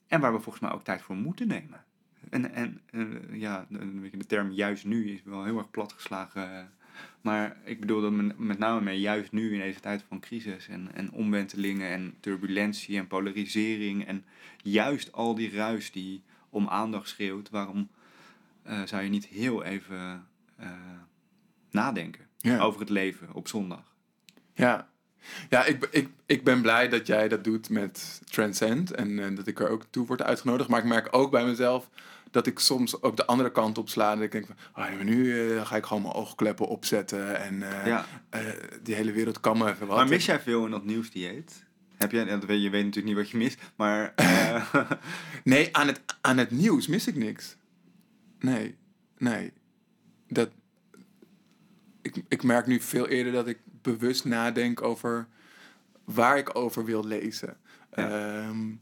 En 0.07 0.21
waar 0.21 0.33
we 0.33 0.39
volgens 0.39 0.59
mij 0.59 0.71
ook 0.71 0.83
tijd 0.83 1.01
voor 1.01 1.15
moeten 1.15 1.47
nemen. 1.47 1.83
En, 2.29 2.53
en 2.53 2.81
ja, 3.31 3.65
een 3.69 4.01
beetje 4.01 4.17
de 4.17 4.25
term 4.25 4.51
juist 4.51 4.85
nu 4.85 5.11
is 5.11 5.23
wel 5.23 5.43
heel 5.43 5.57
erg 5.57 5.71
platgeslagen. 5.71 6.71
Maar 7.21 7.57
ik 7.63 7.79
bedoel 7.79 8.01
dat 8.01 8.37
met, 8.37 8.59
name 8.59 8.81
mee 8.81 8.99
juist 8.99 9.31
nu 9.31 9.53
in 9.53 9.59
deze 9.59 9.79
tijd 9.79 10.03
van 10.07 10.19
crisis 10.19 10.67
en, 10.67 10.89
en 10.93 11.11
omwentelingen 11.11 11.89
en 11.89 12.15
turbulentie 12.19 12.97
en 12.97 13.07
polarisering. 13.07 14.05
En 14.05 14.25
juist 14.63 15.11
al 15.11 15.35
die 15.35 15.51
ruis 15.51 15.91
die 15.91 16.23
om 16.49 16.67
aandacht 16.67 17.09
schreeuwt. 17.09 17.49
Waarom 17.49 17.89
eh, 18.63 18.81
zou 18.85 19.03
je 19.03 19.09
niet 19.09 19.25
heel 19.25 19.63
even 19.63 20.27
eh, 20.55 20.69
nadenken 21.71 22.25
Ja. 22.37 22.59
over 22.59 22.79
het 22.79 22.89
leven 22.89 23.33
op 23.33 23.47
zondag? 23.47 23.95
Ja, 24.53 24.89
ja 25.49 25.65
ik, 25.65 25.87
ik, 25.91 26.09
ik 26.25 26.43
ben 26.43 26.61
blij 26.61 26.89
dat 26.89 27.07
jij 27.07 27.27
dat 27.27 27.43
doet 27.43 27.69
met 27.69 28.21
Transcend 28.25 28.91
en 28.91 29.19
eh, 29.19 29.35
dat 29.35 29.47
ik 29.47 29.59
er 29.59 29.69
ook 29.69 29.83
toe 29.89 30.05
word 30.05 30.21
uitgenodigd. 30.21 30.69
Maar 30.69 30.79
ik 30.79 30.85
merk 30.85 31.07
ook 31.11 31.31
bij 31.31 31.45
mezelf 31.45 31.89
dat 32.31 32.47
ik 32.47 32.59
soms 32.59 33.01
ook 33.01 33.17
de 33.17 33.25
andere 33.25 33.51
kant 33.51 33.77
op 33.77 33.89
sla. 33.89 34.15
Dat 34.15 34.23
ik 34.23 34.31
denk 34.31 34.45
van, 34.45 34.55
ah, 34.71 34.99
nu 35.01 35.49
eh, 35.55 35.65
ga 35.65 35.75
ik 35.75 35.85
gewoon 35.85 36.01
mijn 36.01 36.13
oogkleppen 36.13 36.67
opzetten 36.67 37.39
en 37.41 37.63
eh, 37.81 37.85
Ja. 37.85 38.05
eh, 38.29 38.41
die 38.83 38.95
hele 38.95 39.11
wereld 39.11 39.39
kan 39.39 39.57
me 39.57 39.69
even 39.69 39.87
wat. 39.87 39.97
Maar 39.97 40.07
mis 40.07 40.25
jij 40.25 40.39
veel 40.39 40.65
in 40.65 40.71
dat 40.71 40.85
nieuwsdieet? 40.85 41.65
Heb 41.95 42.11
jij, 42.11 42.25
je 42.25 42.69
weet 42.69 42.85
natuurlijk 42.85 43.05
niet 43.05 43.15
wat 43.15 43.29
je 43.29 43.37
mist, 43.37 43.59
maar 43.75 44.13
Nee, 45.43 45.75
aan 45.75 45.87
het, 45.87 46.01
aan 46.21 46.37
het 46.37 46.51
nieuws 46.51 46.87
mis 46.87 47.07
ik 47.07 47.15
niks. 47.15 47.57
Nee, 48.39 48.75
nee. 49.17 49.53
Dat, 50.27 50.49
ik, 52.01 52.23
ik 52.27 52.43
merk 52.43 52.67
nu 52.67 52.79
veel 52.79 53.07
eerder 53.07 53.31
dat 53.33 53.47
ik 53.47 53.57
bewust 53.81 54.25
nadenk 54.25 54.81
over 54.81 55.27
waar 56.03 56.37
ik 56.37 56.55
over 56.55 56.85
wil 56.85 57.05
lezen. 57.05 57.57
Ja. 57.95 58.09
Ehm, 58.09 58.73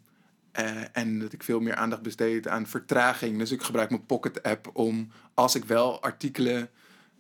eh, 0.56 0.82
en 0.91 1.20
dat 1.20 1.34
ik 1.34 1.44
veel 1.44 1.60
meer 1.60 1.76
aandacht 1.76 2.02
besteed 2.02 2.48
aan 2.48 2.68
vertraging. 2.68 3.38
Dus 3.38 3.52
ik 3.52 3.62
gebruik 3.63 3.89
mijn 3.89 4.06
Pocket 4.06 4.44
app 4.44 4.70
om, 4.74 5.10
als 5.34 5.56
ik 5.56 5.65
wel 5.65 6.02
artikelen 6.02 6.70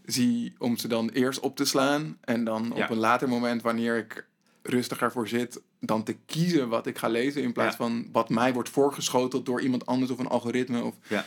zie, 0.05 0.53
om 0.57 0.77
ze 0.77 0.87
dan 0.87 1.09
eerst 1.09 1.39
op 1.39 1.55
te 1.55 1.65
slaan. 1.65 2.17
En 2.21 2.43
dan 2.43 2.71
Ja. 2.75 2.83
op 2.83 2.89
een 2.89 2.97
later 2.97 3.29
moment, 3.29 3.61
wanneer 3.61 3.97
ik 3.97 4.27
rustiger 4.61 5.11
voor 5.11 5.27
zit, 5.27 5.61
dan 5.79 6.03
te 6.03 6.13
kiezen 6.25 6.69
wat 6.69 6.87
ik 6.87 6.97
ga 6.97 7.07
lezen. 7.07 7.41
In 7.41 7.53
plaats 7.53 7.77
Ja. 7.77 7.83
van 7.83 8.07
wat 8.11 8.29
mij 8.29 8.53
wordt 8.53 8.69
voorgeschoteld 8.69 9.45
door 9.45 9.61
iemand 9.61 9.85
anders 9.85 10.11
of 10.11 10.19
een 10.19 10.27
algoritme 10.27 10.83
of 10.83 10.95
ja. 11.07 11.25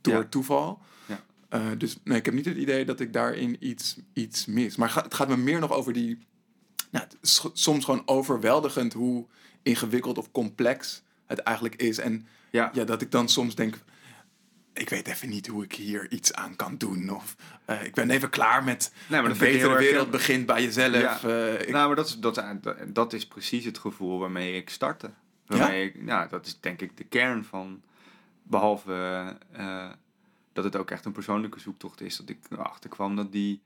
door 0.00 0.28
toeval. 0.28 0.78
Ja. 1.06 1.20
Eh, 1.48 1.66
dus 1.78 1.96
nee, 2.04 2.18
ik 2.18 2.24
heb 2.24 2.34
niet 2.34 2.44
het 2.44 2.56
idee 2.56 2.84
dat 2.84 3.00
ik 3.00 3.12
daarin 3.12 3.56
iets, 3.60 3.96
iets 4.12 4.46
mis. 4.46 4.76
Maar 4.76 4.90
ga- 4.90 5.02
het 5.02 5.14
gaat 5.14 5.28
me 5.28 5.36
meer 5.36 5.60
nog 5.60 5.72
over 5.72 5.92
die. 5.92 6.18
Nou, 6.90 7.06
soms 7.52 7.84
gewoon 7.84 8.02
overweldigend 8.06 8.92
hoe 8.92 9.26
ingewikkeld 9.62 10.18
of 10.18 10.30
complex 10.32 11.02
het 11.26 11.38
eigenlijk 11.38 11.76
is. 11.76 11.98
En 11.98 12.26
Ja. 12.50 12.70
ja, 12.74 12.84
dat 12.84 13.02
ik 13.02 13.10
dan 13.10 13.28
soms 13.28 13.54
denk. 13.54 13.78
Ik 14.72 14.88
weet 14.88 15.08
even 15.08 15.28
niet 15.28 15.46
hoe 15.46 15.64
ik 15.64 15.72
hier 15.74 16.10
iets 16.10 16.32
aan 16.32 16.56
kan 16.56 16.76
doen. 16.76 17.10
Of 17.10 17.36
eh, 17.64 17.84
ik 17.84 17.94
ben 17.94 18.10
even 18.10 18.30
klaar 18.30 18.64
met. 18.64 18.92
Nee, 19.08 19.20
maar 19.22 19.30
een 19.30 19.38
betere 19.38 19.78
wereld 19.78 20.10
begint 20.10 20.46
bij 20.46 20.62
jezelf. 20.62 20.94
Ja. 20.94 21.20
Eh, 21.22 21.60
ik- 21.60 21.68
Nou, 21.70 21.86
maar 21.86 21.96
dat 21.96 22.06
is, 22.06 22.18
dat, 22.18 22.42
dat 22.86 23.12
is 23.12 23.26
precies 23.26 23.64
het 23.64 23.78
gevoel 23.78 24.18
waarmee 24.18 24.56
ik 24.56 24.70
startte. 24.70 25.10
Waarmee 25.46 25.84
ik, 25.86 25.96
ja, 26.06 26.26
dat 26.26 26.46
is 26.46 26.60
denk 26.60 26.80
ik 26.80 26.96
de 26.96 27.04
kern 27.04 27.44
van. 27.44 27.82
Behalve 28.42 29.24
eh, 29.52 29.90
dat 30.52 30.64
het 30.64 30.76
ook 30.76 30.90
echt 30.90 31.04
een 31.04 31.12
persoonlijke 31.12 31.60
zoektocht 31.60 32.00
is. 32.00 32.16
Dat 32.16 32.28
ik 32.28 32.38
erachter 32.50 32.90
kwam 32.90 33.16
dat 33.16 33.32
die 33.32 33.62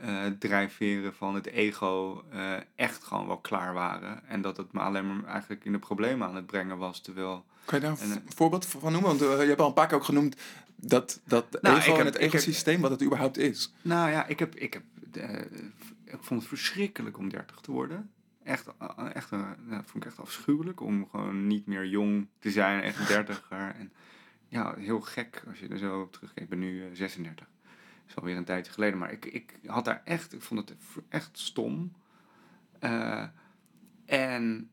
eh, 0.00 0.24
drijfveren 0.38 1.14
van 1.14 1.34
het 1.34 1.46
ego 1.46 2.24
eh, 2.30 2.52
echt 2.74 3.04
gewoon 3.04 3.26
wel 3.26 3.38
klaar 3.38 3.72
waren. 3.74 4.28
En 4.28 4.40
dat 4.42 4.56
het 4.56 4.72
me 4.72 4.80
alleen 4.80 5.06
maar 5.16 5.24
eigenlijk 5.24 5.64
in 5.64 5.72
de 5.72 5.78
problemen 5.78 6.28
aan 6.28 6.34
het 6.36 6.46
brengen 6.46 6.78
was. 6.78 7.00
Terwijl 7.00 7.44
kan 7.64 7.80
je 7.80 7.84
daar 7.86 8.00
een 8.00 8.10
en, 8.12 8.22
v- 8.26 8.34
voorbeeld 8.34 8.66
van 8.66 8.92
noemen? 8.92 9.08
Want 9.16 9.22
eh, 9.22 9.40
je 9.42 9.48
hebt 9.48 9.60
al 9.60 9.66
een 9.68 9.72
paar 9.72 9.86
keer 9.86 9.96
ook 9.96 10.04
genoemd 10.04 10.36
dat, 10.76 11.20
dat 11.24 11.58
Nou, 11.62 11.76
ego 11.76 11.90
heb- 11.90 11.98
en 12.00 12.06
het 12.06 12.14
egosysteem, 12.16 12.80
wat 12.80 12.90
het 12.90 13.02
überhaupt 13.02 13.38
is. 13.38 13.72
Nou 13.82 14.10
ja, 14.10 14.26
ik, 14.26 14.38
heb, 14.38 14.54
ik, 14.54 14.72
heb, 14.72 14.82
eh, 15.12 15.40
ik 16.04 16.18
vond 16.20 16.40
het 16.40 16.48
verschrikkelijk 16.48 17.18
om 17.18 17.28
30 17.28 17.60
te 17.60 17.72
worden. 17.72 18.10
Echt, 18.44 18.66
eh, 18.78 18.88
echt, 19.12 19.32
eh, 19.32 19.40
dat 19.68 19.82
vond 19.86 20.04
ik 20.04 20.10
echt 20.10 20.20
afschuwelijk 20.20 20.80
om 20.80 21.08
gewoon 21.10 21.46
niet 21.46 21.66
meer 21.66 21.86
jong 21.86 22.26
te 22.38 22.50
zijn, 22.50 22.82
echt 22.82 22.98
een 22.98 23.06
dertiger. 23.06 23.74
En 23.78 23.92
ja, 24.48 24.74
heel 24.78 25.00
gek 25.00 25.42
als 25.48 25.58
je 25.58 25.68
er 25.68 25.78
zo 25.78 26.00
op 26.00 26.12
terugkijkt. 26.12 26.52
Ik 26.52 26.58
ben 26.58 26.68
nu 26.68 26.82
eh, 26.84 26.86
36. 26.92 27.46
Is 28.06 28.16
alweer 28.16 28.36
een 28.36 28.44
tijdje 28.44 28.72
geleden. 28.72 28.98
Maar 28.98 29.12
ik, 29.12 29.24
ik 29.24 29.58
had 29.66 29.84
daar 29.84 30.02
echt, 30.04 30.32
ik 30.32 30.42
vond 30.42 30.68
het 30.68 30.78
echt 31.08 31.38
stom. 31.38 31.92
Eh, 32.78 33.24
en 34.04 34.70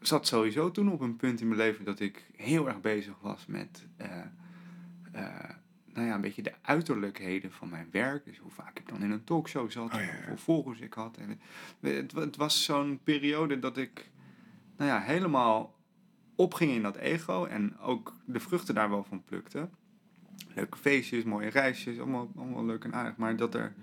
zat 0.00 0.26
sowieso 0.26 0.70
toen 0.70 0.92
op 0.92 1.00
een 1.00 1.16
punt 1.16 1.40
in 1.40 1.46
mijn 1.46 1.60
leven 1.60 1.84
dat 1.84 2.00
ik 2.00 2.26
heel 2.36 2.68
erg 2.68 2.80
bezig 2.80 3.20
was 3.20 3.46
met 3.46 3.86
eh, 3.96 4.20
eh, 5.12 5.50
nou 5.92 6.06
ja, 6.06 6.14
een 6.14 6.20
beetje 6.20 6.42
de 6.42 6.54
uiterlijkheden 6.62 7.52
van 7.52 7.68
mijn 7.68 7.88
werk. 7.90 8.24
Dus 8.24 8.38
hoe 8.38 8.50
vaak 8.50 8.78
ik 8.78 8.88
dan 8.88 9.02
in 9.02 9.10
een 9.10 9.24
talkshow 9.24 9.70
zat, 9.70 9.84
Oh, 9.84 9.92
ja, 9.92 10.00
ja. 10.00 10.14
hoeveel 10.14 10.36
volgers 10.36 10.80
ik 10.80 10.94
had. 10.94 11.16
En 11.16 11.40
het, 11.80 12.12
het 12.12 12.36
was 12.36 12.64
zo'n 12.64 13.00
periode 13.04 13.58
dat 13.58 13.76
ik 13.76 14.10
nou 14.76 14.90
ja, 14.90 15.00
helemaal 15.00 15.74
opging 16.34 16.72
in 16.72 16.82
dat 16.82 16.96
ego 16.96 17.44
en 17.44 17.78
ook 17.78 18.14
de 18.24 18.40
vruchten 18.40 18.74
daar 18.74 18.90
wel 18.90 19.04
van 19.04 19.24
plukte. 19.24 19.68
Leuke 20.54 20.78
feestjes, 20.78 21.24
mooie 21.24 21.48
reisjes, 21.48 21.98
allemaal, 21.98 22.30
allemaal 22.36 22.64
leuk 22.64 22.84
en 22.84 22.94
aardig. 22.94 23.16
Maar 23.16 23.36
dat 23.36 23.54
er 23.54 23.74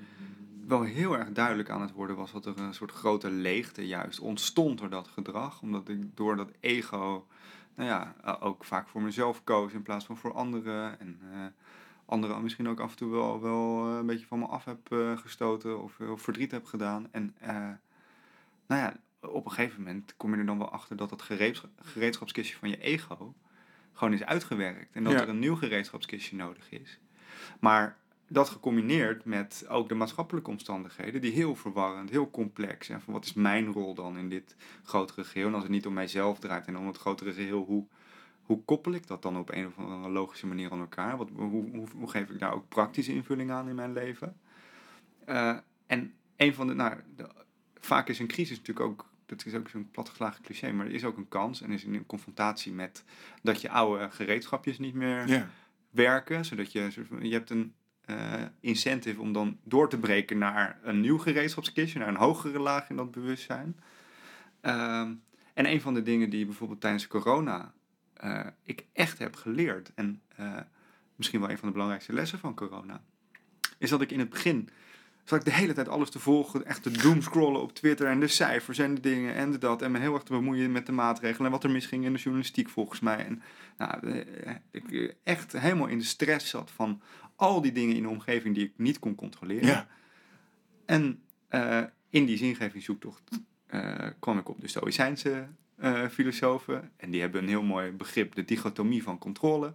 wel 0.68 0.82
heel 0.82 1.18
erg 1.18 1.32
duidelijk 1.32 1.70
aan 1.70 1.82
het 1.82 1.92
worden 1.92 2.16
was 2.16 2.32
dat 2.32 2.46
er 2.46 2.60
een 2.60 2.74
soort 2.74 2.92
grote 2.92 3.32
leegte 3.32 3.88
juist 3.88 4.20
ontstond 4.20 4.80
door 4.80 4.90
dat 4.90 5.08
gedrag. 5.08 5.62
Omdat 5.62 5.90
ik 5.90 6.16
door 6.16 6.36
dat 6.36 6.52
ego, 6.60 7.28
nou 7.76 7.90
ja, 7.90 8.16
eh, 8.24 8.36
ook 8.40 8.64
vaak 8.64 8.88
voor 8.88 9.02
mezelf 9.02 9.44
koos 9.44 9.74
in 9.74 9.82
plaats 9.82 10.06
van 10.06 10.18
voor 10.18 10.34
anderen. 10.34 11.00
En 11.00 11.20
eh, 11.32 11.46
anderen 12.06 12.44
misschien 12.44 12.68
ook 12.68 12.80
af 12.80 12.92
en 12.92 12.98
toe 12.98 13.12
wel, 13.12 13.42
wel 13.42 13.88
eh, 13.88 13.98
een 13.98 14.06
beetje 14.06 14.26
van 14.26 14.40
me 14.40 14.46
af 14.46 14.66
heb 14.66 14.88
gestoten 15.16 15.82
of, 15.84 16.00
verdriet 16.16 16.52
heb 16.52 16.66
gedaan. 16.66 17.08
En 17.12 17.36
nou 18.68 18.82
ja, 18.82 18.96
op 19.20 19.46
een 19.46 19.52
gegeven 19.52 19.84
moment 19.84 20.14
kom 20.18 20.34
je 20.34 20.40
er 20.40 20.46
dan 20.46 20.58
wel 20.58 20.72
achter 20.72 20.96
dat 20.96 21.10
dat 21.10 21.22
gereeds- 21.22 21.66
gereedschapskistje 21.82 22.58
van 22.58 22.70
je 22.70 22.78
ego 22.78 23.34
gewoon 23.94 24.14
is 24.14 24.24
uitgewerkt. 24.24 24.96
En 24.96 25.04
dat 25.04 25.14
Ja. 25.14 25.22
er 25.22 25.30
een 25.30 25.40
nieuw 25.40 25.56
gereedschapskistje 25.56 26.36
nodig 26.36 26.72
is. 26.72 27.00
Maar 27.60 27.98
dat 28.28 28.50
gecombineerd 28.50 29.26
met 29.26 29.66
ook 29.70 29.90
de 29.90 29.96
maatschappelijke 29.96 30.50
omstandigheden, 30.50 31.22
die 31.22 31.32
heel 31.32 31.56
verwarrend, 31.56 32.10
heel 32.10 32.32
complex. 32.32 32.90
En 32.90 33.02
van 33.02 33.14
wat 33.14 33.26
is 33.26 33.34
mijn 33.34 33.66
rol 33.72 33.94
dan 33.94 34.18
in 34.18 34.30
dit 34.30 34.56
grotere 34.84 35.24
geheel? 35.24 35.48
En 35.48 35.54
als 35.54 35.64
het 35.64 35.72
niet 35.72 35.86
om 35.86 35.94
mijzelf 35.94 36.40
draait 36.40 36.66
en 36.68 36.78
om 36.78 36.88
het 36.88 36.98
grotere 36.98 37.34
geheel, 37.34 37.64
hoe, 37.66 37.86
hoe 38.42 38.64
koppel 38.66 38.92
ik 38.92 39.08
dat 39.08 39.22
dan 39.22 39.38
op 39.38 39.52
een 39.52 39.66
of 39.68 39.78
andere 39.78 40.10
logische 40.10 40.48
manier 40.48 40.72
aan 40.72 40.80
elkaar? 40.80 41.18
Wat, 41.18 41.30
hoe, 41.36 41.70
hoe, 41.72 41.88
hoe 41.96 42.10
geef 42.10 42.30
ik 42.30 42.40
daar 42.40 42.54
ook 42.54 42.68
praktische 42.70 43.14
invulling 43.14 43.52
aan 43.52 43.70
in 43.70 43.76
mijn 43.76 43.94
leven? 43.94 44.38
Eh, 45.26 45.58
en 45.88 46.14
een 46.36 46.54
van 46.54 46.68
de, 46.68 46.74
nou, 46.74 46.96
de 47.16 47.30
vaak 47.80 48.08
is 48.10 48.20
een 48.20 48.28
crisis 48.28 48.58
natuurlijk 48.58 48.86
ook, 48.86 49.10
dat 49.38 49.46
is 49.46 49.60
ook 49.60 49.70
zo'n 49.70 49.90
platgeslagen 49.92 50.44
cliché, 50.44 50.72
maar 50.72 50.86
er 50.86 50.94
is 50.94 51.04
ook 51.04 51.18
een 51.18 51.28
kans 51.28 51.62
en 51.62 51.72
is 51.72 51.84
een 51.84 52.06
confrontatie 52.06 52.74
met 52.74 53.04
dat 53.42 53.62
je 53.62 53.70
oude 53.70 54.12
gereedschapjes 54.12 54.80
niet 54.80 54.94
meer 54.94 55.48
werken, 55.90 56.46
zodat 56.46 56.72
je, 56.72 56.90
je 57.22 57.34
hebt 57.34 57.50
een 57.50 57.74
eh, 58.06 58.44
incentive 58.60 59.22
om 59.22 59.34
dan 59.34 59.58
door 59.64 59.90
te 59.90 60.00
breken 60.00 60.38
naar 60.38 60.80
een 60.84 61.02
nieuw 61.02 61.18
gereedschapskistje, 61.18 62.00
naar 62.00 62.08
een 62.08 62.16
hogere 62.16 62.60
laag 62.60 62.90
in 62.90 62.96
dat 62.96 63.12
bewustzijn. 63.12 63.80
Ehm, 64.62 65.14
en 65.54 65.66
een 65.66 65.82
van 65.82 65.94
de 65.94 66.04
dingen 66.04 66.30
die 66.30 66.46
bijvoorbeeld 66.46 66.82
tijdens 66.82 67.08
corona 67.08 67.74
eh, 68.14 68.48
ik 68.64 68.86
echt 68.94 69.18
heb 69.18 69.36
geleerd, 69.36 69.92
en 69.94 70.22
eh, 70.36 70.60
misschien 71.16 71.40
wel 71.40 71.50
een 71.50 71.58
van 71.58 71.68
de 71.68 71.74
belangrijkste 71.74 72.14
lessen 72.14 72.40
van 72.40 72.56
corona, 72.56 73.04
is 73.78 73.90
dat 73.90 74.02
ik 74.02 74.12
in 74.12 74.20
het 74.20 74.30
begin 74.30 74.70
zat 75.24 75.40
ik 75.40 75.46
de 75.46 75.52
hele 75.52 75.74
tijd 75.74 75.90
alles 75.90 76.10
te 76.10 76.20
volgen, 76.20 76.66
echt 76.66 76.84
te 76.84 76.92
doomscrollen 76.92 77.62
op 77.62 77.74
Twitter 77.74 78.08
en 78.08 78.20
de 78.20 78.28
cijfers 78.28 78.78
en 78.78 78.96
de 78.96 79.02
dingen 79.02 79.36
en 79.36 79.52
de 79.52 79.58
dat. 79.58 79.82
En 79.82 79.92
me 79.92 80.00
heel 80.00 80.14
erg 80.14 80.24
te 80.24 80.32
bemoeien 80.32 80.72
met 80.72 80.86
de 80.86 80.92
maatregelen 80.92 81.46
en 81.46 81.52
wat 81.52 81.64
er 81.64 81.70
misging 81.70 82.06
in 82.06 82.14
de 82.14 82.20
journalistiek 82.20 82.70
volgens 82.70 83.00
mij. 83.00 83.26
En 83.26 83.42
nou, 83.78 84.12
eh, 84.12 84.56
ik 84.72 84.92
eh, 84.92 85.12
echt 85.24 85.52
helemaal 85.52 85.88
in 85.88 85.98
de 85.98 86.04
stress 86.04 86.50
zat 86.50 86.72
van 86.72 87.02
al 87.36 87.62
die 87.62 87.72
dingen 87.72 87.96
in 87.96 88.02
de 88.02 88.10
omgeving 88.10 88.56
die 88.56 88.66
ik 88.66 88.74
niet 88.76 89.00
kon 89.00 89.16
controleren. 89.16 89.68
Ja. 89.68 89.88
En 90.86 91.24
eh, 91.48 91.84
in 92.10 92.26
die 92.26 92.38
zingevingszoektocht 92.38 93.22
eh, 93.68 94.08
kwam 94.20 94.38
ik 94.38 94.50
op 94.50 94.62
de 94.62 94.68
Stoïcijnse 94.68 95.48
filosofen. 96.12 96.92
En 96.98 97.12
die 97.12 97.22
hebben 97.22 97.42
een 97.42 97.48
heel 97.48 97.64
mooi 97.64 97.92
begrip, 97.92 98.36
de 98.36 98.46
dichotomie 98.46 99.04
van 99.04 99.18
controle. 99.18 99.74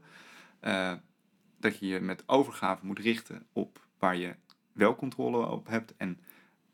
Dat 1.58 1.78
je 1.78 1.86
je 1.86 2.00
met 2.00 2.22
overgave 2.26 2.86
moet 2.86 2.98
richten 2.98 3.46
op 3.52 3.86
waar 3.98 4.16
je 4.16 4.34
wel 4.76 4.96
controle 4.96 5.46
op 5.46 5.66
hebt. 5.66 5.96
En 5.96 6.18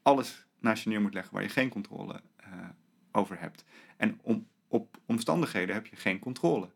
alles 0.02 0.46
naast 0.58 0.82
je 0.82 0.88
neer 0.88 1.00
moet 1.00 1.14
leggen 1.14 1.34
waar 1.34 1.42
je 1.42 1.48
geen 1.48 1.68
controle 1.68 2.20
eh, 2.36 2.48
over 3.12 3.40
hebt. 3.40 3.64
En 3.96 4.18
om, 4.22 4.46
op 4.68 4.98
omstandigheden 5.06 5.74
heb 5.74 5.86
je 5.86 5.96
geen 5.96 6.18
controle. 6.18 6.70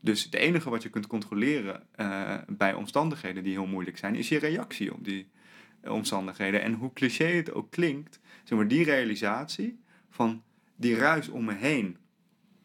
Dus 0.00 0.24
het 0.24 0.34
enige 0.34 0.70
wat 0.70 0.82
je 0.82 0.90
kunt 0.90 1.06
controleren 1.06 1.86
eh, 1.94 2.38
bij 2.48 2.74
omstandigheden 2.74 3.42
die 3.42 3.52
heel 3.52 3.66
moeilijk 3.66 3.98
zijn, 3.98 4.14
is 4.14 4.28
je 4.28 4.38
reactie 4.38 4.94
op 4.94 5.04
die 5.04 5.28
eh, 5.80 5.92
omstandigheden. 5.92 6.62
En 6.62 6.72
hoe 6.72 6.92
cliché 6.92 7.24
het 7.24 7.52
ook 7.52 7.70
klinkt, 7.70 8.20
zeg 8.44 8.58
maar, 8.58 8.68
die 8.68 8.84
realisatie 8.84 9.80
van 10.10 10.42
die 10.76 10.96
ruis 10.96 11.28
om 11.28 11.44
me 11.44 11.54
heen, 11.54 11.96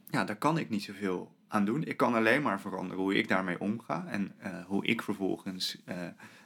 ja, 0.09 0.23
daar 0.23 0.37
kan 0.37 0.57
ik 0.57 0.69
niet 0.69 0.83
zoveel 0.83 1.35
aan 1.47 1.65
doen. 1.65 1.83
Ik 1.83 1.97
kan 1.97 2.13
alleen 2.13 2.41
maar 2.41 2.61
veranderen 2.61 3.03
hoe 3.03 3.15
ik 3.15 3.27
daarmee 3.27 3.59
omga 3.59 4.05
en 4.05 4.35
hoe 4.65 4.85
ik 4.85 5.01
vervolgens 5.01 5.81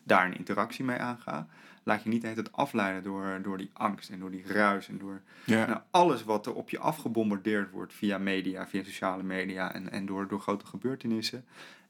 daar 0.06 0.26
een 0.26 0.38
interactie 0.38 0.86
mee 0.86 0.97
aanga. 0.97 1.47
Laat 1.84 2.03
je 2.03 2.10
niet 2.10 2.22
tijd 2.22 2.51
afleiden 2.51 3.03
door, 3.03 3.39
door 3.41 3.58
die 3.58 3.70
angst 3.74 4.10
en 4.10 4.20
door 4.20 4.32
die 4.32 4.43
ruis 4.47 4.88
en 4.88 4.97
door 4.97 5.22
Ja. 5.43 5.66
nou, 5.66 5.80
alles 5.91 6.24
wat 6.24 6.45
er 6.45 6.53
op 6.53 6.70
je 6.70 6.80
afgebombardeerd 6.80 7.72
wordt 7.72 7.93
via 7.93 8.18
media, 8.18 8.68
via 8.68 8.84
sociale 8.84 9.24
media 9.24 9.74
en, 9.74 9.91
en 9.91 10.06
door, 10.06 10.28
door 10.28 10.39
grote 10.39 10.66
gebeurtenissen. 10.66 11.45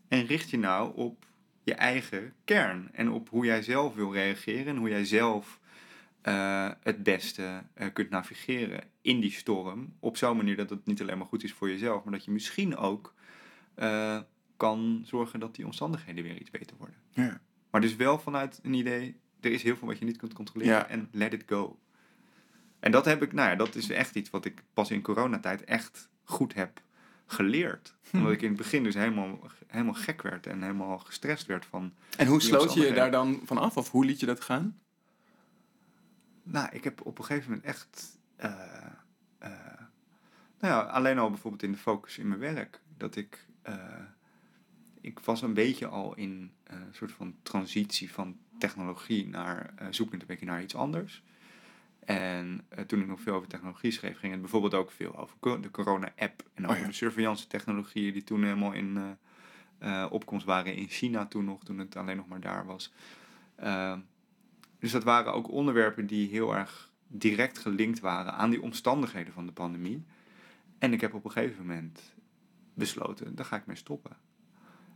En 0.08 0.26
richt 0.26 0.50
je 0.50 0.58
nou 0.58 0.96
op 0.96 1.26
je 1.64 1.74
eigen 1.74 2.34
kern 2.44 2.90
en 2.94 3.12
op 3.12 3.30
hoe 3.30 3.46
jij 3.46 3.62
zelf 3.62 3.96
wil 3.96 4.14
reageren 4.14 4.68
en 4.68 4.78
hoe 4.78 4.90
jij 4.90 5.06
zelf 5.06 5.60
eh, 6.22 6.70
het 6.84 7.04
beste 7.04 7.64
eh, 7.74 7.88
kunt 7.94 8.10
navigeren 8.10 8.84
in 9.02 9.20
die 9.20 9.32
storm. 9.32 9.94
Op 10.00 10.18
zo'n 10.18 10.38
manier 10.38 10.56
dat 10.56 10.70
het 10.70 10.86
niet 10.86 11.02
alleen 11.02 11.18
maar 11.18 11.28
goed 11.28 11.44
is 11.44 11.54
voor 11.54 11.70
jezelf, 11.70 12.04
maar 12.04 12.14
dat 12.14 12.26
je 12.26 12.32
misschien 12.32 12.78
ook 12.78 13.14
eh, 13.76 14.20
kan 14.58 15.04
zorgen 15.06 15.40
dat 15.40 15.56
die 15.56 15.66
omstandigheden 15.66 16.24
weer 16.24 16.38
iets 16.38 16.52
beter 16.52 16.78
worden. 16.78 16.96
Ja. 17.10 17.40
Maar 17.76 17.84
dus 17.84 17.96
wel 17.96 18.20
vanuit 18.20 18.60
een 18.64 18.74
idee, 18.74 19.20
er 19.40 19.52
is 19.52 19.64
heel 19.64 19.76
veel 19.78 19.88
wat 19.88 20.00
je 20.00 20.06
niet 20.06 20.18
kunt 20.18 20.34
controleren 20.34 20.74
Ja. 20.74 20.88
en 20.88 21.08
let 21.12 21.34
it 21.34 21.44
go. 21.46 21.80
En 22.80 22.92
dat 22.92 23.06
heb 23.06 23.22
ik, 23.24 23.34
nou 23.34 23.50
ja, 23.50 23.56
dat 23.56 23.76
is 23.76 23.90
echt 23.90 24.16
iets 24.16 24.30
wat 24.30 24.46
ik 24.46 24.64
pas 24.74 24.92
in 24.92 25.02
coronatijd 25.02 25.64
echt 25.64 26.10
goed 26.24 26.54
heb 26.54 26.82
geleerd. 27.26 27.96
Hm. 28.10 28.18
Omdat 28.18 28.32
ik 28.32 28.42
in 28.42 28.48
het 28.48 28.58
begin 28.58 28.84
dus 28.84 28.94
helemaal, 28.94 29.40
helemaal 29.68 29.94
gek 29.94 30.22
werd 30.22 30.48
en 30.48 30.62
helemaal 30.62 30.98
gestrest 30.98 31.46
werd 31.46 31.66
van... 31.66 31.94
En 32.18 32.28
hoe 32.28 32.42
sloot 32.42 32.74
je 32.74 32.82
je 32.82 32.94
daar 32.94 33.12
dan 33.12 33.42
van 33.46 33.58
af? 33.58 33.78
Of 33.78 33.92
hoe 33.92 34.06
liet 34.06 34.20
je 34.20 34.26
dat 34.26 34.42
gaan? 34.42 34.80
Nou, 36.44 36.70
ik 36.72 36.84
heb 36.84 37.06
op 37.06 37.18
een 37.20 37.26
gegeven 37.26 37.50
moment 37.50 37.68
echt... 37.68 38.20
eh, 38.36 38.52
eh, 39.38 39.50
nou 40.60 40.74
ja, 40.74 40.80
alleen 40.82 41.18
al 41.18 41.30
bijvoorbeeld 41.30 41.64
in 41.64 41.72
de 41.72 41.78
focus 41.78 42.18
in 42.18 42.28
mijn 42.28 42.40
werk. 42.40 42.82
Dat 42.98 43.16
ik... 43.16 43.46
eh, 43.62 44.00
ik 45.06 45.20
was 45.20 45.42
een 45.42 45.54
beetje 45.54 45.88
al 45.88 46.16
in 46.16 46.52
eh, 46.64 46.78
een 46.80 46.94
soort 46.94 47.12
van 47.12 47.36
transitie 47.44 48.12
van 48.12 48.38
technologie 48.58 49.28
naar 49.28 49.74
eh, 49.76 49.88
zoekend 49.90 50.22
een 50.22 50.28
beetje 50.28 50.46
naar 50.46 50.62
iets 50.62 50.76
anders. 50.76 51.24
En 52.00 52.66
eh, 52.70 52.84
toen 52.84 53.02
ik 53.02 53.08
nog 53.08 53.22
veel 53.22 53.34
over 53.34 53.48
technologie 53.48 53.92
schreef, 53.92 54.18
ging 54.18 54.32
het 54.32 54.42
bijvoorbeeld 54.42 54.74
ook 54.74 54.92
veel 54.92 55.18
over 55.18 55.62
de 55.62 55.72
corona-app 55.72 56.44
en 56.54 56.68
over 56.68 56.82
ja. 56.82 56.88
de 56.88 56.94
surveillance 56.94 57.48
technologieën 57.48 58.14
die 58.14 58.24
toen 58.24 58.44
helemaal 58.44 58.74
in 58.74 59.18
opkomst 60.10 60.46
waren 60.46 60.76
in 60.76 60.88
China 60.88 61.26
toen 61.26 61.46
nog, 61.46 61.64
toen 61.64 61.78
het 61.78 61.96
alleen 61.96 62.18
nog 62.18 62.28
maar 62.28 62.40
daar 62.40 62.66
was. 62.66 62.94
Ehm, 63.56 64.00
dus 64.80 64.92
dat 64.92 65.04
waren 65.04 65.34
ook 65.34 65.52
onderwerpen 65.52 66.08
die 66.08 66.30
heel 66.30 66.56
erg 66.56 66.92
direct 67.08 67.58
gelinkt 67.58 68.00
waren 68.00 68.34
aan 68.34 68.50
die 68.50 68.62
omstandigheden 68.62 69.34
van 69.34 69.46
de 69.46 69.52
pandemie. 69.52 70.04
En 70.80 70.94
ik 70.94 71.02
heb 71.02 71.14
op 71.14 71.26
een 71.26 71.32
gegeven 71.32 71.66
moment 71.66 72.14
besloten, 72.74 73.36
daar 73.36 73.46
ga 73.46 73.56
ik 73.56 73.66
mee 73.66 73.76
stoppen. 73.76 74.18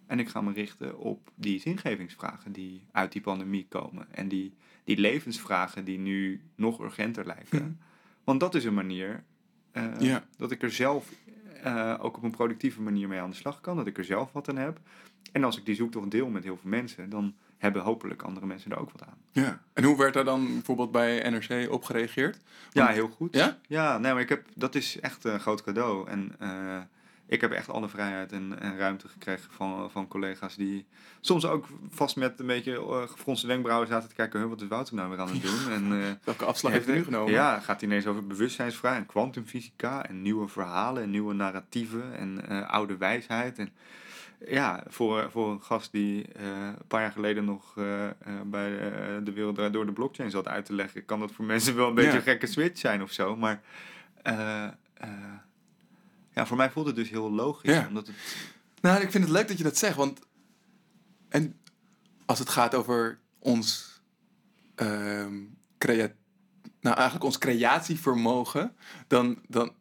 En 0.09 0.19
ik 0.19 0.29
ga 0.29 0.41
me 0.41 0.51
richten 0.53 0.97
op 0.97 1.31
die 1.35 1.59
zingevingsvragen 1.59 2.51
die 2.51 2.83
uit 2.91 3.11
die 3.11 3.21
pandemie 3.21 3.65
komen. 3.69 4.07
En 4.11 4.27
die, 4.27 4.53
die 4.83 4.97
levensvragen 4.97 5.85
die 5.85 5.99
nu 5.99 6.41
nog 6.55 6.81
urgenter 6.81 7.25
lijken. 7.25 7.61
Mhm. 7.61 7.71
Want 8.23 8.39
dat 8.39 8.55
is 8.55 8.63
een 8.65 8.73
manier 8.73 9.23
eh, 9.71 9.99
Ja. 9.99 10.23
dat 10.37 10.51
ik 10.51 10.61
er 10.63 10.71
zelf 10.71 11.11
eh, 11.63 11.95
ook 11.99 12.17
op 12.17 12.23
een 12.23 12.31
productieve 12.31 12.81
manier 12.81 13.07
mee 13.07 13.19
aan 13.19 13.29
de 13.29 13.35
slag 13.35 13.61
kan. 13.61 13.75
Dat 13.75 13.87
ik 13.87 13.97
er 13.97 14.03
zelf 14.03 14.31
wat 14.31 14.49
aan 14.49 14.57
heb. 14.57 14.79
En 15.31 15.43
als 15.43 15.57
ik 15.57 15.65
die 15.65 15.75
zoektocht 15.75 16.11
deel 16.11 16.29
met 16.29 16.43
heel 16.43 16.57
veel 16.57 16.69
mensen, 16.69 17.09
dan 17.09 17.35
hebben 17.57 17.81
hopelijk 17.81 18.21
andere 18.21 18.45
mensen 18.45 18.71
er 18.71 18.79
ook 18.79 18.91
wat 18.91 19.03
aan. 19.07 19.17
Ja. 19.31 19.61
En 19.73 19.83
hoe 19.83 19.97
werd 19.97 20.13
daar 20.13 20.25
dan 20.25 20.45
bijvoorbeeld 20.45 20.91
bij 20.91 21.29
NRC 21.29 21.71
op 21.71 21.83
gereageerd? 21.83 22.39
Ja, 22.71 22.87
heel 22.87 23.07
goed. 23.09 23.35
Ja? 23.35 23.57
Ja, 23.67 23.97
nee, 23.97 24.13
maar 24.13 24.21
ik 24.21 24.29
heb, 24.29 24.45
dat 24.55 24.75
is 24.75 24.99
echt 24.99 25.23
een 25.23 25.39
groot 25.39 25.63
cadeau. 25.63 26.09
En 26.09 26.35
eh, 26.39 26.79
ik 27.29 27.41
heb 27.41 27.51
echt 27.51 27.69
alle 27.69 27.87
vrijheid 27.87 28.31
en, 28.31 28.59
en 28.59 28.77
ruimte 28.77 29.07
gekregen 29.07 29.51
van, 29.51 29.91
van 29.91 30.07
collega's 30.07 30.55
die 30.55 30.85
soms 31.19 31.45
ook 31.45 31.65
vast 31.89 32.15
met 32.15 32.39
een 32.39 32.45
beetje 32.47 32.73
eh, 32.75 33.01
gefronste 33.07 33.47
wenkbrauwen 33.47 33.87
zaten 33.87 34.09
te 34.09 34.15
kijken, 34.15 34.39
"Huh, 34.39 34.49
wat 34.49 34.61
is 34.61 34.67
Wouter 34.67 34.95
nou 34.95 35.09
weer 35.09 35.19
aan 35.19 35.29
het 35.29 35.41
doen? 35.41 35.71
En, 35.71 36.01
eh, 36.01 36.07
Welke 36.25 36.45
afslag 36.45 36.71
heeft 36.71 36.85
hij 36.85 36.95
nu 36.95 37.03
genomen? 37.03 37.31
Ja, 37.33 37.59
gaat 37.59 37.79
hij 37.79 37.89
ineens 37.89 38.05
over 38.07 38.27
bewustzijnsvragen 38.27 38.99
en 38.99 39.05
kwantumfysica 39.05 40.05
en 40.05 40.21
nieuwe 40.21 40.47
verhalen 40.47 41.03
en 41.03 41.09
nieuwe 41.09 41.33
narratieven 41.33 42.17
en 42.17 42.47
eh, 42.47 42.69
oude 42.69 42.97
wijsheid. 42.97 43.57
En 43.59 43.69
ja, 44.47 44.83
voor, 44.87 45.31
voor 45.31 45.51
een 45.51 45.61
gast 45.61 45.91
die 45.91 46.25
eh, 46.33 46.45
een 46.65 46.87
paar 46.87 47.01
jaar 47.01 47.11
geleden 47.11 47.45
nog 47.45 47.77
eh, 47.77 48.05
eh, 48.07 48.13
bij 48.45 48.79
eh, 48.79 49.17
de 49.23 49.33
wereld 49.33 49.73
door 49.73 49.85
de 49.85 49.91
blockchain 49.93 50.29
zat 50.31 50.47
uit 50.47 50.65
te 50.65 50.73
leggen, 50.73 51.05
kan 51.05 51.19
dat 51.19 51.31
voor 51.31 51.45
mensen 51.45 51.75
wel 51.75 51.87
een 51.87 51.93
beetje 51.95 52.11
Ja. 52.11 52.15
een 52.17 52.21
gekke 52.21 52.47
switch 52.47 52.79
zijn 52.79 53.01
of 53.01 53.11
zo. 53.11 53.35
Maar 53.35 53.61
eh, 54.21 54.63
eh, 54.93 55.09
ja, 56.39 56.45
voor 56.45 56.57
mij 56.57 56.69
voelt 56.71 56.85
het 56.85 56.95
dus 56.95 57.09
heel 57.09 57.31
logisch. 57.31 57.71
Ja. 57.73 57.87
Omdat 57.87 58.07
het, 58.07 58.15
Nou, 58.81 59.01
ik 59.01 59.11
vind 59.11 59.23
het 59.23 59.33
leuk 59.33 59.47
dat 59.47 59.57
je 59.57 59.63
dat 59.63 59.77
zegt, 59.77 59.95
want 59.95 60.19
en 61.29 61.59
als 62.25 62.39
het 62.39 62.49
gaat 62.49 62.75
over 62.75 63.19
ons 63.39 63.99
ehm 64.75 65.33
crea- 65.77 66.13
nou 66.81 66.95
eigenlijk 66.95 67.25
ons 67.25 67.37
creatievermogen, 67.37 68.75
dan, 69.07 69.39
dan, 69.47 69.71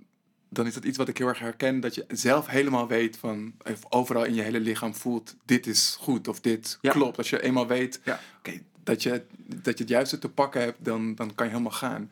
dan 0.49 0.67
is 0.67 0.75
dat 0.75 0.85
iets 0.85 0.99
wat 0.99 1.09
ik 1.09 1.19
heel 1.19 1.27
erg 1.29 1.39
herken, 1.39 1.81
dat 1.81 1.95
je 1.95 2.05
zelf 2.09 2.47
helemaal 2.47 2.87
weet 2.89 3.17
van, 3.17 3.55
of 3.65 3.81
overal 3.89 4.25
in 4.25 4.35
je 4.35 4.43
hele 4.43 4.61
lichaam 4.61 4.95
voelt, 4.95 5.37
dit 5.45 5.67
is 5.67 5.97
goed 6.01 6.29
of 6.29 6.41
dit 6.41 6.79
Ja. 6.81 6.91
klopt. 6.93 7.19
Als 7.19 7.31
je 7.31 7.43
eenmaal 7.43 7.67
weet, 7.67 8.01
Ja. 8.05 8.21
oké, 8.39 8.61
dat, 8.83 9.03
je, 9.03 9.25
dat 9.37 9.79
je 9.79 9.85
het 9.85 9.89
juiste 9.93 10.19
te 10.19 10.29
pakken 10.29 10.61
hebt, 10.61 10.85
dan, 10.85 11.15
dan 11.15 11.35
kan 11.35 11.47
je 11.47 11.53
helemaal 11.53 11.73
gaan. 11.73 12.11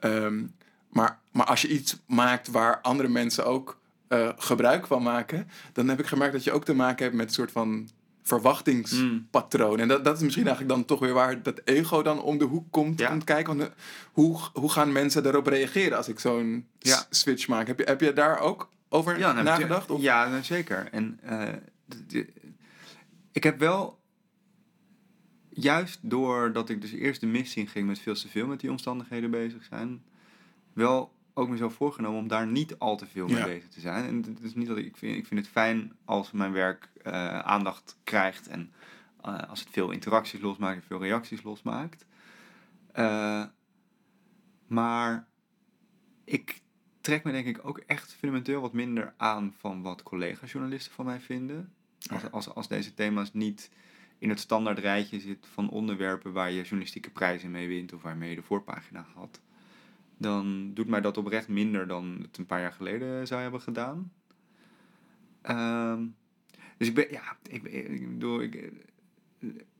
Ehm, 0.00 0.46
maar, 0.88 1.18
maar 1.32 1.46
als 1.46 1.62
je 1.62 1.68
iets 1.68 1.96
maakt 2.06 2.48
waar 2.48 2.80
andere 2.80 3.08
mensen 3.08 3.46
ook 3.46 3.79
eh, 4.10 4.28
gebruik 4.36 4.86
van 4.86 5.02
maken, 5.02 5.48
dan 5.72 5.88
heb 5.88 6.00
ik 6.00 6.06
gemerkt 6.06 6.32
dat 6.32 6.44
je 6.44 6.52
ook 6.52 6.64
te 6.64 6.74
maken 6.74 7.04
hebt 7.04 7.16
met 7.16 7.26
een 7.26 7.32
soort 7.34 7.50
van 7.52 7.88
verwachtingspatroon. 8.22 9.78
En 9.78 9.88
dat, 9.88 10.04
dat 10.04 10.16
is 10.16 10.22
misschien 10.22 10.46
eigenlijk 10.46 10.76
dan 10.76 10.84
toch 10.84 10.98
weer 11.00 11.12
waar 11.14 11.42
dat 11.42 11.60
ego 11.64 12.02
dan 12.02 12.22
om 12.22 12.38
de 12.38 12.44
hoek 12.44 12.70
komt, 12.72 12.98
Ja. 13.00 13.08
komt 13.08 13.24
kijken. 13.24 13.56
Want, 13.56 13.68
eh, 13.70 13.76
hoe, 14.12 14.38
hoe 14.52 14.70
gaan 14.70 14.92
mensen 14.92 15.22
daarop 15.22 15.46
reageren 15.46 15.96
als 15.96 16.08
ik 16.08 16.18
zo'n 16.18 16.66
Ja. 16.78 17.06
switch 17.10 17.48
maak? 17.48 17.66
Heb 17.66 17.78
je, 17.78 17.84
heb 17.84 18.00
je 18.00 18.12
daar 18.12 18.38
ook 18.38 18.68
over 18.88 19.18
Ja, 19.18 19.32
nou, 19.32 19.44
nagedacht? 19.44 19.90
Of? 19.90 20.00
Ja, 20.00 20.28
nou, 20.28 20.42
zeker. 20.42 20.88
En 20.92 21.18
eh, 21.22 21.48
ik 23.32 23.42
heb 23.42 23.58
wel, 23.58 24.00
juist 25.48 25.98
doordat 26.02 26.68
ik 26.68 26.80
dus 26.80 26.92
eerst 26.92 27.20
de 27.20 27.26
mist 27.26 27.56
in 27.56 27.66
ging 27.68 27.86
met 27.86 27.98
veel 27.98 28.14
te 28.14 28.28
veel 28.28 28.46
met 28.46 28.60
die 28.60 28.70
omstandigheden 28.70 29.30
bezig 29.30 29.64
zijn, 29.64 30.02
wel 30.72 31.12
ook 31.40 31.48
mezelf 31.48 31.74
voorgenomen 31.74 32.18
om 32.20 32.28
daar 32.28 32.46
niet 32.46 32.78
al 32.78 32.96
te 32.96 33.06
veel 33.06 33.26
mee 33.26 33.36
Ja. 33.36 33.44
bezig 33.44 33.68
te 33.68 33.80
zijn. 33.80 34.04
En 34.04 34.34
het 34.34 34.42
is 34.42 34.54
niet 34.54 34.66
dat 34.66 34.76
ik, 34.78 34.86
ik 34.86 34.96
vind, 34.96 35.16
ik 35.16 35.26
vind 35.26 35.40
het 35.40 35.48
fijn 35.48 35.92
als 36.04 36.30
mijn 36.30 36.52
werk 36.52 36.88
eh, 37.02 37.38
aandacht 37.38 37.96
krijgt 38.04 38.48
en 38.48 38.72
eh, 39.22 39.38
als 39.48 39.60
het 39.60 39.68
veel 39.70 39.90
interacties 39.90 40.40
losmaakt 40.40 40.76
en 40.76 40.86
veel 40.86 41.00
reacties 41.02 41.42
losmaakt. 41.42 42.06
Eh, 42.92 43.44
maar 44.66 45.28
ik 46.24 46.60
trek 47.00 47.24
me 47.24 47.32
denk 47.32 47.46
ik 47.46 47.66
ook 47.66 47.78
echt 47.78 48.12
fundamenteel 48.12 48.60
wat 48.60 48.72
minder 48.72 49.14
aan 49.16 49.54
van 49.58 49.82
wat 49.82 50.02
collega-journalisten 50.02 50.92
van 50.92 51.04
mij 51.04 51.20
vinden. 51.20 51.72
Als, 52.10 52.30
als, 52.30 52.54
als 52.54 52.68
deze 52.68 52.94
thema's 52.94 53.32
niet 53.32 53.70
in 54.18 54.28
het 54.28 54.40
standaard 54.40 54.78
rijtje 54.78 55.20
zit 55.20 55.46
van 55.52 55.70
onderwerpen 55.70 56.32
waar 56.32 56.50
je 56.50 56.62
journalistieke 56.62 57.10
prijzen 57.10 57.50
mee 57.50 57.68
wint 57.68 57.92
of 57.92 58.02
waarmee 58.02 58.30
je 58.30 58.36
de 58.36 58.42
voorpagina 58.42 59.06
had, 59.14 59.40
dan 60.20 60.70
doet 60.74 60.86
mij 60.88 61.00
dat 61.00 61.16
oprecht 61.16 61.48
minder 61.48 61.86
dan 61.86 62.18
het 62.22 62.38
een 62.38 62.46
paar 62.46 62.60
jaar 62.60 62.72
geleden 62.72 63.26
zou 63.26 63.40
hebben 63.42 63.60
gedaan. 63.60 64.12
Ehm, 65.42 66.04
dus 66.76 66.88
ik 66.88 66.94
ben, 66.94 67.06
ja, 67.10 67.36
ik, 67.48 67.62
ik 67.64 68.08
bedoel, 68.12 68.40
ik, 68.42 68.72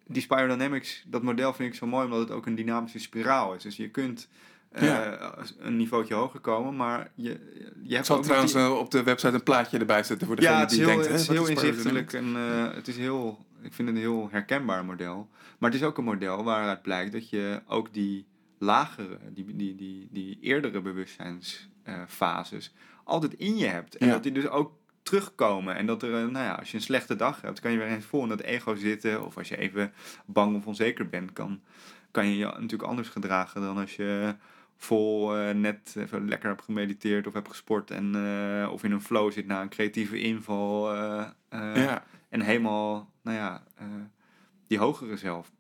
die 0.07 0.23
Spiral 0.23 0.49
Dynamics, 0.49 1.05
dat 1.07 1.23
model 1.23 1.53
vind 1.53 1.69
ik 1.73 1.79
zo 1.79 1.87
mooi 1.87 2.05
omdat 2.05 2.21
het 2.21 2.31
ook 2.31 2.47
een 2.47 2.55
dynamische 2.55 2.99
spiraal 2.99 3.55
is. 3.55 3.63
Dus 3.63 3.77
je 3.77 3.89
kunt 3.91 4.29
uh, 4.73 4.83
Ja. 4.83 5.35
een 5.59 5.77
niveautje 5.77 6.15
hoger 6.15 6.41
komen, 6.41 6.77
maar 6.77 7.11
je, 7.15 7.29
je 7.29 7.71
Ik 7.85 7.91
hebt 7.91 8.07
zal 8.07 8.17
ook 8.17 8.23
nog 8.23 8.31
trouwens 8.31 8.53
die- 8.53 8.63
eh, 8.63 8.79
op 8.79 8.91
de 8.91 9.03
website 9.03 9.35
een 9.35 9.43
plaatje 9.43 9.79
erbij 9.79 10.03
zetten 10.03 10.27
voor 10.27 10.37
degene 10.37 10.55
ja, 10.57 10.65
die 10.67 10.79
heel, 10.79 10.87
denkt... 10.87 11.07
het 11.07 11.21
is 11.21 11.29
heel 11.29 11.47
inzichtelijk 11.49 12.13
en 12.13 12.37
eh, 12.37 12.75
het 12.75 12.89
is 12.89 12.97
heel, 12.97 13.47
ik 13.63 13.73
vind 13.73 13.89
het 13.89 13.97
een 13.97 14.03
heel 14.03 14.29
herkenbaar 14.31 14.85
model. 14.85 15.29
Maar 15.59 15.71
het 15.71 15.81
is 15.81 15.87
ook 15.87 15.99
een 15.99 16.05
model 16.05 16.45
waaruit 16.45 16.83
blijkt 16.83 17.13
dat 17.13 17.31
je 17.31 17.61
ook 17.67 17.93
die 17.95 18.27
lagere, 18.63 19.19
die, 19.33 19.57
die, 19.57 19.75
die, 19.75 20.09
die 20.11 20.39
eerdere 20.41 20.81
bewustzijnsfases 20.81 22.73
altijd 23.05 23.35
in 23.35 23.57
je 23.57 23.67
hebt. 23.67 23.97
En 23.97 24.07
Ja. 24.07 24.13
dat 24.13 24.23
die 24.23 24.33
dus 24.33 24.49
ook 24.49 24.73
terugkomen. 25.03 25.77
En 25.77 25.87
dat 25.87 26.03
er, 26.03 26.11
nou 26.11 26.45
ja, 26.45 26.55
als 26.55 26.71
je 26.71 26.77
een 26.77 26.83
slechte 26.83 27.17
dag 27.17 27.41
hebt, 27.41 27.61
kan 27.61 27.73
je 27.73 27.79
weer 27.79 27.87
eens 27.87 28.05
vol 28.05 28.23
in 28.23 28.29
dat 28.29 28.41
ego 28.41 28.75
zitten. 28.75 29.25
Of 29.27 29.37
als 29.39 29.49
je 29.49 29.57
even 29.57 29.93
bang 30.27 30.57
of 30.57 30.67
onzeker 30.67 31.09
bent, 31.09 31.33
kan, 31.33 31.61
kan 32.11 32.27
je 32.27 32.37
je 32.37 32.45
natuurlijk 32.45 32.83
anders 32.83 33.09
gedragen 33.09 33.61
dan 33.61 33.77
als 33.77 33.97
je 33.97 34.35
vol 34.77 35.37
eh, 35.37 35.55
net 35.55 35.95
even 35.99 36.29
lekker 36.29 36.49
hebt 36.49 36.63
gemediteerd 36.63 37.27
of 37.27 37.33
hebt 37.33 37.49
gesport 37.49 37.91
en 37.91 38.15
eh, 38.15 38.73
of 38.73 38.85
in 38.85 38.93
een 38.93 39.03
flow 39.03 39.33
zit 39.33 39.47
na 39.47 39.61
een 39.63 39.69
creatieve 39.69 40.21
inval 40.21 40.95
eh, 40.95 41.27
Ja, 41.75 42.05
en 42.29 42.41
helemaal, 42.41 43.13
nou 43.23 43.37
ja, 43.37 43.63
die 44.67 44.79
hogere 44.79 45.17
zelf 45.17 45.53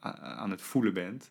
aan 0.00 0.50
het 0.50 0.62
voelen 0.62 0.94
bent. 0.94 1.30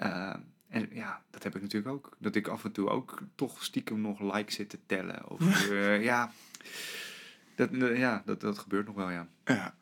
Eh, 0.00 0.34
en 0.68 0.88
ja, 0.92 1.22
dat 1.30 1.42
heb 1.42 1.54
ik 1.56 1.62
natuurlijk 1.62 1.92
ook. 1.94 2.16
Dat 2.18 2.34
ik 2.34 2.48
af 2.48 2.64
en 2.64 2.72
toe 2.72 2.88
ook 2.88 3.18
toch 3.34 3.64
stiekem 3.64 4.00
nog 4.00 4.20
likes 4.20 4.54
zit 4.54 4.68
te 4.68 4.78
tellen. 4.86 5.28
Of 5.30 5.40
eh, 5.70 6.02
ja, 6.02 6.32
dat, 7.54 7.70
ja 7.72 8.22
dat, 8.24 8.40
dat 8.40 8.58
gebeurt 8.58 8.86
nog 8.86 8.94
wel, 8.94 9.10
ja. 9.10 9.28
ja. 9.44 9.74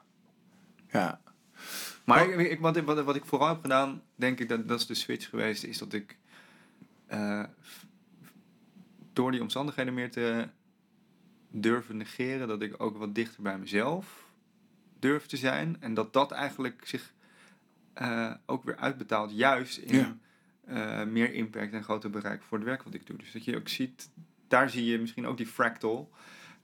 Ja, 0.91 1.21
Maar 2.05 2.29
ik, 2.29 2.51
ik- 2.51 2.61
wat, 2.61 2.77
ik- 2.77 2.85
wat, 2.85 3.05
wat 3.05 3.17
ik 3.17 3.25
vooral 3.25 3.49
heb 3.49 3.61
gedaan, 3.61 4.03
denk 4.15 4.41
ik, 4.41 4.49
dat, 4.49 4.69
dat 4.69 4.81
is 4.81 4.87
de 4.87 4.95
switch 4.95 5.29
geweest, 5.29 5.65
is 5.65 5.79
dat 5.79 5.93
ik 5.93 6.17
eh, 7.07 7.45
door 9.13 9.31
die 9.31 9.41
omstandigheden 9.43 9.95
meer 9.95 10.11
te 10.11 10.49
durven 11.51 11.97
negeren, 11.97 12.49
dat 12.49 12.63
ik 12.63 12.83
ook 12.83 12.99
wat 12.99 13.15
dichter 13.15 13.43
bij 13.43 13.59
mezelf 13.59 14.27
durf 14.99 15.27
te 15.27 15.37
zijn. 15.37 15.77
En 15.81 15.95
dat 15.95 16.13
dat 16.13 16.31
eigenlijk 16.33 16.83
zich 16.87 17.13
eh, 17.99 18.31
ook 18.47 18.65
weer 18.65 18.77
uitbetaalt, 18.77 19.33
juist 19.37 19.77
in 19.79 19.97
Ja. 19.97 20.17
eh, 21.01 21.07
meer 21.07 21.33
impact 21.33 21.73
en 21.73 21.83
groter 21.83 22.11
bereik 22.11 22.43
voor 22.43 22.59
het 22.59 22.67
werk 22.67 22.83
wat 22.83 22.95
ik 22.95 23.07
doe. 23.07 23.17
Dus 23.17 23.33
dat 23.33 23.45
je 23.45 23.57
ook 23.57 23.69
ziet, 23.69 24.11
daar 24.49 24.71
zie 24.71 24.85
je 24.85 24.99
misschien 24.99 25.27
ook 25.27 25.37
die 25.37 25.47
fractal, 25.47 26.11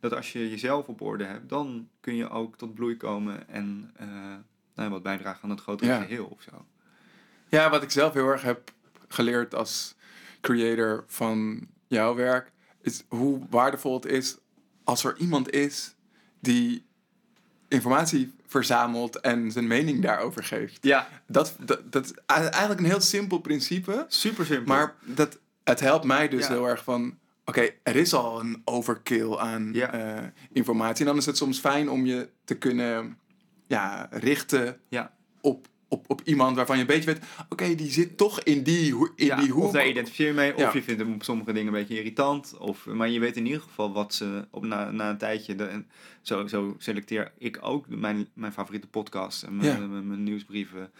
dat 0.00 0.12
als 0.14 0.32
je 0.32 0.50
jezelf 0.50 0.86
op 0.88 1.00
orde 1.00 1.24
hebt, 1.24 1.48
dan 1.48 1.88
kun 2.00 2.14
je 2.14 2.28
ook 2.28 2.56
tot 2.56 2.74
bloei 2.74 2.96
komen 2.96 3.48
en 3.48 3.90
eh, 3.96 4.06
nou, 4.08 4.42
ja, 4.74 4.88
wat 4.88 5.02
bijdragen 5.02 5.42
aan 5.42 5.50
het 5.50 5.60
grotere 5.60 5.90
Ja. 5.90 6.00
geheel 6.00 6.26
of 6.26 6.42
zo. 6.42 6.66
Ja, 7.48 7.70
wat 7.70 7.82
ik 7.82 7.90
zelf 7.90 8.12
heel 8.14 8.28
erg 8.28 8.42
heb 8.42 8.72
geleerd 9.08 9.54
als 9.54 9.94
creator 10.40 11.04
van 11.06 11.68
jouw 11.86 12.14
werk, 12.14 12.52
is 12.80 13.04
hoe 13.08 13.46
waardevol 13.50 13.94
het 13.94 14.06
is 14.06 14.38
als 14.84 15.04
er 15.04 15.16
iemand 15.18 15.50
is 15.50 15.94
die 16.40 16.84
informatie 17.68 18.34
verzamelt 18.54 19.20
en 19.20 19.52
zijn 19.52 19.66
mening 19.66 20.02
daarover 20.02 20.44
geeft. 20.44 20.78
Ja, 20.80 21.08
Dat, 21.26 21.56
dat, 21.60 21.92
dat 21.92 22.04
is 22.04 22.12
eigenlijk 22.26 22.80
een 22.80 22.86
heel 22.86 23.00
simpel 23.00 23.38
principe, 23.38 24.04
super 24.08 24.46
simpel. 24.46 24.74
maar 24.74 24.94
dat, 25.04 25.38
het 25.64 25.80
helpt 25.80 26.04
mij 26.04 26.28
dus 26.28 26.46
Ja. 26.46 26.52
heel 26.52 26.68
erg 26.68 26.84
van, 26.84 27.18
oké, 27.44 27.68
er 27.82 27.96
is 27.96 28.12
al 28.14 28.40
een 28.40 28.62
overkill 28.64 29.36
aan 29.36 29.70
Ja. 29.72 29.92
eh, 29.92 30.22
informatie. 30.52 31.00
En 31.04 31.06
dan 31.10 31.16
is 31.20 31.26
het 31.26 31.36
soms 31.36 31.58
fijn 31.58 31.88
om 31.90 32.06
je 32.06 32.28
te 32.44 32.54
kunnen 32.54 33.18
ja, 33.66 34.08
richten 34.10 34.80
ja. 34.88 35.12
op, 35.40 35.66
op, 35.94 36.10
op 36.10 36.20
iemand 36.24 36.56
waarvan 36.56 36.76
je 36.76 36.80
een 36.82 36.86
beetje 36.88 37.12
weet, 37.12 37.22
oké, 37.48 37.74
die 37.74 37.90
zit 37.90 38.16
toch 38.16 38.40
in 38.40 38.62
die, 38.62 38.94
in 39.16 39.26
ja, 39.26 39.36
die 39.40 39.50
hoek. 39.50 39.64
of 39.64 39.72
daar 39.72 39.88
identificeer 39.88 40.26
je 40.26 40.32
mee, 40.32 40.54
of 40.54 40.60
Ja. 40.60 40.70
je 40.72 40.82
vindt 40.82 41.00
hem 41.00 41.12
op 41.14 41.22
sommige 41.22 41.52
dingen 41.52 41.66
een 41.66 41.78
beetje 41.80 41.96
irritant. 41.98 42.56
Of, 42.58 42.86
maar 42.86 43.08
je 43.08 43.20
weet 43.20 43.36
in 43.36 43.46
ieder 43.46 43.60
geval 43.60 43.92
wat 43.92 44.14
ze 44.14 44.44
op, 44.50 44.64
na, 44.64 44.90
na 44.90 45.10
een 45.10 45.18
tijdje. 45.18 45.54
De, 45.54 45.64
en 45.64 45.86
zo, 46.22 46.46
zo 46.46 46.74
selecteer 46.78 47.32
ik 47.38 47.58
ook 47.60 47.88
mijn, 47.88 48.28
mijn 48.34 48.52
favoriete 48.52 48.86
podcasts 48.86 49.44
en 49.44 49.56
mijn, 49.56 49.80
Ja. 49.80 49.86
mijn, 49.86 50.08
mijn 50.08 50.22
nieuwsbrieven. 50.22 50.90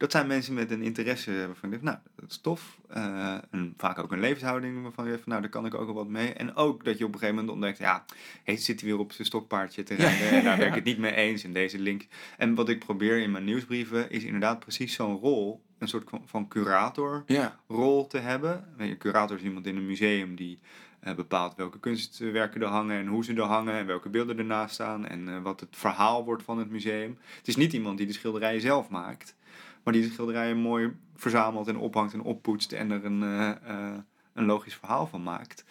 Dat 0.00 0.10
zijn 0.12 0.26
mensen 0.26 0.54
met 0.54 0.70
een 0.70 0.82
interesse 0.82 1.46
waarvan 1.46 1.70
nou, 1.80 1.98
dat 2.16 2.30
is 2.30 2.38
tof. 2.38 2.78
Eh, 2.88 3.36
en 3.50 3.74
vaak 3.76 3.98
ook 3.98 4.12
een 4.12 4.20
levenshouding 4.20 4.82
waarvan 4.82 5.04
je 5.04 5.10
denkt, 5.10 5.24
van, 5.24 5.32
nou, 5.32 5.40
daar 5.42 5.50
kan 5.50 5.66
ik 5.66 5.74
ook 5.74 5.84
wel 5.86 5.94
wat 5.94 6.08
mee. 6.08 6.32
En 6.32 6.54
ook 6.54 6.84
dat 6.84 6.98
je 6.98 7.04
op 7.04 7.12
een 7.12 7.18
gegeven 7.18 7.34
moment 7.40 7.54
ontdekt, 7.54 7.78
ja, 7.78 8.04
hey, 8.44 8.56
zit 8.56 8.80
hij 8.80 8.90
weer 8.90 8.98
op 8.98 9.12
zijn 9.12 9.26
stokpaardje 9.26 9.82
te 9.82 9.94
rijden. 9.94 10.28
En 10.30 10.44
daar 10.44 10.56
ben 10.58 10.66
ik 10.66 10.74
het 10.80 10.84
niet 10.84 10.98
mee 10.98 11.14
eens 11.14 11.44
in 11.44 11.52
deze 11.52 11.78
link. 11.78 12.06
En 12.36 12.54
wat 12.54 12.68
ik 12.68 12.78
probeer 12.78 13.18
in 13.18 13.30
mijn 13.30 13.44
nieuwsbrieven 13.44 14.10
is 14.10 14.24
inderdaad 14.24 14.58
precies 14.58 14.94
zo'n 14.94 15.16
rol, 15.18 15.62
een 15.78 15.88
soort 15.88 16.08
van- 16.10 16.22
van 16.26 16.48
curator 16.48 17.22
Ja, 17.26 17.58
rol 17.68 18.06
te 18.06 18.18
hebben. 18.18 18.64
Een 18.76 18.98
curator 18.98 19.36
is 19.36 19.42
iemand 19.42 19.66
in 19.66 19.76
een 19.76 19.86
museum 19.86 20.34
die 20.34 20.58
eh, 21.00 21.14
bepaalt 21.14 21.54
welke 21.56 21.78
kunstwerken 21.80 22.62
er 22.62 22.68
hangen 22.68 22.98
en 22.98 23.06
hoe 23.06 23.24
ze 23.24 23.34
er 23.34 23.42
hangen 23.42 23.74
en 23.74 23.86
welke 23.86 24.08
beelden 24.08 24.38
ernaast 24.38 24.74
staan 24.74 25.06
en 25.06 25.28
eh, 25.28 25.42
wat 25.42 25.60
het 25.60 25.76
verhaal 25.76 26.24
wordt 26.24 26.42
van 26.42 26.58
het 26.58 26.70
museum. 26.70 27.18
Het 27.36 27.48
is 27.48 27.56
niet 27.56 27.72
iemand 27.72 27.98
die 27.98 28.06
de 28.06 28.12
schilderijen 28.12 28.60
zelf 28.60 28.88
maakt, 28.88 29.34
maar 29.82 29.92
die 29.92 30.02
de 30.02 30.10
schilderijen 30.10 30.56
mooi 30.56 30.96
verzamelt 31.20 31.68
en 31.68 31.76
ophangt 31.76 32.12
en 32.12 32.22
oppoetst 32.22 32.72
en 32.72 32.90
er 32.90 33.04
een, 33.04 33.22
eh, 33.22 33.50
eh, 33.50 33.98
een 34.32 34.44
logisch 34.44 34.74
verhaal 34.74 35.06
van 35.06 35.22
maakt. 35.22 35.64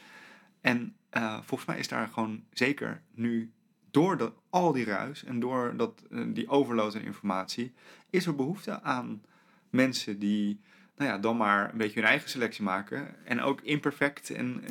En 0.61 0.95
eh, 1.09 1.37
volgens 1.43 1.69
mij 1.69 1.79
is 1.79 1.87
daar 1.87 2.07
gewoon 2.07 2.43
zeker 2.53 3.01
nu 3.13 3.51
door 3.91 4.33
al 4.49 4.71
die 4.71 4.85
ruis 4.85 5.23
en 5.23 5.39
door 5.39 5.73
dat, 5.77 6.03
die 6.27 6.49
overload 6.49 6.95
aan 6.95 7.01
informatie, 7.01 7.73
is 8.09 8.25
er 8.25 8.35
behoefte 8.35 8.81
aan 8.81 9.21
mensen 9.69 10.19
die 10.19 10.59
nou 10.97 11.11
ja, 11.11 11.17
dan 11.17 11.37
maar 11.37 11.71
een 11.71 11.77
beetje 11.77 11.99
hun 11.99 12.09
eigen 12.09 12.29
selectie 12.29 12.63
maken. 12.63 13.25
En 13.25 13.41
ook 13.41 13.61
imperfect. 13.61 14.29
En 14.29 14.63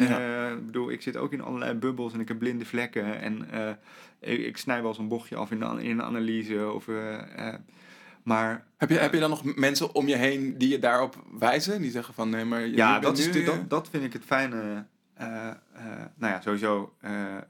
ik 0.59 0.67
bedoel, 0.67 0.91
ik 0.91 1.03
zit 1.03 1.17
ook 1.17 1.33
in 1.33 1.41
allerlei 1.41 1.75
bubbels 1.75 2.13
en 2.13 2.21
ik 2.21 2.29
heb 2.29 2.39
blinde 2.39 2.65
vlekken. 2.65 3.21
En 3.21 3.49
ik, 4.21 4.39
ik 4.39 4.57
snij 4.57 4.81
wel 4.81 4.89
eens 4.89 4.99
een 4.99 5.09
bochtje 5.09 5.37
af 5.37 5.51
in, 5.51 5.59
de, 5.59 5.83
in 5.83 5.91
een 5.91 6.03
analyse. 6.03 6.73
Of, 6.73 6.87
maar 8.29 8.67
Heb 8.77 8.89
je, 8.91 8.99
heb 8.99 9.13
je 9.13 9.21
dan 9.21 9.31
nog 9.31 9.55
mensen 9.57 9.95
om 9.95 10.09
je 10.09 10.17
heen 10.17 10.59
die 10.59 10.69
je 10.69 10.79
daarop 10.79 11.25
wijzen? 11.39 11.81
Die 11.83 11.91
zeggen 11.91 12.15
van 12.15 12.31
nee, 12.31 12.45
maar 12.45 12.61
je 12.61 12.77
ja, 12.77 12.99
dat, 13.01 13.19
is 13.19 13.27
nu, 13.27 13.33
de, 13.33 13.41
eh, 13.41 13.47
dat, 13.47 13.71
dat 13.71 13.89
vind 13.89 14.05
ik 14.05 14.13
het 14.13 14.25
fijne. 14.25 14.85
eh, 15.15 15.47
eh, 15.49 15.55
nou 16.17 16.33
ja, 16.33 16.41
sowieso 16.41 16.95
eh, 17.01 17.37
eh, 17.37 17.43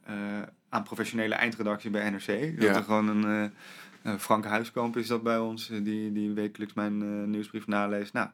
aan 0.69 0.83
professionele 0.83 1.35
eindredactie 1.35 1.91
bij 1.91 2.11
NRC. 2.11 2.27
Dat 2.61 2.65
Ja. 2.69 2.75
er 2.75 2.83
gewoon 2.83 3.09
een 3.09 3.25
eh, 3.25 4.13
eh, 4.13 4.19
Frank 4.19 4.45
Huiskamp 4.45 4.97
is 4.97 5.07
dat 5.07 5.23
bij 5.23 5.39
ons, 5.39 5.71
eh, 5.71 5.85
die, 5.85 6.13
die 6.13 6.31
wekelijks 6.33 6.75
mijn 6.75 7.03
eh, 7.03 7.09
nieuwsbrief 7.29 7.67
naleest. 7.67 8.13
Nou, 8.13 8.29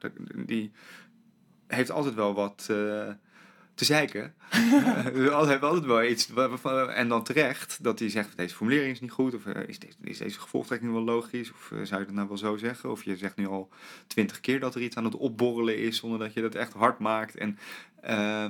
die 0.47 0.73
heeft 1.67 1.91
altijd 1.91 2.15
wel 2.15 2.35
wat 2.35 2.67
eh, 2.71 3.09
te 3.75 3.85
zeiken. 3.85 4.35
Hij 4.51 5.13
heeft 5.15 5.31
altijd 5.63 5.85
wel 5.85 6.03
iets, 6.05 6.33
en 6.95 7.09
dan 7.09 7.25
terecht, 7.25 7.83
dat 7.83 7.99
hij 7.99 8.09
zegt, 8.09 8.37
deze 8.37 8.55
formulering 8.55 8.93
is 8.93 9.01
niet 9.01 9.11
goed, 9.11 9.35
of 9.35 9.47
eh, 9.47 9.69
is, 9.69 9.79
deze, 9.79 9.97
is 10.03 10.19
deze 10.19 10.41
gevolgtrekking 10.41 10.93
wel 10.93 11.03
logisch, 11.03 11.53
of 11.53 11.71
eh, 11.73 11.79
zou 11.83 12.01
je 12.01 12.07
dat 12.07 12.15
nou 12.15 12.29
wel 12.29 12.39
zo 12.39 12.57
zeggen? 12.57 12.91
Of 12.91 13.03
je 13.05 13.17
zegt 13.17 13.37
nu 13.37 13.47
al 13.47 13.69
twintig 14.07 14.41
keer 14.41 14.61
dat 14.61 14.75
er 14.75 14.83
iets 14.83 14.97
aan 14.97 15.05
het 15.05 15.17
opborrelen 15.17 15.79
is, 15.79 15.97
zonder 15.97 16.19
dat 16.19 16.33
je 16.33 16.41
dat 16.41 16.55
echt 16.55 16.73
hard 16.73 16.99
maakt. 16.99 17.37
En, 17.37 17.59
eh, 18.01 18.45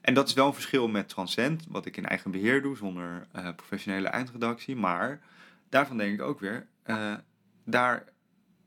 en 0.00 0.14
dat 0.14 0.28
is 0.28 0.34
wel 0.34 0.46
een 0.46 0.54
verschil 0.54 0.88
met 0.88 1.08
Transcend, 1.08 1.64
wat 1.68 1.86
ik 1.86 1.96
in 1.96 2.06
eigen 2.06 2.30
beheer 2.30 2.62
doe, 2.62 2.76
zonder 2.76 3.26
professionele 3.56 4.08
eindredactie. 4.08 4.76
Maar 4.76 5.20
daarvan 5.68 5.96
denk 5.96 6.12
ik 6.14 6.22
ook 6.22 6.40
weer, 6.40 6.66
daar 7.64 8.04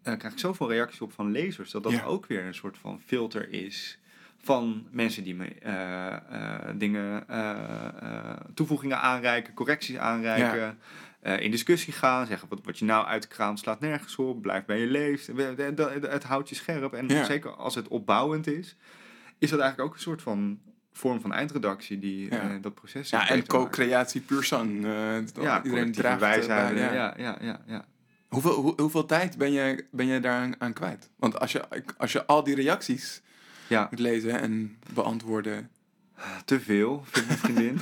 krijg 0.03 0.23
ik 0.33 0.39
zoveel 0.39 0.69
reacties 0.69 1.01
op 1.01 1.13
van 1.13 1.31
lezers, 1.31 1.71
dat 1.71 1.83
dat 1.83 1.91
Ja. 1.91 2.03
ook 2.03 2.25
weer 2.25 2.45
een 2.45 2.55
soort 2.55 2.77
van 2.77 3.01
filter 3.05 3.49
is 3.49 3.99
van 4.41 4.87
mensen 4.91 5.23
die 5.23 5.35
me 5.35 5.45
eh, 5.45 6.13
eh, 6.13 6.75
dingen, 6.75 7.27
eh, 7.29 8.35
toevoegingen 8.53 8.99
aanreiken, 9.01 9.53
correcties 9.53 9.97
aanreiken, 9.97 10.79
in 11.39 11.51
discussie 11.51 11.93
gaan, 11.93 12.25
zeggen 12.25 12.47
wat, 12.49 12.59
wat 12.63 12.79
je 12.79 12.85
nou 12.85 13.05
uitkraamt 13.05 13.59
slaat 13.59 13.79
nergens 13.79 14.15
op, 14.15 14.41
blijf 14.41 14.65
bij 14.65 14.79
je 14.79 14.87
leest. 14.87 15.27
Het, 15.27 15.57
het, 15.77 16.07
het 16.11 16.23
houdt 16.23 16.49
je 16.49 16.55
scherp 16.55 16.93
en 16.93 17.07
Ja. 17.07 17.23
zeker 17.23 17.51
als 17.55 17.75
het 17.75 17.87
opbouwend 17.87 18.47
is, 18.47 18.75
is 19.39 19.49
dat 19.49 19.59
eigenlijk 19.59 19.89
ook 19.89 19.95
een 19.95 20.01
soort 20.01 20.21
van 20.21 20.59
vorm 20.93 21.21
van 21.21 21.33
eindredactie 21.33 21.99
die 21.99 22.29
Ja. 22.33 22.57
dat 22.61 22.73
proces 22.73 23.09
Ja, 23.09 23.29
en 23.29 23.45
co-creatie 23.47 24.21
puur 24.21 24.43
eh, 24.51 25.43
Ja, 25.43 25.63
iedereen 25.63 25.91
draagt 25.91 26.19
wijsheid. 26.19 26.77
ja. 26.77 26.93
ja, 26.93 27.13
ja, 27.17 27.37
ja, 27.41 27.61
ja. 27.65 27.85
Hoeveel, 28.29 28.53
hoe- 28.53 28.81
hoeveel 28.81 29.05
tijd 29.05 29.37
ben 29.37 29.51
je, 29.51 29.85
ben 29.91 30.05
je 30.05 30.19
daar 30.19 30.49
aan 30.57 30.73
kwijt? 30.73 31.09
Want 31.17 31.39
als 31.39 31.51
je, 31.51 31.63
als 31.97 32.11
je 32.11 32.25
al 32.25 32.43
die 32.43 32.55
reacties 32.55 33.21
ja. 33.71 33.87
moet 33.89 33.99
lezen 33.99 34.41
en 34.41 34.77
beantwoorden. 34.93 35.69
Te 36.45 36.59
veel, 36.59 37.03
vind 37.05 37.27
mijn 37.27 37.39
vriendin. 37.39 37.79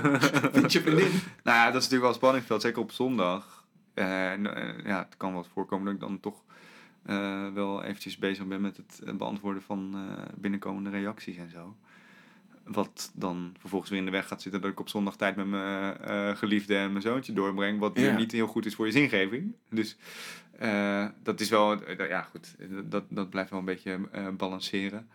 Vind 0.60 0.72
je 0.72 0.80
vriendin? 0.80 1.10
nou 1.42 1.56
ja, 1.58 1.64
dat 1.64 1.82
is 1.82 1.88
natuurlijk 1.88 2.00
wel 2.00 2.08
een 2.08 2.14
spanningsveld, 2.14 2.62
zeker 2.62 2.82
op 2.82 2.92
zondag. 2.92 3.64
Eh, 3.94 4.32
eh, 4.32 4.84
ja, 4.84 4.98
het 4.98 5.16
kan 5.16 5.30
wel 5.30 5.42
eens 5.42 5.52
voorkomen 5.52 5.84
dat 5.84 5.94
ik 5.94 6.00
dan 6.00 6.20
toch 6.20 6.42
eh, 7.02 7.52
wel 7.52 7.82
eventjes 7.82 8.18
bezig 8.18 8.46
ben 8.46 8.60
met 8.60 8.76
het 8.76 9.18
beantwoorden 9.18 9.62
van 9.62 9.92
eh, 9.94 10.24
binnenkomende 10.36 10.90
reacties 10.90 11.36
en 11.36 11.50
zo. 11.50 11.76
Wat 12.64 13.10
dan 13.14 13.54
vervolgens 13.58 13.90
weer 13.90 13.98
in 14.00 14.04
de 14.04 14.10
weg 14.10 14.28
gaat 14.28 14.42
zitten 14.42 14.60
dat 14.60 14.70
ik 14.70 14.80
op 14.80 14.88
zondag 14.88 15.16
tijd 15.16 15.36
met 15.36 15.46
mijn 15.46 16.36
geliefde 16.36 16.76
en 16.76 16.90
mijn 16.90 17.02
zoontje 17.02 17.32
doorbreng. 17.32 17.78
Wat 17.78 17.96
weer 17.96 18.14
niet 18.14 18.32
heel 18.32 18.46
goed 18.46 18.66
is 18.66 18.74
voor 18.74 18.86
je 18.86 18.92
zingeving. 18.92 19.54
Dus 19.70 19.96
dat 21.22 21.40
is 21.40 21.48
wel, 21.48 21.90
ja 22.08 22.22
goed, 22.22 22.56
dat, 22.84 23.04
dat 23.08 23.30
blijft 23.30 23.50
wel 23.50 23.58
een 23.58 23.64
beetje 23.64 23.98
balanceren. 24.36 25.08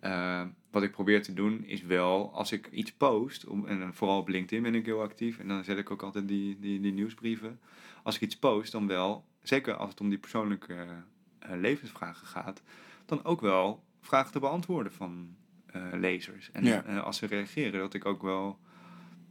Eh, 0.00 0.42
wat 0.70 0.82
ik 0.82 0.90
probeer 0.90 1.22
te 1.22 1.32
doen 1.32 1.64
is 1.64 1.82
wel, 1.82 2.34
als 2.34 2.52
ik 2.52 2.68
iets 2.70 2.92
post, 2.92 3.46
om, 3.46 3.66
en 3.66 3.94
vooral 3.94 4.18
op 4.18 4.28
LinkedIn 4.28 4.62
ben 4.62 4.74
ik 4.74 4.86
heel 4.86 5.02
actief, 5.02 5.38
en 5.38 5.48
dan 5.48 5.64
zet 5.64 5.78
ik 5.78 5.90
ook 5.90 6.02
altijd 6.02 6.28
die, 6.28 6.58
die, 6.60 6.80
die 6.80 6.92
nieuwsbrieven. 6.92 7.60
Als 8.02 8.14
ik 8.14 8.20
iets 8.20 8.38
post, 8.38 8.72
dan 8.72 8.86
wel, 8.86 9.24
zeker 9.42 9.74
als 9.74 9.90
het 9.90 10.00
om 10.00 10.08
die 10.08 10.18
persoonlijke 10.18 10.86
eh, 11.38 11.50
levensvragen 11.56 12.26
gaat, 12.26 12.62
dan 13.06 13.24
ook 13.24 13.40
wel 13.40 13.84
vragen 14.00 14.32
te 14.32 14.38
beantwoorden 14.40 14.92
van 14.92 15.36
eh, 15.66 15.82
lezers. 15.92 16.50
En 16.52 16.64
Ja. 16.64 16.80
als 16.98 17.16
ze 17.16 17.26
reageren, 17.26 17.80
dat 17.80 17.94
ik 17.94 18.04
ook 18.04 18.22
wel 18.22 18.58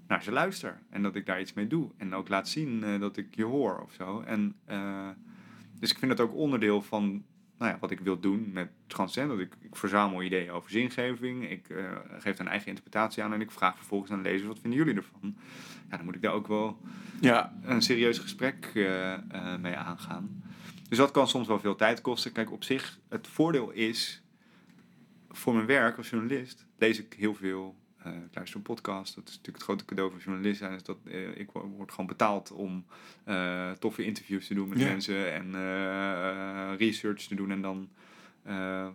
naar 0.07 0.24
ze 0.24 0.32
luister 0.32 0.82
en 0.89 1.03
dat 1.03 1.15
ik 1.15 1.26
daar 1.26 1.41
iets 1.41 1.53
mee 1.53 1.67
doe. 1.67 1.91
En 1.97 2.13
ook 2.13 2.30
laat 2.30 2.49
zien 2.49 2.99
dat 2.99 3.17
ik 3.17 3.36
je 3.36 3.43
hoor 3.43 3.80
of 3.82 3.93
zo. 3.93 4.22
En, 4.22 4.55
dus 5.80 5.91
ik 5.91 5.97
vind 5.97 6.17
dat 6.17 6.28
ook 6.28 6.36
onderdeel 6.36 6.82
van 6.82 7.24
nou 7.60 7.72
ja, 7.72 7.78
wat 7.80 7.91
ik 7.91 7.99
wil 7.99 8.20
doen 8.20 8.49
met 8.53 8.70
Transcend. 8.88 9.30
Dat 9.30 9.39
ik, 9.39 9.53
ik 9.62 9.76
verzamel 9.76 10.24
ideeën 10.24 10.51
over 10.51 10.72
zingeving. 10.72 11.49
Ik 11.49 11.70
eh, 11.70 11.84
geef 12.20 12.39
een 12.39 12.47
eigen 12.47 12.68
interpretatie 12.68 13.24
aan. 13.24 13.34
En 13.34 13.41
ik 13.41 13.51
vraag 13.51 13.78
vervolgens 13.78 14.12
aan 14.12 14.22
lezers, 14.22 14.47
wat 14.47 14.60
vinden 14.60 14.80
jullie 14.80 14.95
ervan? 14.95 15.36
Ja, 15.89 15.95
dan 15.95 16.05
moet 16.05 16.16
ik 16.16 16.22
daar 16.22 16.34
ook 16.34 16.47
wel 16.47 16.78
Ja, 17.22 17.53
een 17.64 17.82
serieus 17.82 18.18
gesprek 18.18 18.72
eh, 18.74 19.14
eh, 19.14 19.60
mee 19.60 19.76
aangaan. 19.76 20.43
Dus 20.89 20.97
dat 20.97 21.12
kan 21.12 21.28
soms 21.28 21.47
wel 21.47 21.60
veel 21.60 21.76
tijd 21.76 22.01
kosten. 22.01 22.32
Kijk, 22.32 22.51
op 22.51 22.64
zich, 22.64 22.99
het 23.10 23.28
voordeel 23.28 23.72
is... 23.72 24.24
Voor 25.32 25.53
mijn 25.53 25.66
werk 25.66 25.97
als 25.97 26.10
journalist 26.10 26.66
lees 26.78 26.99
ik 26.99 27.16
heel 27.18 27.36
veel. 27.36 27.76
Eh, 28.03 28.13
ik 28.13 28.35
luister 28.35 28.57
een 28.57 28.61
podcast. 28.63 29.15
Dat 29.15 29.23
is 29.23 29.29
natuurlijk 29.29 29.55
het 29.57 29.65
grote 29.65 29.85
cadeau 29.85 30.11
van 30.11 30.19
journalist 30.19 30.59
zijn. 30.59 30.73
Is 30.73 30.83
dat, 30.83 30.97
eh, 31.05 31.37
ik 31.37 31.51
wo- 31.51 31.67
word 31.67 31.91
gewoon 31.91 32.07
betaald 32.07 32.51
om 32.51 32.85
eh, 33.23 33.71
toffe 33.71 34.03
interviews 34.05 34.47
te 34.47 34.53
doen 34.53 34.69
met 34.69 34.79
Ja. 34.79 34.87
mensen. 34.87 35.33
En 35.33 35.51
research 36.77 37.21
te 37.27 37.35
doen. 37.35 37.51
En 37.51 37.61
dan 37.61 37.89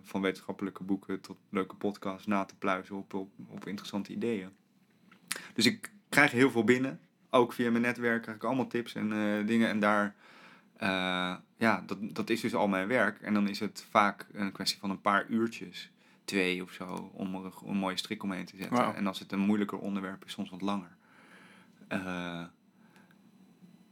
van 0.03 0.21
wetenschappelijke 0.21 0.83
boeken 0.83 1.21
tot 1.21 1.37
leuke 1.49 1.75
podcasts 1.75 2.27
na 2.27 2.45
te 2.45 2.55
pluizen 2.57 2.95
op, 2.95 3.13
op, 3.13 3.29
op 3.47 3.67
interessante 3.67 4.11
ideeën. 4.11 4.49
Dus 5.53 5.65
ik 5.65 5.91
krijg 6.09 6.31
heel 6.31 6.51
veel 6.51 6.63
binnen. 6.63 6.99
Ook 7.29 7.53
via 7.53 7.71
mijn 7.71 7.83
netwerk 7.83 8.21
krijg 8.21 8.37
ik 8.37 8.43
allemaal 8.43 8.67
tips 8.67 8.95
en 8.95 9.09
dingen. 9.45 9.69
En 9.69 9.79
daar, 9.79 10.15
ja, 11.57 11.83
dat, 11.85 11.97
dat 12.15 12.29
is 12.29 12.41
dus 12.41 12.55
al 12.55 12.67
mijn 12.67 12.87
werk. 12.87 13.21
En 13.21 13.33
dan 13.33 13.47
is 13.47 13.59
het 13.59 13.87
vaak 13.89 14.27
een 14.31 14.51
kwestie 14.51 14.79
van 14.79 14.89
een 14.89 15.01
paar 15.01 15.25
uurtjes, 15.29 15.91
twee 16.25 16.63
of 16.63 16.71
zo, 16.71 17.09
om 17.13 17.35
er 17.35 17.45
een, 17.45 17.51
een 17.65 17.77
mooie 17.77 17.97
strik 17.97 18.23
omheen 18.23 18.45
te 18.45 18.55
zetten. 18.57 18.95
En 18.95 19.07
als 19.07 19.19
het 19.19 19.31
een 19.31 19.39
moeilijker 19.39 19.77
onderwerp 19.77 20.25
is, 20.25 20.31
soms 20.31 20.49
wat 20.49 20.61
langer. 20.61 20.95
Eh, 21.87 22.43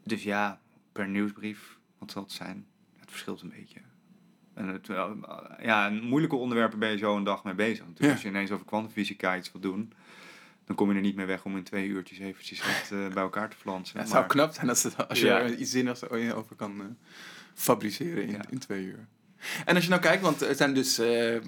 dus 0.03 0.23
ja, 0.23 0.59
per 0.91 1.07
nieuwsbrief, 1.07 1.77
wat 1.97 2.11
zal 2.11 2.21
het 2.23 2.31
zijn? 2.31 2.65
Het 2.99 3.09
verschilt 3.09 3.41
een 3.41 3.49
beetje. 3.49 3.79
En 4.53 4.67
het, 4.67 4.89
eh, 4.89 5.11
ja, 5.61 5.87
een 5.87 6.03
moeilijke 6.03 6.35
onderwerpen 6.35 6.79
ben 6.79 6.89
je 6.91 6.97
zo 6.97 7.15
een 7.17 7.23
dag 7.23 7.43
mee 7.43 7.53
bezig. 7.53 7.77
Natuurlijk, 7.79 8.03
Ja. 8.05 8.11
als 8.11 8.21
je 8.21 8.27
ineens 8.27 8.51
over 8.51 8.65
kwantumfysica 8.65 9.37
iets 9.37 9.51
wil 9.51 9.61
doen, 9.61 9.93
dan 10.65 10.75
kom 10.75 10.89
je 10.89 10.95
er 10.95 11.01
niet 11.01 11.15
meer 11.15 11.27
weg 11.27 11.45
om 11.45 11.57
in 11.57 11.63
twee 11.63 11.87
uurtjes 11.87 12.19
eventjes 12.19 12.61
het 12.63 12.91
eh, 12.91 13.07
bij 13.13 13.23
elkaar 13.23 13.49
te 13.49 13.57
flansen. 13.57 13.99
het 13.99 14.07
zou 14.07 14.19
Maar- 14.19 14.29
knap 14.29 14.53
zijn 14.53 14.69
als, 14.69 14.83
het, 14.83 15.07
als 15.07 15.19
je 15.19 15.25
Ja. 15.25 15.39
er 15.39 15.55
iets 15.55 15.71
zinnigs 15.71 16.09
over 16.09 16.55
kan 16.55 16.97
fabriceren 17.53 18.27
in, 18.27 18.39
in 18.49 18.59
twee 18.59 18.85
uur. 18.85 19.07
En 19.65 19.75
als 19.75 19.83
je 19.83 19.89
nou 19.89 20.01
kijkt, 20.01 20.21
want 20.21 20.41
er 20.41 20.55
zijn 20.55 20.73
dus, 20.73 20.97
eh, 20.97 21.05
we, 21.05 21.41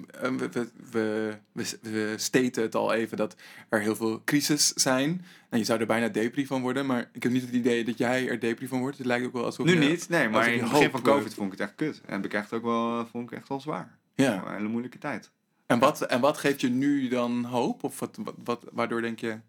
we, 0.51 0.69
we, 0.91 1.37
we, 1.51 1.77
we 1.81 2.13
staten 2.17 2.61
het 2.63 2.75
al 2.75 2.93
even 2.93 3.17
dat 3.17 3.35
er 3.69 3.79
heel 3.81 3.95
veel 3.95 4.21
crisis 4.25 4.67
zijn. 4.73 5.25
En 5.49 5.57
je 5.57 5.65
zou 5.65 5.79
er 5.79 5.85
bijna 5.87 6.07
depri 6.07 6.45
van 6.45 6.61
worden, 6.61 6.85
maar 6.85 7.09
ik 7.13 7.23
heb 7.23 7.31
niet 7.31 7.41
het 7.41 7.51
idee 7.53 7.83
dat 7.85 7.97
jij 7.97 8.29
er 8.29 8.39
depri 8.39 8.67
van 8.67 8.79
wordt. 8.79 8.97
Het 8.97 9.07
lijkt 9.07 9.25
ook 9.25 9.33
wel 9.33 9.45
alsof 9.45 9.65
Nu 9.65 9.73
je- 9.73 9.89
niet, 9.89 10.09
nee, 10.09 10.29
maar 10.29 10.47
in 10.53 10.59
het 10.61 10.71
begin 10.71 10.89
van 10.91 10.99
eh, 10.99 11.05
COVID 11.05 11.33
vond 11.33 11.53
ik 11.53 11.59
het 11.59 11.67
echt 11.67 11.75
kut. 11.77 12.01
En 12.05 12.13
heb 12.13 12.25
ik 12.25 12.33
echt 12.33 12.53
ook 12.53 12.63
wel, 12.63 12.99
eh, 12.99 13.05
vond 13.11 13.31
ik 13.31 13.37
echt 13.37 13.47
wel 13.47 13.59
zwaar. 13.61 13.97
Ja. 14.15 14.43
Een 14.47 14.53
hele 14.53 14.67
moeilijke 14.67 14.97
tijd. 14.97 15.31
En 15.65 15.79
wat, 15.79 16.01
en 16.01 16.19
wat 16.19 16.37
geeft 16.37 16.61
je 16.61 16.69
nu 16.69 17.07
dan 17.07 17.43
hoop? 17.43 17.83
Of 17.83 17.99
wat, 17.99 18.17
wat, 18.23 18.35
wat, 18.43 18.65
waardoor 18.71 19.01
denk 19.01 19.19
je, 19.19 19.39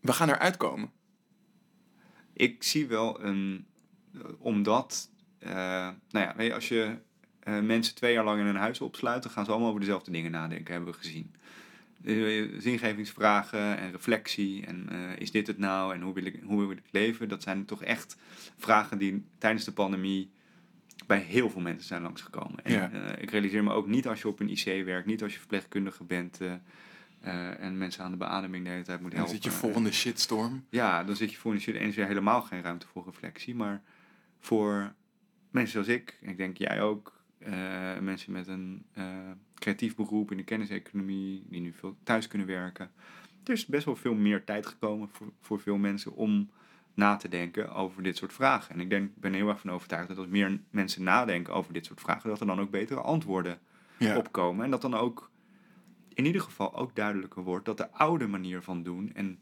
we 0.00 0.12
gaan 0.12 0.28
eruit 0.28 0.56
komen? 0.56 0.90
Ik 2.32 2.62
zie 2.62 2.86
wel 2.86 3.20
een, 3.24 3.66
eh, 4.14 4.20
omdat, 4.38 5.10
eh, 5.10 5.11
nou 5.44 5.96
ja, 6.26 6.34
weet 6.36 6.46
je, 6.46 6.54
als 6.54 6.68
je 6.68 6.96
eh, 7.40 7.60
mensen 7.60 7.94
twee 7.94 8.12
jaar 8.12 8.24
lang 8.24 8.40
in 8.40 8.46
een 8.46 8.56
huis 8.56 8.80
opsluit, 8.80 9.22
dan 9.22 9.32
gaan 9.32 9.44
ze 9.44 9.50
allemaal 9.50 9.68
over 9.68 9.80
dezelfde 9.80 10.10
dingen 10.10 10.30
nadenken, 10.30 10.74
hebben 10.74 10.92
we 10.92 10.98
gezien. 10.98 11.34
Eh, 12.04 12.60
zingevingsvragen 12.60 13.78
en 13.78 13.90
reflectie 13.92 14.66
en 14.66 14.88
eh, 14.90 14.98
is 15.18 15.30
dit 15.30 15.46
het 15.46 15.58
nou 15.58 15.94
en 15.94 16.00
hoe 16.00 16.14
wil, 16.14 16.24
ik, 16.24 16.40
hoe 16.44 16.58
wil 16.60 16.70
ik 16.70 16.82
leven? 16.90 17.28
Dat 17.28 17.42
zijn 17.42 17.64
toch 17.64 17.82
echt 17.82 18.16
vragen 18.58 18.98
die 18.98 19.24
tijdens 19.38 19.64
de 19.64 19.72
pandemie 19.72 20.30
bij 21.06 21.18
heel 21.18 21.50
veel 21.50 21.60
mensen 21.60 21.86
zijn 21.86 22.02
langsgekomen. 22.02 22.64
En 22.64 22.72
Ja. 22.72 22.90
eh, 22.90 23.22
ik 23.22 23.30
realiseer 23.30 23.64
me 23.64 23.72
ook 23.72 23.86
niet 23.86 24.06
als 24.08 24.20
je 24.22 24.28
op 24.28 24.40
een 24.40 24.48
IC 24.50 24.84
werkt, 24.84 25.06
niet 25.06 25.22
als 25.22 25.32
je 25.32 25.38
verpleegkundige 25.38 26.04
bent 26.04 26.40
eh, 26.40 26.52
eh, 27.20 27.60
en 27.60 27.78
mensen 27.78 28.04
aan 28.04 28.10
de 28.10 28.16
beademing 28.16 28.64
de 28.64 28.70
hele 28.70 28.82
tijd 28.84 29.00
moet 29.00 29.10
En 29.12 29.16
dan 29.18 29.26
helpen. 29.26 29.42
zit 29.42 29.52
je 29.52 29.58
vol 29.60 29.74
in 29.74 29.84
de 29.84 29.92
shitstorm. 29.92 30.64
Ja, 30.68 31.04
dan 31.04 31.16
zit 31.16 31.30
je 31.32 31.36
voor 31.38 31.52
een 31.52 31.60
shit 31.60 31.74
en 31.74 31.86
is 31.86 31.96
er 31.96 32.06
helemaal 32.06 32.42
geen 32.42 32.62
ruimte 32.62 32.86
voor 32.86 33.04
reflectie. 33.04 33.54
Maar 33.54 33.82
voor 34.40 34.92
mensen 35.52 35.72
zoals 35.84 36.00
ik, 36.00 36.18
en 36.22 36.28
ik 36.28 36.36
denk 36.36 36.56
jij 36.56 36.82
ook, 36.82 37.20
eh, 37.38 37.98
mensen 37.98 38.32
met 38.32 38.46
een 38.48 38.84
eh, 38.92 39.04
creatief 39.54 39.94
beroep 39.94 40.30
in 40.30 40.36
de 40.36 40.44
kenniseconomie, 40.44 41.42
die 41.48 41.60
nu 41.60 41.72
veel 41.72 41.96
thuis 42.02 42.26
kunnen 42.28 42.46
werken. 42.46 42.90
Er 43.44 43.52
is 43.52 43.66
best 43.66 43.84
wel 43.84 43.96
veel 43.96 44.14
meer 44.14 44.44
tijd 44.44 44.66
gekomen 44.66 45.08
voor, 45.12 45.32
voor 45.40 45.60
veel 45.60 45.76
mensen 45.76 46.12
om 46.14 46.50
na 46.94 47.16
te 47.16 47.28
denken 47.28 47.72
over 47.74 48.02
dit 48.02 48.16
soort 48.16 48.32
vragen. 48.32 48.74
En 48.74 48.80
ik 48.80 48.90
denk, 48.90 49.10
ben 49.14 49.30
er 49.30 49.36
heel 49.38 49.48
erg 49.48 49.60
van 49.60 49.70
overtuigd 49.70 50.08
dat 50.08 50.18
als 50.18 50.26
meer 50.26 50.60
mensen 50.70 51.02
nadenken 51.02 51.54
over 51.54 51.72
dit 51.72 51.86
soort 51.86 52.00
vragen, 52.00 52.28
dat 52.28 52.40
er 52.40 52.46
dan 52.46 52.60
ook 52.60 52.70
betere 52.70 53.00
antwoorden 53.00 53.58
Ja. 53.98 54.16
opkomen. 54.16 54.64
En 54.64 54.70
dat 54.70 54.82
dan 54.82 54.94
ook 54.94 55.30
in 56.14 56.26
ieder 56.26 56.40
geval 56.42 56.74
ook 56.76 56.96
duidelijker 56.96 57.42
wordt 57.42 57.64
dat 57.64 57.76
de 57.76 57.90
oude 57.92 58.26
manier 58.26 58.62
van 58.62 58.82
doen 58.82 59.10
en 59.14 59.38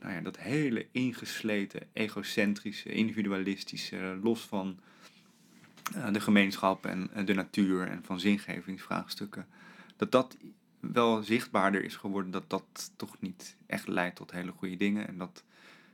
nou 0.00 0.12
ja, 0.14 0.20
dat 0.20 0.38
hele 0.38 0.86
ingesleten, 0.92 1.80
egocentrische, 1.92 2.88
individualistische, 2.92 4.18
los 4.22 4.46
van 4.46 4.78
de 6.12 6.20
gemeenschap 6.20 6.86
en 6.86 7.10
eh, 7.12 7.26
de 7.26 7.34
natuur 7.34 7.88
en 7.88 8.02
van 8.04 8.20
zingevingsvraagstukken, 8.20 9.46
dat 9.96 10.12
dat 10.12 10.36
wel 10.80 11.22
zichtbaarder 11.22 11.84
is 11.84 11.96
geworden 11.96 12.30
dat 12.30 12.50
dat 12.50 12.92
toch 12.96 13.16
niet 13.20 13.56
echt 13.66 13.88
leidt 13.88 14.16
tot 14.16 14.30
hele 14.30 14.52
goede 14.52 14.76
dingen 14.76 15.08
en 15.08 15.18
dat 15.18 15.44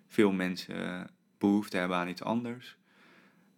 veel 0.07 0.33
mensen 0.33 1.09
behoefte 1.39 1.77
hebben 1.77 1.97
aan 1.97 2.09
iets 2.09 2.23
anders. 2.23 2.77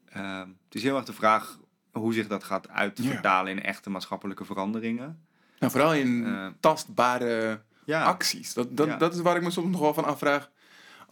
Eh, 0.04 0.38
het 0.40 0.74
is 0.74 0.82
heel 0.82 0.96
erg 0.96 1.04
de 1.04 1.12
vraag 1.12 1.58
hoe 1.92 2.12
zich 2.14 2.26
dat 2.26 2.44
gaat 2.44 2.68
uitvertalen 2.68 3.52
in 3.52 3.62
echte 3.62 3.90
maatschappelijke 3.90 4.44
veranderingen. 4.44 5.24
Nou, 5.58 5.72
vooral 5.72 5.94
in 5.94 6.26
Eh, 6.26 6.46
tastbare 6.60 7.62
Ja, 7.84 8.04
acties. 8.04 8.54
Dat, 8.54 8.76
dat, 8.76 8.86
Ja. 8.86 8.96
dat 8.96 9.14
is 9.14 9.20
waar 9.20 9.36
ik 9.36 9.42
me 9.42 9.50
soms 9.50 9.70
nog 9.70 9.80
wel 9.80 9.94
van 9.94 10.04
afvraag. 10.04 10.50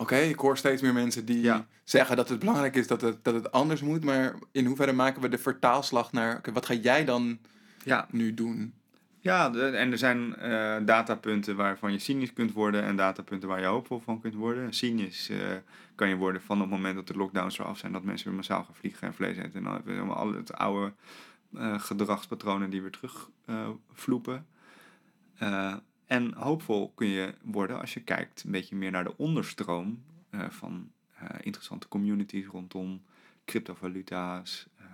Oké, 0.01 0.17
ik 0.17 0.39
hoor 0.39 0.57
steeds 0.57 0.83
meer 0.83 0.93
mensen 0.93 1.25
die 1.25 1.41
Ja. 1.43 1.67
zeggen 1.85 2.17
dat 2.17 2.29
het 2.29 2.39
belangrijk 2.39 2.77
is 2.77 2.87
dat 2.87 3.01
het, 3.01 3.25
dat 3.25 3.35
het 3.35 3.53
anders 3.53 3.81
moet. 3.83 4.05
Maar 4.05 4.35
in 4.53 4.67
hoeverre 4.67 4.93
maken 4.93 5.23
we 5.23 5.29
de 5.29 5.39
vertaalslag 5.39 6.13
naar... 6.13 6.37
Oké, 6.37 6.53
wat 6.53 6.67
ga 6.67 6.75
jij 6.75 7.05
dan 7.05 7.39
ja. 7.85 8.07
nu 8.11 8.35
doen? 8.35 8.75
Ja, 9.21 9.51
de- 9.51 9.67
en 9.67 9.93
er 9.93 9.99
zijn 9.99 10.37
eh, 10.37 10.77
datapunten 10.85 11.57
waarvan 11.57 11.93
je 11.93 11.99
cynisch 11.99 12.33
kunt 12.33 12.53
worden 12.53 12.83
en 12.85 12.97
datapunten 12.97 13.49
waar 13.49 13.61
je 13.61 13.67
hoopvol 13.67 13.99
van 14.01 14.21
kunt 14.21 14.35
worden. 14.35 14.73
Cynisch 14.73 15.29
eh, 15.29 15.39
kan 15.95 16.09
je 16.09 16.17
worden 16.17 16.43
van 16.43 16.57
op 16.57 16.63
het 16.63 16.71
moment 16.71 16.95
dat 16.95 17.07
de 17.07 17.15
lockdowns 17.17 17.59
eraf 17.59 17.79
zijn, 17.79 17.93
dat 17.93 18.03
mensen 18.05 18.27
weer 18.27 18.37
massaal 18.37 18.65
gaan 18.65 18.75
vliegen 18.75 19.07
en 19.07 19.15
vlees 19.15 19.37
eten. 19.37 19.53
En 19.55 19.63
dan 19.63 19.73
hebben 19.73 19.93
we 19.95 19.99
allemaal 20.01 20.17
alle 20.17 20.37
het 20.37 20.53
oude 20.55 20.93
eh, 21.57 21.81
gedragspatronen 21.81 22.71
die 22.71 22.83
weer 22.83 22.91
terug 22.91 23.29
vloepen. 23.93 24.47
Eh, 25.39 25.75
en 26.11 26.35
hoopvol 26.35 26.93
kun 26.95 27.07
je 27.07 27.35
worden 27.43 27.81
als 27.81 27.95
je 27.95 28.01
kijkt 28.01 28.43
een 28.45 28.51
beetje 28.51 28.77
meer 28.77 28.91
naar 28.91 29.05
de 29.05 29.17
onderstroom 29.17 30.03
eh, 30.31 30.49
van 30.49 30.91
eh, 31.15 31.29
interessante 31.41 31.89
communities 31.89 32.47
rondom 32.47 33.03
cryptovaluta's, 33.45 34.67
eh, 34.77 34.85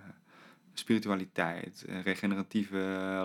spiritualiteit, 0.73 1.85
regeneratieve 2.03 2.77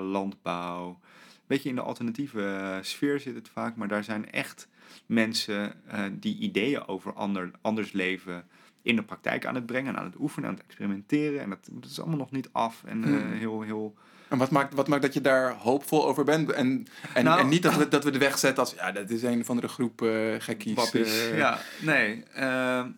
landbouw. 0.02 1.00
Beetje 1.46 1.68
in 1.68 1.74
de 1.74 1.80
alternatieve 1.80 2.78
sfeer 2.82 3.20
zit 3.20 3.34
het 3.34 3.48
vaak, 3.48 3.76
maar 3.76 3.88
daar 3.88 4.04
zijn 4.04 4.30
echt 4.30 4.68
mensen 5.06 5.74
die 6.20 6.38
ideeën 6.38 6.86
over 6.86 7.12
ander, 7.12 7.50
anders 7.60 7.92
leven 7.92 8.44
in 8.82 8.96
de 8.96 9.02
praktijk 9.02 9.46
aan 9.46 9.54
het 9.54 9.66
brengen, 9.66 9.96
aan 9.96 10.04
het 10.04 10.18
oefenen, 10.18 10.48
aan 10.48 10.54
het 10.54 10.64
experimenteren. 10.64 11.40
En 11.40 11.48
dat, 11.48 11.68
dat 11.72 11.90
is 11.90 12.00
allemaal 12.00 12.18
nog 12.18 12.30
niet 12.30 12.48
af 12.52 12.84
en 12.84 13.02
Hmm. 13.02 13.32
heel, 13.32 13.62
heel 13.62 13.94
En 14.32 14.38
wat 14.38 14.50
maakt, 14.50 14.74
wat 14.74 14.88
maakt 14.88 15.02
dat 15.02 15.14
je 15.14 15.20
daar 15.20 15.52
hoopvol 15.54 16.06
over 16.06 16.24
bent? 16.24 16.50
En, 16.52 16.86
en, 17.14 17.24
Nou- 17.24 17.40
en 17.40 17.48
niet 17.48 17.62
dat 17.62 17.76
we, 17.76 17.88
dat 17.88 18.04
we 18.04 18.10
de 18.10 18.18
weg 18.18 18.38
zetten 18.38 18.62
als, 18.62 18.74
ja, 18.74 18.92
dat 18.92 19.10
is 19.10 19.22
een 19.22 19.40
of 19.40 19.50
andere 19.50 19.68
groep 19.68 20.02
eh 20.02 20.34
gekkies. 20.38 20.92
Eh. 20.92 21.36
ja, 21.36 21.58
nee. 21.80 22.22
ehm, 22.34 22.90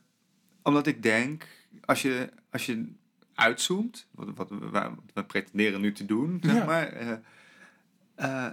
omdat 0.62 0.86
ik 0.86 1.02
denk, 1.02 1.46
als 1.84 2.02
je, 2.02 2.28
als 2.50 2.66
je 2.66 2.92
uitzoomt, 3.34 4.06
wat, 4.10 4.28
wat, 4.34 4.48
we- 4.50 4.68
wat 4.70 4.90
we 5.14 5.24
pretenderen 5.24 5.80
nu 5.80 5.92
te 5.92 6.06
doen, 6.06 6.38
zeg 6.42 6.54
Ja. 6.54 6.64
maar, 6.64 6.86
eh, 8.16 8.46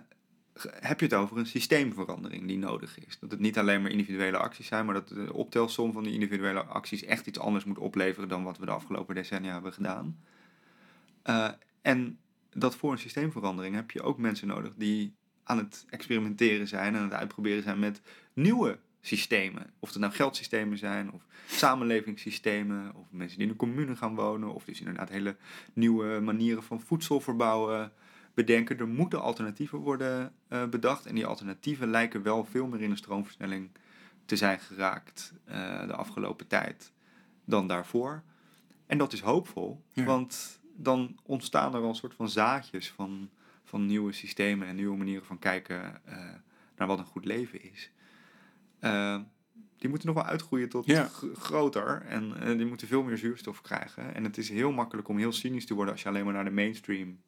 heb 0.79 0.99
je 0.99 1.05
het 1.05 1.15
over 1.15 1.37
een 1.37 1.45
systeemverandering 1.45 2.47
die 2.47 2.57
nodig 2.57 2.99
is. 3.05 3.19
Dat 3.19 3.31
het 3.31 3.39
niet 3.39 3.57
alleen 3.57 3.81
maar 3.81 3.91
individuele 3.91 4.37
acties 4.37 4.67
zijn, 4.67 4.85
maar 4.85 4.93
dat 4.93 5.07
de 5.07 5.33
optelsom 5.33 5.93
van 5.93 6.03
die 6.03 6.13
individuele 6.13 6.63
acties 6.63 7.03
echt 7.03 7.27
iets 7.27 7.39
anders 7.39 7.63
moet 7.65 7.77
opleveren 7.77 8.29
dan 8.29 8.43
wat 8.43 8.57
we 8.57 8.65
de 8.65 8.71
afgelopen 8.71 9.15
decennia 9.15 9.53
hebben 9.53 9.73
gedaan. 9.73 10.17
En 11.81 12.17
dat 12.55 12.75
voor 12.75 12.91
een 12.91 12.97
systeemverandering 12.97 13.75
heb 13.75 13.91
je 13.91 14.01
ook 14.01 14.17
mensen 14.17 14.47
nodig 14.47 14.73
die 14.75 15.13
aan 15.43 15.57
het 15.57 15.85
experimenteren 15.89 16.67
zijn, 16.67 16.95
aan 16.95 17.03
het 17.03 17.13
uitproberen 17.13 17.63
zijn 17.63 17.79
met 17.79 18.01
nieuwe 18.33 18.79
systemen. 19.01 19.73
Of 19.79 19.89
het 19.89 19.99
nou 19.99 20.13
geldsystemen 20.13 20.77
zijn, 20.77 21.11
of 21.11 21.21
samenlevingssystemen, 21.47 22.95
of 22.95 23.05
mensen 23.11 23.37
die 23.37 23.45
in 23.45 23.51
een 23.51 23.57
commune 23.59 23.95
gaan 23.95 24.15
wonen, 24.15 24.53
of 24.53 24.63
dus 24.65 24.79
inderdaad 24.79 25.09
hele 25.09 25.35
nieuwe 25.73 26.19
manieren 26.19 26.63
van 26.63 26.81
voedsel 26.81 27.19
verbouwen 27.19 27.91
bedenken. 28.33 28.77
Er 28.79 28.87
moeten 28.87 29.21
alternatieven 29.21 29.79
worden 29.79 30.33
eh, 30.47 30.65
bedacht 30.65 31.05
en 31.05 31.15
die 31.15 31.25
alternatieven 31.25 31.89
lijken 31.89 32.21
wel 32.23 32.45
veel 32.45 32.67
meer 32.67 32.81
in 32.81 32.91
een 32.91 32.97
stroomversnelling 32.97 33.69
te 34.25 34.35
zijn 34.35 34.59
geraakt 34.59 35.33
eh, 35.45 35.87
de 35.87 35.95
afgelopen 35.95 36.47
tijd 36.47 36.91
dan 37.45 37.67
daarvoor. 37.67 38.23
En 38.85 38.97
dat 38.97 39.13
is 39.13 39.19
hoopvol, 39.21 39.83
Ja. 39.93 40.03
want 40.03 40.60
dan 40.75 41.19
ontstaan 41.23 41.75
er 41.75 41.81
al 41.81 41.89
een 41.89 41.95
soort 41.95 42.13
van 42.13 42.29
zaadjes 42.29 42.91
van, 42.91 43.29
van 43.63 43.85
nieuwe 43.85 44.11
systemen 44.11 44.67
en 44.67 44.75
nieuwe 44.75 44.97
manieren 44.97 45.25
van 45.25 45.39
kijken 45.39 46.05
eh, 46.05 46.17
naar 46.77 46.87
wat 46.87 46.99
een 46.99 47.05
goed 47.05 47.25
leven 47.25 47.63
is. 47.71 47.91
Eh, 48.79 49.19
die 49.77 49.89
moeten 49.89 50.07
nog 50.07 50.15
wel 50.15 50.25
uitgroeien 50.25 50.69
tot 50.69 50.85
Ja. 50.85 51.09
groter 51.33 52.01
en 52.01 52.39
eh, 52.41 52.57
die 52.57 52.65
moeten 52.65 52.87
veel 52.87 53.03
meer 53.03 53.17
zuurstof 53.17 53.61
krijgen. 53.61 54.15
En 54.15 54.23
het 54.23 54.37
is 54.37 54.49
heel 54.49 54.71
makkelijk 54.71 55.07
om 55.07 55.17
heel 55.17 55.31
cynisch 55.31 55.65
te 55.65 55.73
worden 55.73 55.93
als 55.93 56.03
je 56.03 56.09
alleen 56.09 56.23
maar 56.25 56.33
naar 56.33 56.43
de 56.45 56.51
mainstream 56.51 57.21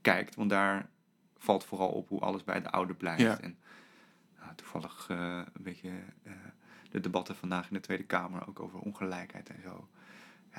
kijkt, 0.00 0.34
want 0.34 0.50
daar 0.50 0.88
valt 1.36 1.64
vooral 1.64 1.88
op 1.88 2.08
hoe 2.08 2.20
alles 2.20 2.44
bij 2.44 2.54
het 2.54 2.70
oude 2.70 2.94
blijft. 2.94 3.20
Ja. 3.20 3.40
En 3.40 3.58
nou, 4.40 4.54
toevallig 4.54 5.06
een 5.08 5.62
beetje 5.62 5.90
de 6.90 7.00
debatten 7.00 7.36
vandaag 7.36 7.68
in 7.68 7.74
de 7.74 7.80
Tweede 7.80 8.04
Kamer 8.04 8.48
ook 8.48 8.60
over 8.60 8.78
ongelijkheid 8.78 9.48
en 9.48 9.60
zo. 9.62 9.88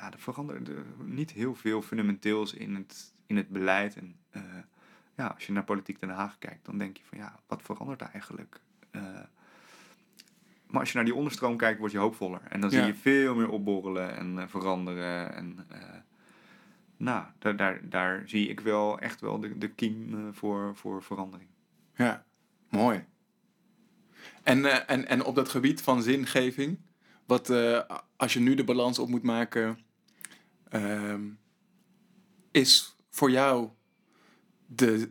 Ja, 0.00 0.12
er 0.12 0.18
verandert 0.18 0.68
er 0.68 0.84
niet 1.04 1.30
heel 1.30 1.54
veel 1.54 1.82
fundamenteels 1.82 2.54
in 2.54 2.74
het, 2.74 3.12
in 3.26 3.36
het 3.36 3.48
beleid. 3.48 3.96
En 3.96 4.16
eh, 4.30 4.42
ja, 5.16 5.26
als 5.26 5.46
je 5.46 5.52
naar 5.52 5.64
Politiek 5.64 6.00
Den 6.00 6.08
Haag 6.10 6.38
kijkt, 6.38 6.64
dan 6.64 6.78
denk 6.78 6.96
je 6.96 7.02
van 7.04 7.18
ja, 7.18 7.40
wat 7.46 7.62
verandert 7.62 8.00
er 8.00 8.10
eigenlijk? 8.12 8.60
Eh, 8.90 9.02
maar 10.66 10.80
als 10.80 10.88
je 10.90 10.96
naar 10.96 11.04
die 11.04 11.14
onderstroom 11.14 11.56
kijkt, 11.56 11.78
word 11.78 11.92
je 11.92 11.98
hoopvoller. 11.98 12.40
En 12.48 12.60
dan 12.60 12.70
Ja. 12.70 12.76
zie 12.76 12.86
je 12.86 12.94
veel 12.94 13.34
meer 13.34 13.48
opborrelen 13.48 14.16
en 14.16 14.38
eh, 14.38 14.48
veranderen. 14.48 15.34
En 15.34 15.66
nou, 16.96 17.24
daar, 17.38 17.56
daar, 17.56 17.80
daar 17.88 18.22
zie 18.26 18.48
ik 18.48 18.60
wel 18.60 18.98
echt 18.98 19.20
wel 19.20 19.40
de, 19.40 19.58
de 19.58 19.68
kiem 19.68 20.28
voor, 20.34 20.76
voor 20.76 21.02
verandering. 21.02 21.48
Ja, 21.94 22.24
mooi. 22.68 23.04
En, 24.42 24.86
en, 24.88 25.06
en 25.06 25.24
op 25.24 25.34
dat 25.34 25.48
gebied 25.48 25.82
van 25.82 26.02
zingeving, 26.02 26.78
wat, 27.26 27.50
als 28.16 28.32
je 28.32 28.40
nu 28.40 28.54
de 28.54 28.64
balans 28.64 28.98
op 28.98 29.08
moet 29.08 29.22
maken, 29.22 29.78
ehm, 30.70 31.20
is 32.50 32.96
voor 33.10 33.30
jou 33.30 33.68
de, 34.66 35.10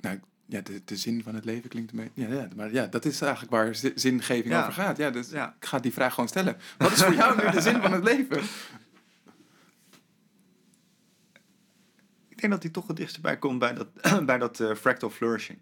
nou, 0.00 0.20
ja, 0.46 0.60
de, 0.60 0.82
de 0.84 0.96
zin 0.96 1.22
van 1.22 1.34
het 1.34 1.44
leven 1.44 1.68
klinkt 1.70 1.92
een 1.92 1.98
beetje, 1.98 2.28
ja, 2.34 2.40
ja, 2.42 2.48
maar 2.56 2.72
ja, 2.72 2.86
dat 2.86 3.04
is 3.04 3.20
eigenlijk 3.20 3.52
waar 3.52 3.74
zi- 3.74 3.92
zingeving 3.94 4.48
Ja. 4.48 4.60
over 4.60 4.72
gaat. 4.72 4.96
Ja, 4.96 5.10
dus 5.10 5.30
Ja. 5.30 5.54
ik 5.60 5.64
ga 5.66 5.78
die 5.78 5.92
vraag 5.92 6.14
gewoon 6.14 6.28
stellen. 6.28 6.56
Wat 6.78 6.92
is 6.92 7.02
voor 7.02 7.14
jou 7.14 7.44
nu 7.44 7.50
de 7.50 7.60
zin 7.60 7.80
van 7.80 7.92
het 7.92 8.04
leven? 8.04 8.42
Ik 12.28 12.40
denk 12.40 12.52
dat 12.52 12.62
hij 12.62 12.72
toch 12.72 12.86
het 12.86 12.96
dichtst 12.96 13.20
bij 13.22 13.38
komt 13.38 13.58
bij 13.58 13.74
dat, 13.74 13.88
bij 14.26 14.38
dat 14.38 14.60
eh, 14.60 14.74
fractal 14.74 15.10
flourishing. 15.10 15.58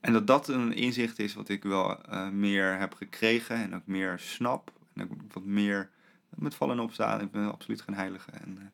En 0.00 0.12
dat 0.12 0.26
dat 0.26 0.48
een 0.48 0.72
inzicht 0.72 1.18
is 1.18 1.34
wat 1.34 1.48
ik 1.48 1.62
wel 1.62 2.02
eh, 2.04 2.28
meer 2.28 2.78
heb 2.78 2.94
gekregen 2.94 3.56
en 3.56 3.74
ook 3.74 3.86
meer 3.86 4.18
snap. 4.18 4.72
En 4.94 5.02
ook 5.02 5.32
wat 5.32 5.44
meer 5.44 5.90
met 6.36 6.54
vallen 6.54 6.76
en 6.76 6.82
opstaan. 6.82 7.20
Ik 7.20 7.30
ben 7.30 7.52
absoluut 7.52 7.80
geen 7.80 7.94
heilige. 7.94 8.30
En, 8.30 8.58
eh, 8.58 8.66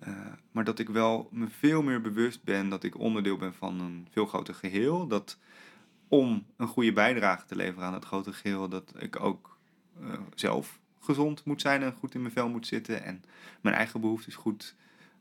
eh, 0.00 0.32
maar 0.52 0.64
dat 0.64 0.78
ik 0.78 0.88
wel 0.88 1.28
me 1.32 1.48
veel 1.48 1.82
meer 1.82 2.00
bewust 2.00 2.42
ben 2.42 2.68
dat 2.68 2.84
ik 2.84 2.98
onderdeel 2.98 3.36
ben 3.36 3.54
van 3.54 3.80
een 3.80 4.08
veel 4.10 4.26
groter 4.26 4.54
geheel. 4.54 5.06
Dat 5.06 5.38
om 6.08 6.46
een 6.56 6.66
goede 6.66 6.92
bijdrage 6.92 7.46
te 7.46 7.56
leveren 7.56 7.86
aan 7.86 7.94
het 7.94 8.04
grote 8.04 8.32
geheel, 8.32 8.68
dat 8.68 8.94
ik 8.98 9.20
ook 9.20 9.58
eh, 10.00 10.12
zelf 10.34 10.78
gezond 11.00 11.44
moet 11.44 11.60
zijn 11.60 11.82
en 11.82 11.92
goed 11.92 12.14
in 12.14 12.20
mijn 12.20 12.32
vel 12.32 12.48
moet 12.48 12.66
zitten. 12.66 13.04
En 13.04 13.22
mijn 13.60 13.74
eigen 13.74 14.00
behoeftes 14.00 14.34
goed, 14.34 14.74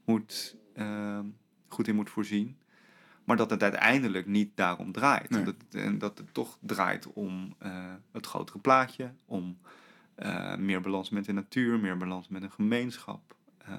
moet, 0.05 0.55
eh, 0.73 1.19
goed 1.67 1.87
in 1.87 1.95
moet 1.95 2.09
voorzien. 2.09 2.57
Maar 3.23 3.37
dat 3.37 3.49
het 3.49 3.63
uiteindelijk 3.63 4.25
niet 4.25 4.51
daarom 4.55 4.91
draait. 4.91 5.29
Nee. 5.29 5.43
Dat, 5.43 5.55
en 5.71 5.97
dat 5.97 6.17
het 6.17 6.33
toch 6.33 6.57
draait 6.61 7.13
om 7.13 7.55
het 8.11 8.25
grotere 8.25 8.59
plaatje, 8.59 9.11
om 9.25 9.57
eh, 10.19 10.55
meer 10.55 10.81
balans 10.81 11.09
met 11.09 11.25
de 11.25 11.33
natuur, 11.33 11.79
meer 11.79 11.97
balans 11.97 12.27
met 12.27 12.43
een 12.43 12.51
gemeenschap. 12.51 13.35
Eh, 13.57 13.73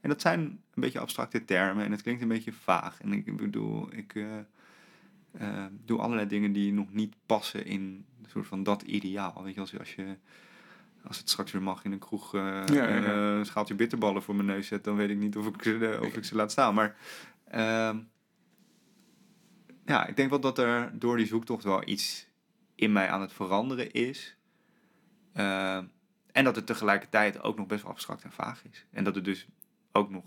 en 0.00 0.08
dat 0.08 0.20
zijn 0.20 0.40
een 0.40 0.60
beetje 0.74 0.98
abstracte 1.00 1.44
termen 1.44 1.84
en 1.84 1.90
het 1.90 2.02
klinkt 2.02 2.22
een 2.22 2.28
beetje 2.28 2.52
vaag. 2.52 3.00
En 3.00 3.12
ik 3.12 3.36
bedoel, 3.36 3.88
ik 3.94 4.14
eh, 4.14 5.64
doe 5.84 5.98
allerlei 5.98 6.28
dingen 6.28 6.52
die 6.52 6.72
nog 6.72 6.92
niet 6.92 7.14
passen 7.26 7.64
in 7.66 8.04
een 8.22 8.30
soort 8.30 8.46
van 8.46 8.62
dat 8.62 8.82
ideaal. 8.82 9.42
Weet 9.44 9.54
je, 9.54 9.60
als, 9.60 9.70
je- 9.70 9.78
als 9.78 9.94
je 9.94 10.16
als 11.06 11.18
het 11.18 11.28
straks 11.30 11.52
weer 11.52 11.62
mag 11.62 11.84
in 11.84 11.92
een 11.92 11.98
kroeg 11.98 12.32
Ja, 12.32 12.64
ja, 12.72 12.88
ja. 12.88 13.12
een 13.12 13.46
schaaltje 13.46 13.74
bitterballen 13.74 14.22
voor 14.22 14.34
mijn 14.34 14.46
neus 14.46 14.66
zet, 14.66 14.84
dan 14.84 14.96
weet 14.96 15.10
ik 15.10 15.16
niet 15.18 15.36
of 15.36 15.46
ik 15.46 15.62
ze, 15.62 15.98
of 16.02 16.16
ik 16.16 16.24
ze 16.24 16.34
laat 16.34 16.50
staan. 16.50 16.74
Maar 16.74 16.96
ehm, 17.50 17.98
ja, 19.86 20.06
ik 20.06 20.16
denk 20.16 20.30
wel 20.30 20.40
dat 20.40 20.58
er 20.58 20.98
door 20.98 21.16
die 21.16 21.26
zoektocht 21.26 21.64
wel 21.64 21.88
iets 21.88 22.26
in 22.74 22.92
mij 22.92 23.08
aan 23.10 23.20
het 23.20 23.32
veranderen 23.32 23.92
is. 23.92 24.35
Ehm, 25.36 25.84
en 26.32 26.44
dat 26.44 26.56
het 26.56 26.66
tegelijkertijd 26.66 27.42
ook 27.42 27.56
nog 27.56 27.66
best 27.66 27.82
wel 27.82 27.90
abstract 27.90 28.22
en 28.22 28.32
vaag 28.32 28.62
is. 28.70 28.86
En 28.90 29.04
dat 29.04 29.14
het 29.14 29.24
dus 29.24 29.46
ook 29.92 30.10
nog 30.10 30.24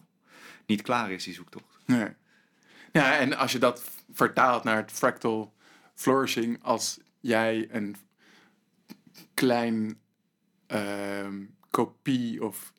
niet 0.65 0.81
klaar 0.81 1.11
is, 1.11 1.23
die 1.23 1.33
zoektocht. 1.33 1.77
Nee. 1.85 2.13
Ja, 2.91 3.17
en 3.17 3.37
als 3.37 3.51
je 3.51 3.59
dat 3.59 3.83
vertaalt 4.11 4.63
naar 4.63 4.77
het 4.77 4.91
fractal 4.91 5.53
flourishing, 5.93 6.63
als 6.63 6.99
jij 7.19 7.67
een 7.71 7.95
klein 9.33 9.99
ehm, 10.67 11.45
kopie 11.69 12.43
of 12.43 12.73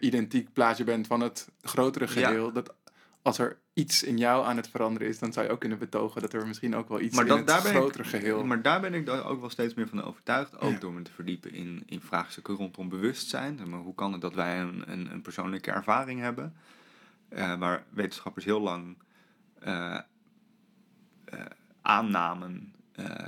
identiek 0.00 0.52
plaatje 0.52 0.84
bent 0.84 1.06
van 1.06 1.20
het 1.20 1.48
grotere 1.62 2.08
geheel, 2.08 2.52
dat 2.52 2.74
als 3.22 3.38
er 3.38 3.58
iets 3.72 4.02
in 4.02 4.18
jou 4.18 4.46
aan 4.46 4.56
het 4.56 4.68
veranderen 4.68 5.08
is, 5.08 5.18
dan 5.18 5.32
zou 5.32 5.46
je 5.46 5.52
ook 5.52 5.60
kunnen 5.60 5.78
betogen 5.78 6.20
dat 6.22 6.32
er 6.32 6.46
misschien 6.46 6.74
ook 6.74 6.88
wel 6.88 7.00
iets 7.00 7.16
Maar 7.16 7.26
in 7.26 7.36
het 7.36 7.50
grotere 7.50 8.04
geheel... 8.04 8.44
maar 8.44 8.62
daar 8.62 8.80
ben 8.80 8.94
ik 8.94 9.06
dan 9.06 9.22
ook 9.22 9.40
wel 9.40 9.50
steeds 9.50 9.74
meer 9.74 9.88
van 9.88 10.02
overtuigd. 10.02 10.58
Ook 10.58 10.72
Ja. 10.72 10.78
door 10.78 10.92
me 10.92 11.02
te 11.02 11.12
verdiepen 11.12 11.52
in, 11.52 11.82
in 11.86 12.00
vraagstukken 12.00 12.54
rondom 12.54 12.88
bewustzijn. 12.88 13.60
Maar 13.66 13.80
hoe 13.80 13.94
kan 13.94 14.12
het 14.12 14.20
dat 14.20 14.34
wij 14.34 14.60
een, 14.60 14.82
een, 14.86 15.12
een 15.12 15.22
persoonlijke 15.22 15.70
ervaring 15.70 16.20
hebben? 16.20 16.56
eh, 17.32 17.58
waar 17.58 17.84
wetenschappers 17.90 18.44
heel 18.44 18.60
lang 18.60 18.96
eh, 19.60 19.98
eh, 21.24 21.40
aannamen 21.82 22.74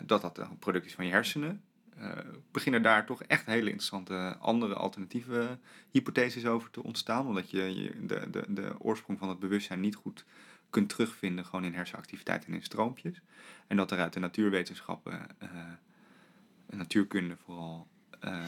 dat 0.06 0.20
dat 0.20 0.38
een 0.38 0.58
product 0.58 0.86
is 0.86 0.94
van 0.94 1.06
je 1.06 1.10
hersenen. 1.10 1.62
Eh, 2.04 2.24
beginnen 2.50 2.82
daar 2.82 3.06
toch 3.06 3.22
echt 3.22 3.46
hele 3.46 3.70
interessante 3.70 4.36
andere 4.40 4.74
alternatieve 4.74 5.58
hypotheses 5.90 6.46
over 6.46 6.70
te 6.70 6.82
ontstaan. 6.82 7.26
Omdat 7.26 7.50
je, 7.50 7.92
de, 8.00 8.30
de, 8.30 8.44
de 8.48 8.74
oorsprong 8.78 9.18
van 9.18 9.28
het 9.28 9.38
bewustzijn 9.38 9.80
niet 9.80 9.94
goed 9.94 10.24
kunt 10.70 10.88
terugvinden 10.88 11.44
gewoon 11.44 11.64
in 11.64 11.74
hersenactiviteit 11.74 12.44
en 12.44 12.54
in 12.54 12.62
stroompjes. 12.62 13.20
En 13.66 13.76
dat 13.76 13.90
er 13.90 13.98
uit 13.98 14.12
de 14.12 14.20
natuurwetenschappen, 14.20 15.26
en 16.66 16.76
natuurkunde 16.76 17.36
vooral, 17.44 17.86
eh, 18.20 18.44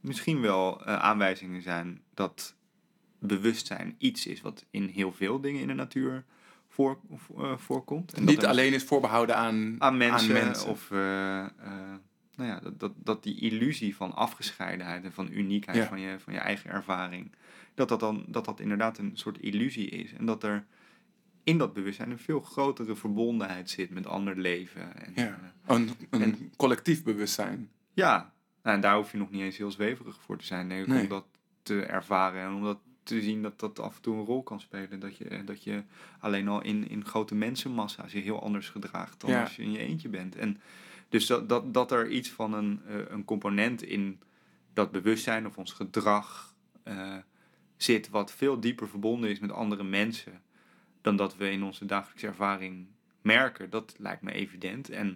misschien 0.00 0.40
wel 0.40 0.84
aanwijzingen 0.84 1.62
zijn 1.62 2.02
dat 2.14 2.54
bewustzijn 3.18 3.94
iets 3.98 4.26
is 4.26 4.40
wat 4.40 4.64
in 4.70 4.86
heel 4.88 5.12
veel 5.12 5.40
dingen 5.40 5.60
in 5.60 5.66
de 5.66 5.74
natuur 5.74 6.24
voor, 6.68 6.98
voorkomt. 7.56 8.12
En 8.12 8.24
Niet 8.24 8.42
er 8.42 8.48
alleen 8.48 8.72
is 8.72 8.84
voorbehouden 8.84 9.36
aan, 9.36 9.76
aan 9.78 9.96
mensen, 9.96 10.32
mensen. 10.32 10.68
of 10.68 10.90
nou 12.36 12.48
ja, 12.50 12.60
dat, 12.60 12.80
dat, 12.80 12.92
dat 12.96 13.22
die 13.22 13.40
illusie 13.40 13.96
van 13.96 14.14
afgescheidenheid 14.14 15.04
en 15.04 15.12
van 15.12 15.28
uniekheid 15.32 15.76
Ja. 15.76 15.86
van, 15.86 16.00
je, 16.00 16.18
van 16.18 16.32
je 16.32 16.38
eigen 16.38 16.70
ervaring, 16.70 17.32
dat 17.74 17.88
dat 17.88 18.00
dan 18.00 18.24
dat 18.28 18.44
dat 18.44 18.60
inderdaad 18.60 18.98
een 18.98 19.10
soort 19.14 19.38
illusie 19.38 19.88
is 19.88 20.12
en 20.12 20.26
dat 20.26 20.42
er 20.42 20.64
in 21.44 21.58
dat 21.58 21.72
bewustzijn 21.72 22.10
een 22.10 22.18
veel 22.18 22.40
grotere 22.40 22.96
verbondenheid 22.96 23.70
zit 23.70 23.90
met 23.90 24.06
ander 24.06 24.38
leven. 24.38 24.96
En, 25.04 25.12
Ja. 25.14 25.22
eh, 25.66 25.76
een, 25.76 25.90
een 26.10 26.22
En- 26.22 26.52
collectief 26.56 27.02
bewustzijn. 27.02 27.70
ja. 27.92 28.32
Nou, 28.62 28.76
en 28.76 28.82
daar 28.82 28.96
hoef 28.96 29.12
je 29.12 29.18
nog 29.18 29.30
niet 29.30 29.40
eens 29.40 29.56
heel 29.56 29.70
zweverig 29.70 30.20
voor 30.22 30.36
te 30.38 30.44
zijn, 30.44 30.70
ik, 30.70 30.86
Nee. 30.86 31.02
om 31.02 31.08
dat 31.08 31.24
te 31.62 31.82
ervaren 31.82 32.42
en 32.42 32.52
om 32.54 32.62
dat 32.62 32.78
te 33.02 33.20
zien 33.22 33.42
dat 33.42 33.60
dat 33.60 33.78
af 33.80 33.96
en 33.96 34.02
toe 34.02 34.16
een 34.16 34.24
rol 34.24 34.42
kan 34.42 34.60
spelen. 34.60 35.00
Dat 35.00 35.16
je, 35.16 35.42
dat 35.44 35.64
je 35.64 35.82
alleen 36.18 36.48
al 36.48 36.62
in, 36.62 36.88
in 36.88 37.04
grote 37.04 37.34
mensenmassa's 37.34 38.12
je 38.12 38.18
heel 38.20 38.42
anders 38.42 38.68
gedraagt 38.68 39.20
dan 39.20 39.30
Ja. 39.30 39.40
als 39.40 39.56
je 39.56 39.62
in 39.62 39.70
je 39.72 39.78
eentje 39.78 40.08
bent. 40.08 40.36
En 40.36 40.60
dus 41.14 41.26
dat, 41.26 41.48
dat, 41.48 41.74
dat 41.74 41.90
er 41.90 42.08
iets 42.08 42.30
van 42.30 42.52
een, 42.52 42.80
eh, 42.86 42.96
een 43.08 43.24
component 43.24 43.82
in 43.82 44.20
dat 44.72 44.90
bewustzijn 44.90 45.46
of 45.46 45.58
ons 45.58 45.72
gedrag 45.72 46.54
eh, 46.82 47.16
zit, 47.76 48.08
wat 48.08 48.32
veel 48.32 48.60
dieper 48.60 48.88
verbonden 48.88 49.30
is 49.30 49.38
met 49.38 49.52
andere 49.52 49.84
mensen 49.84 50.42
dan 51.00 51.16
dat 51.16 51.36
we 51.36 51.50
in 51.50 51.62
onze 51.62 51.86
dagelijkse 51.86 52.26
ervaring 52.26 52.86
merken. 53.22 53.70
Dat 53.70 53.94
lijkt 53.98 54.22
me 54.22 54.32
evident. 54.32 54.90
En 54.90 55.06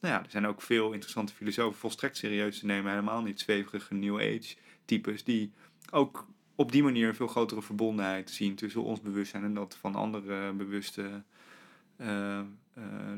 nou 0.00 0.14
ja, 0.14 0.22
er 0.22 0.30
zijn 0.30 0.46
ook 0.46 0.62
veel 0.62 0.92
interessante 0.92 1.34
filosofen, 1.34 1.78
volstrekt 1.78 2.16
serieus 2.16 2.58
te 2.58 2.66
nemen, 2.66 2.90
helemaal 2.90 3.22
niet 3.22 3.40
zweverige 3.40 3.94
New 3.94 4.16
Age 4.16 4.56
types, 4.84 5.24
die 5.24 5.52
ook 5.90 6.26
op 6.54 6.72
die 6.72 6.82
manier 6.82 7.08
een 7.08 7.14
veel 7.14 7.26
grotere 7.26 7.62
verbondenheid 7.62 8.30
zien 8.30 8.54
tussen 8.54 8.82
ons 8.82 9.00
bewustzijn 9.00 9.44
en 9.44 9.54
dat 9.54 9.76
van 9.80 9.94
andere 9.94 10.52
bewuste 10.52 11.22
eh, 11.96 12.40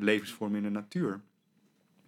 levensvormen 0.01 0.57
in 0.57 0.62
de 0.62 0.70
natuur. 0.70 1.20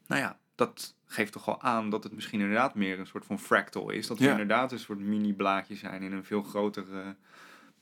Nou 0.08 0.20
ja, 0.22 0.38
dat 0.54 0.94
geeft 1.06 1.32
toch 1.32 1.44
wel 1.44 1.60
aan 1.62 1.90
dat 1.90 2.04
het 2.04 2.12
misschien 2.12 2.40
inderdaad 2.40 2.74
meer 2.74 2.98
een 2.98 3.06
soort 3.06 3.24
van 3.26 3.38
fractal 3.38 3.90
is. 3.90 4.06
Dat 4.06 4.18
we 4.18 4.24
Ja. 4.24 4.30
inderdaad 4.30 4.72
een 4.72 4.78
soort 4.78 4.98
mini-blaadje 4.98 5.74
zijn 5.74 6.02
in 6.02 6.12
een 6.12 6.24
veel 6.24 6.42
grotere 6.42 7.16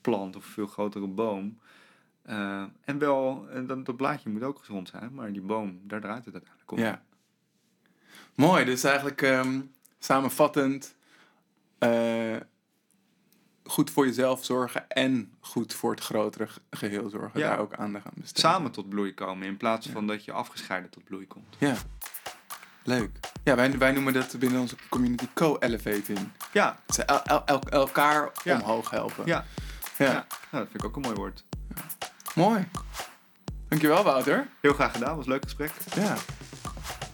plant 0.01 0.35
of 0.35 0.45
veel 0.45 0.67
grotere 0.67 1.07
boom. 1.07 1.59
Eh, 2.21 2.63
en 2.83 2.97
wel, 2.97 3.47
eh, 3.49 3.67
dat, 3.67 3.85
dat 3.85 3.95
blaadje 3.97 4.29
moet 4.29 4.43
ook 4.43 4.59
gezond 4.59 4.89
zijn, 4.89 5.13
maar 5.13 5.31
die 5.31 5.41
boom, 5.41 5.79
daar 5.83 6.01
draait 6.01 6.25
het 6.25 6.33
uiteindelijk 6.33 6.71
om. 6.71 6.79
Ja. 6.79 7.03
Mooi, 8.35 8.65
dus 8.65 8.83
eigenlijk 8.83 9.21
ehm, 9.21 9.61
samenvattend 9.99 10.95
eh, 11.77 12.35
goed 13.63 13.91
voor 13.91 14.05
jezelf 14.05 14.45
zorgen 14.45 14.89
en 14.89 15.33
goed 15.39 15.73
voor 15.73 15.91
het 15.91 15.99
grotere 15.99 16.47
ge- 16.47 16.61
geheel 16.69 17.09
zorgen. 17.09 17.39
Ja. 17.39 17.49
Daar 17.49 17.59
ook 17.59 17.73
aandacht 17.75 18.05
aan 18.05 18.11
besteden. 18.15 18.51
Samen 18.51 18.71
tot 18.71 18.89
bloei 18.89 19.13
komen 19.13 19.47
in 19.47 19.57
plaats 19.57 19.87
van 19.89 20.07
dat 20.07 20.25
je 20.25 20.31
afgescheiden 20.31 20.89
tot 20.89 21.03
bloei 21.03 21.27
komt. 21.27 21.55
Ja. 21.59 21.75
Leuk. 22.87 23.09
Ja, 23.43 23.55
wij, 23.55 23.77
wij 23.77 23.91
noemen 23.91 24.13
dat 24.13 24.35
binnen 24.39 24.61
onze 24.61 24.75
community 24.89 25.27
co-elevating. 25.33 26.19
Ja, 26.53 26.77
Ze 26.89 27.03
el- 27.03 27.23
el- 27.23 27.41
el- 27.45 27.59
elkaar 27.69 28.31
Ja. 28.43 28.55
omhoog 28.59 28.89
helpen. 28.89 29.25
ja, 29.25 29.45
Ja. 29.97 30.05
ja. 30.05 30.11
Nou, 30.11 30.25
dat 30.63 30.67
vind 30.71 30.75
ik 30.75 30.85
ook 30.85 30.95
een 30.95 31.01
mooi 31.01 31.15
woord. 31.15 31.43
Mooi. 32.35 32.67
Dankjewel, 33.69 34.03
Wouter. 34.03 34.47
Heel 34.61 34.73
graag 34.73 34.91
gedaan, 34.91 35.15
was 35.15 35.25
een 35.25 35.31
leuk 35.31 35.43
gesprek. 35.43 35.71
Ja. 35.95 36.15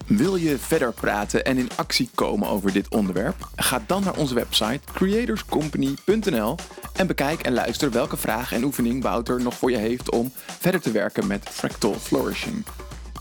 Wil 0.06 0.36
je 0.36 0.58
verder 0.58 0.92
praten 0.92 1.44
en 1.44 1.58
in 1.58 1.70
actie 1.76 2.10
komen 2.14 2.48
over 2.48 2.72
dit 2.72 2.88
onderwerp? 2.88 3.48
Ga 3.56 3.82
dan 3.86 4.04
naar 4.04 4.16
onze 4.16 4.34
website 4.34 4.80
creatorscompany.nl 4.92 6.56
en 6.92 7.06
bekijk 7.06 7.40
en 7.40 7.52
luister 7.52 7.90
welke 7.90 8.16
vraag 8.16 8.52
en 8.52 8.64
oefening 8.64 9.02
Wouter 9.02 9.40
nog 9.42 9.54
voor 9.54 9.70
je 9.70 9.76
heeft 9.76 10.10
om 10.10 10.32
verder 10.60 10.80
te 10.80 10.90
werken 10.90 11.26
met 11.26 11.48
fractal 11.50 11.94
flourishing. 11.94 12.64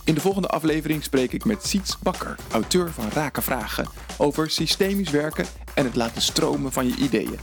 In 0.05 0.13
de 0.13 0.21
volgende 0.21 0.47
aflevering 0.47 1.03
spreek 1.03 1.33
ik 1.33 1.45
met 1.45 1.65
Siets 1.65 1.99
Bakker, 1.99 2.35
auteur 2.51 2.91
van 2.91 3.09
Rake 3.09 3.41
Vragen, 3.41 3.87
over 4.17 4.49
systemisch 4.49 5.09
werken 5.09 5.45
en 5.73 5.85
het 5.85 5.95
laten 5.95 6.21
stromen 6.21 6.71
van 6.71 6.87
je 6.87 6.95
ideeën. 6.95 7.39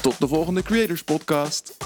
Tot 0.00 0.18
de 0.18 0.28
volgende 0.28 0.62
Creators 0.62 1.04
Podcast. 1.04 1.76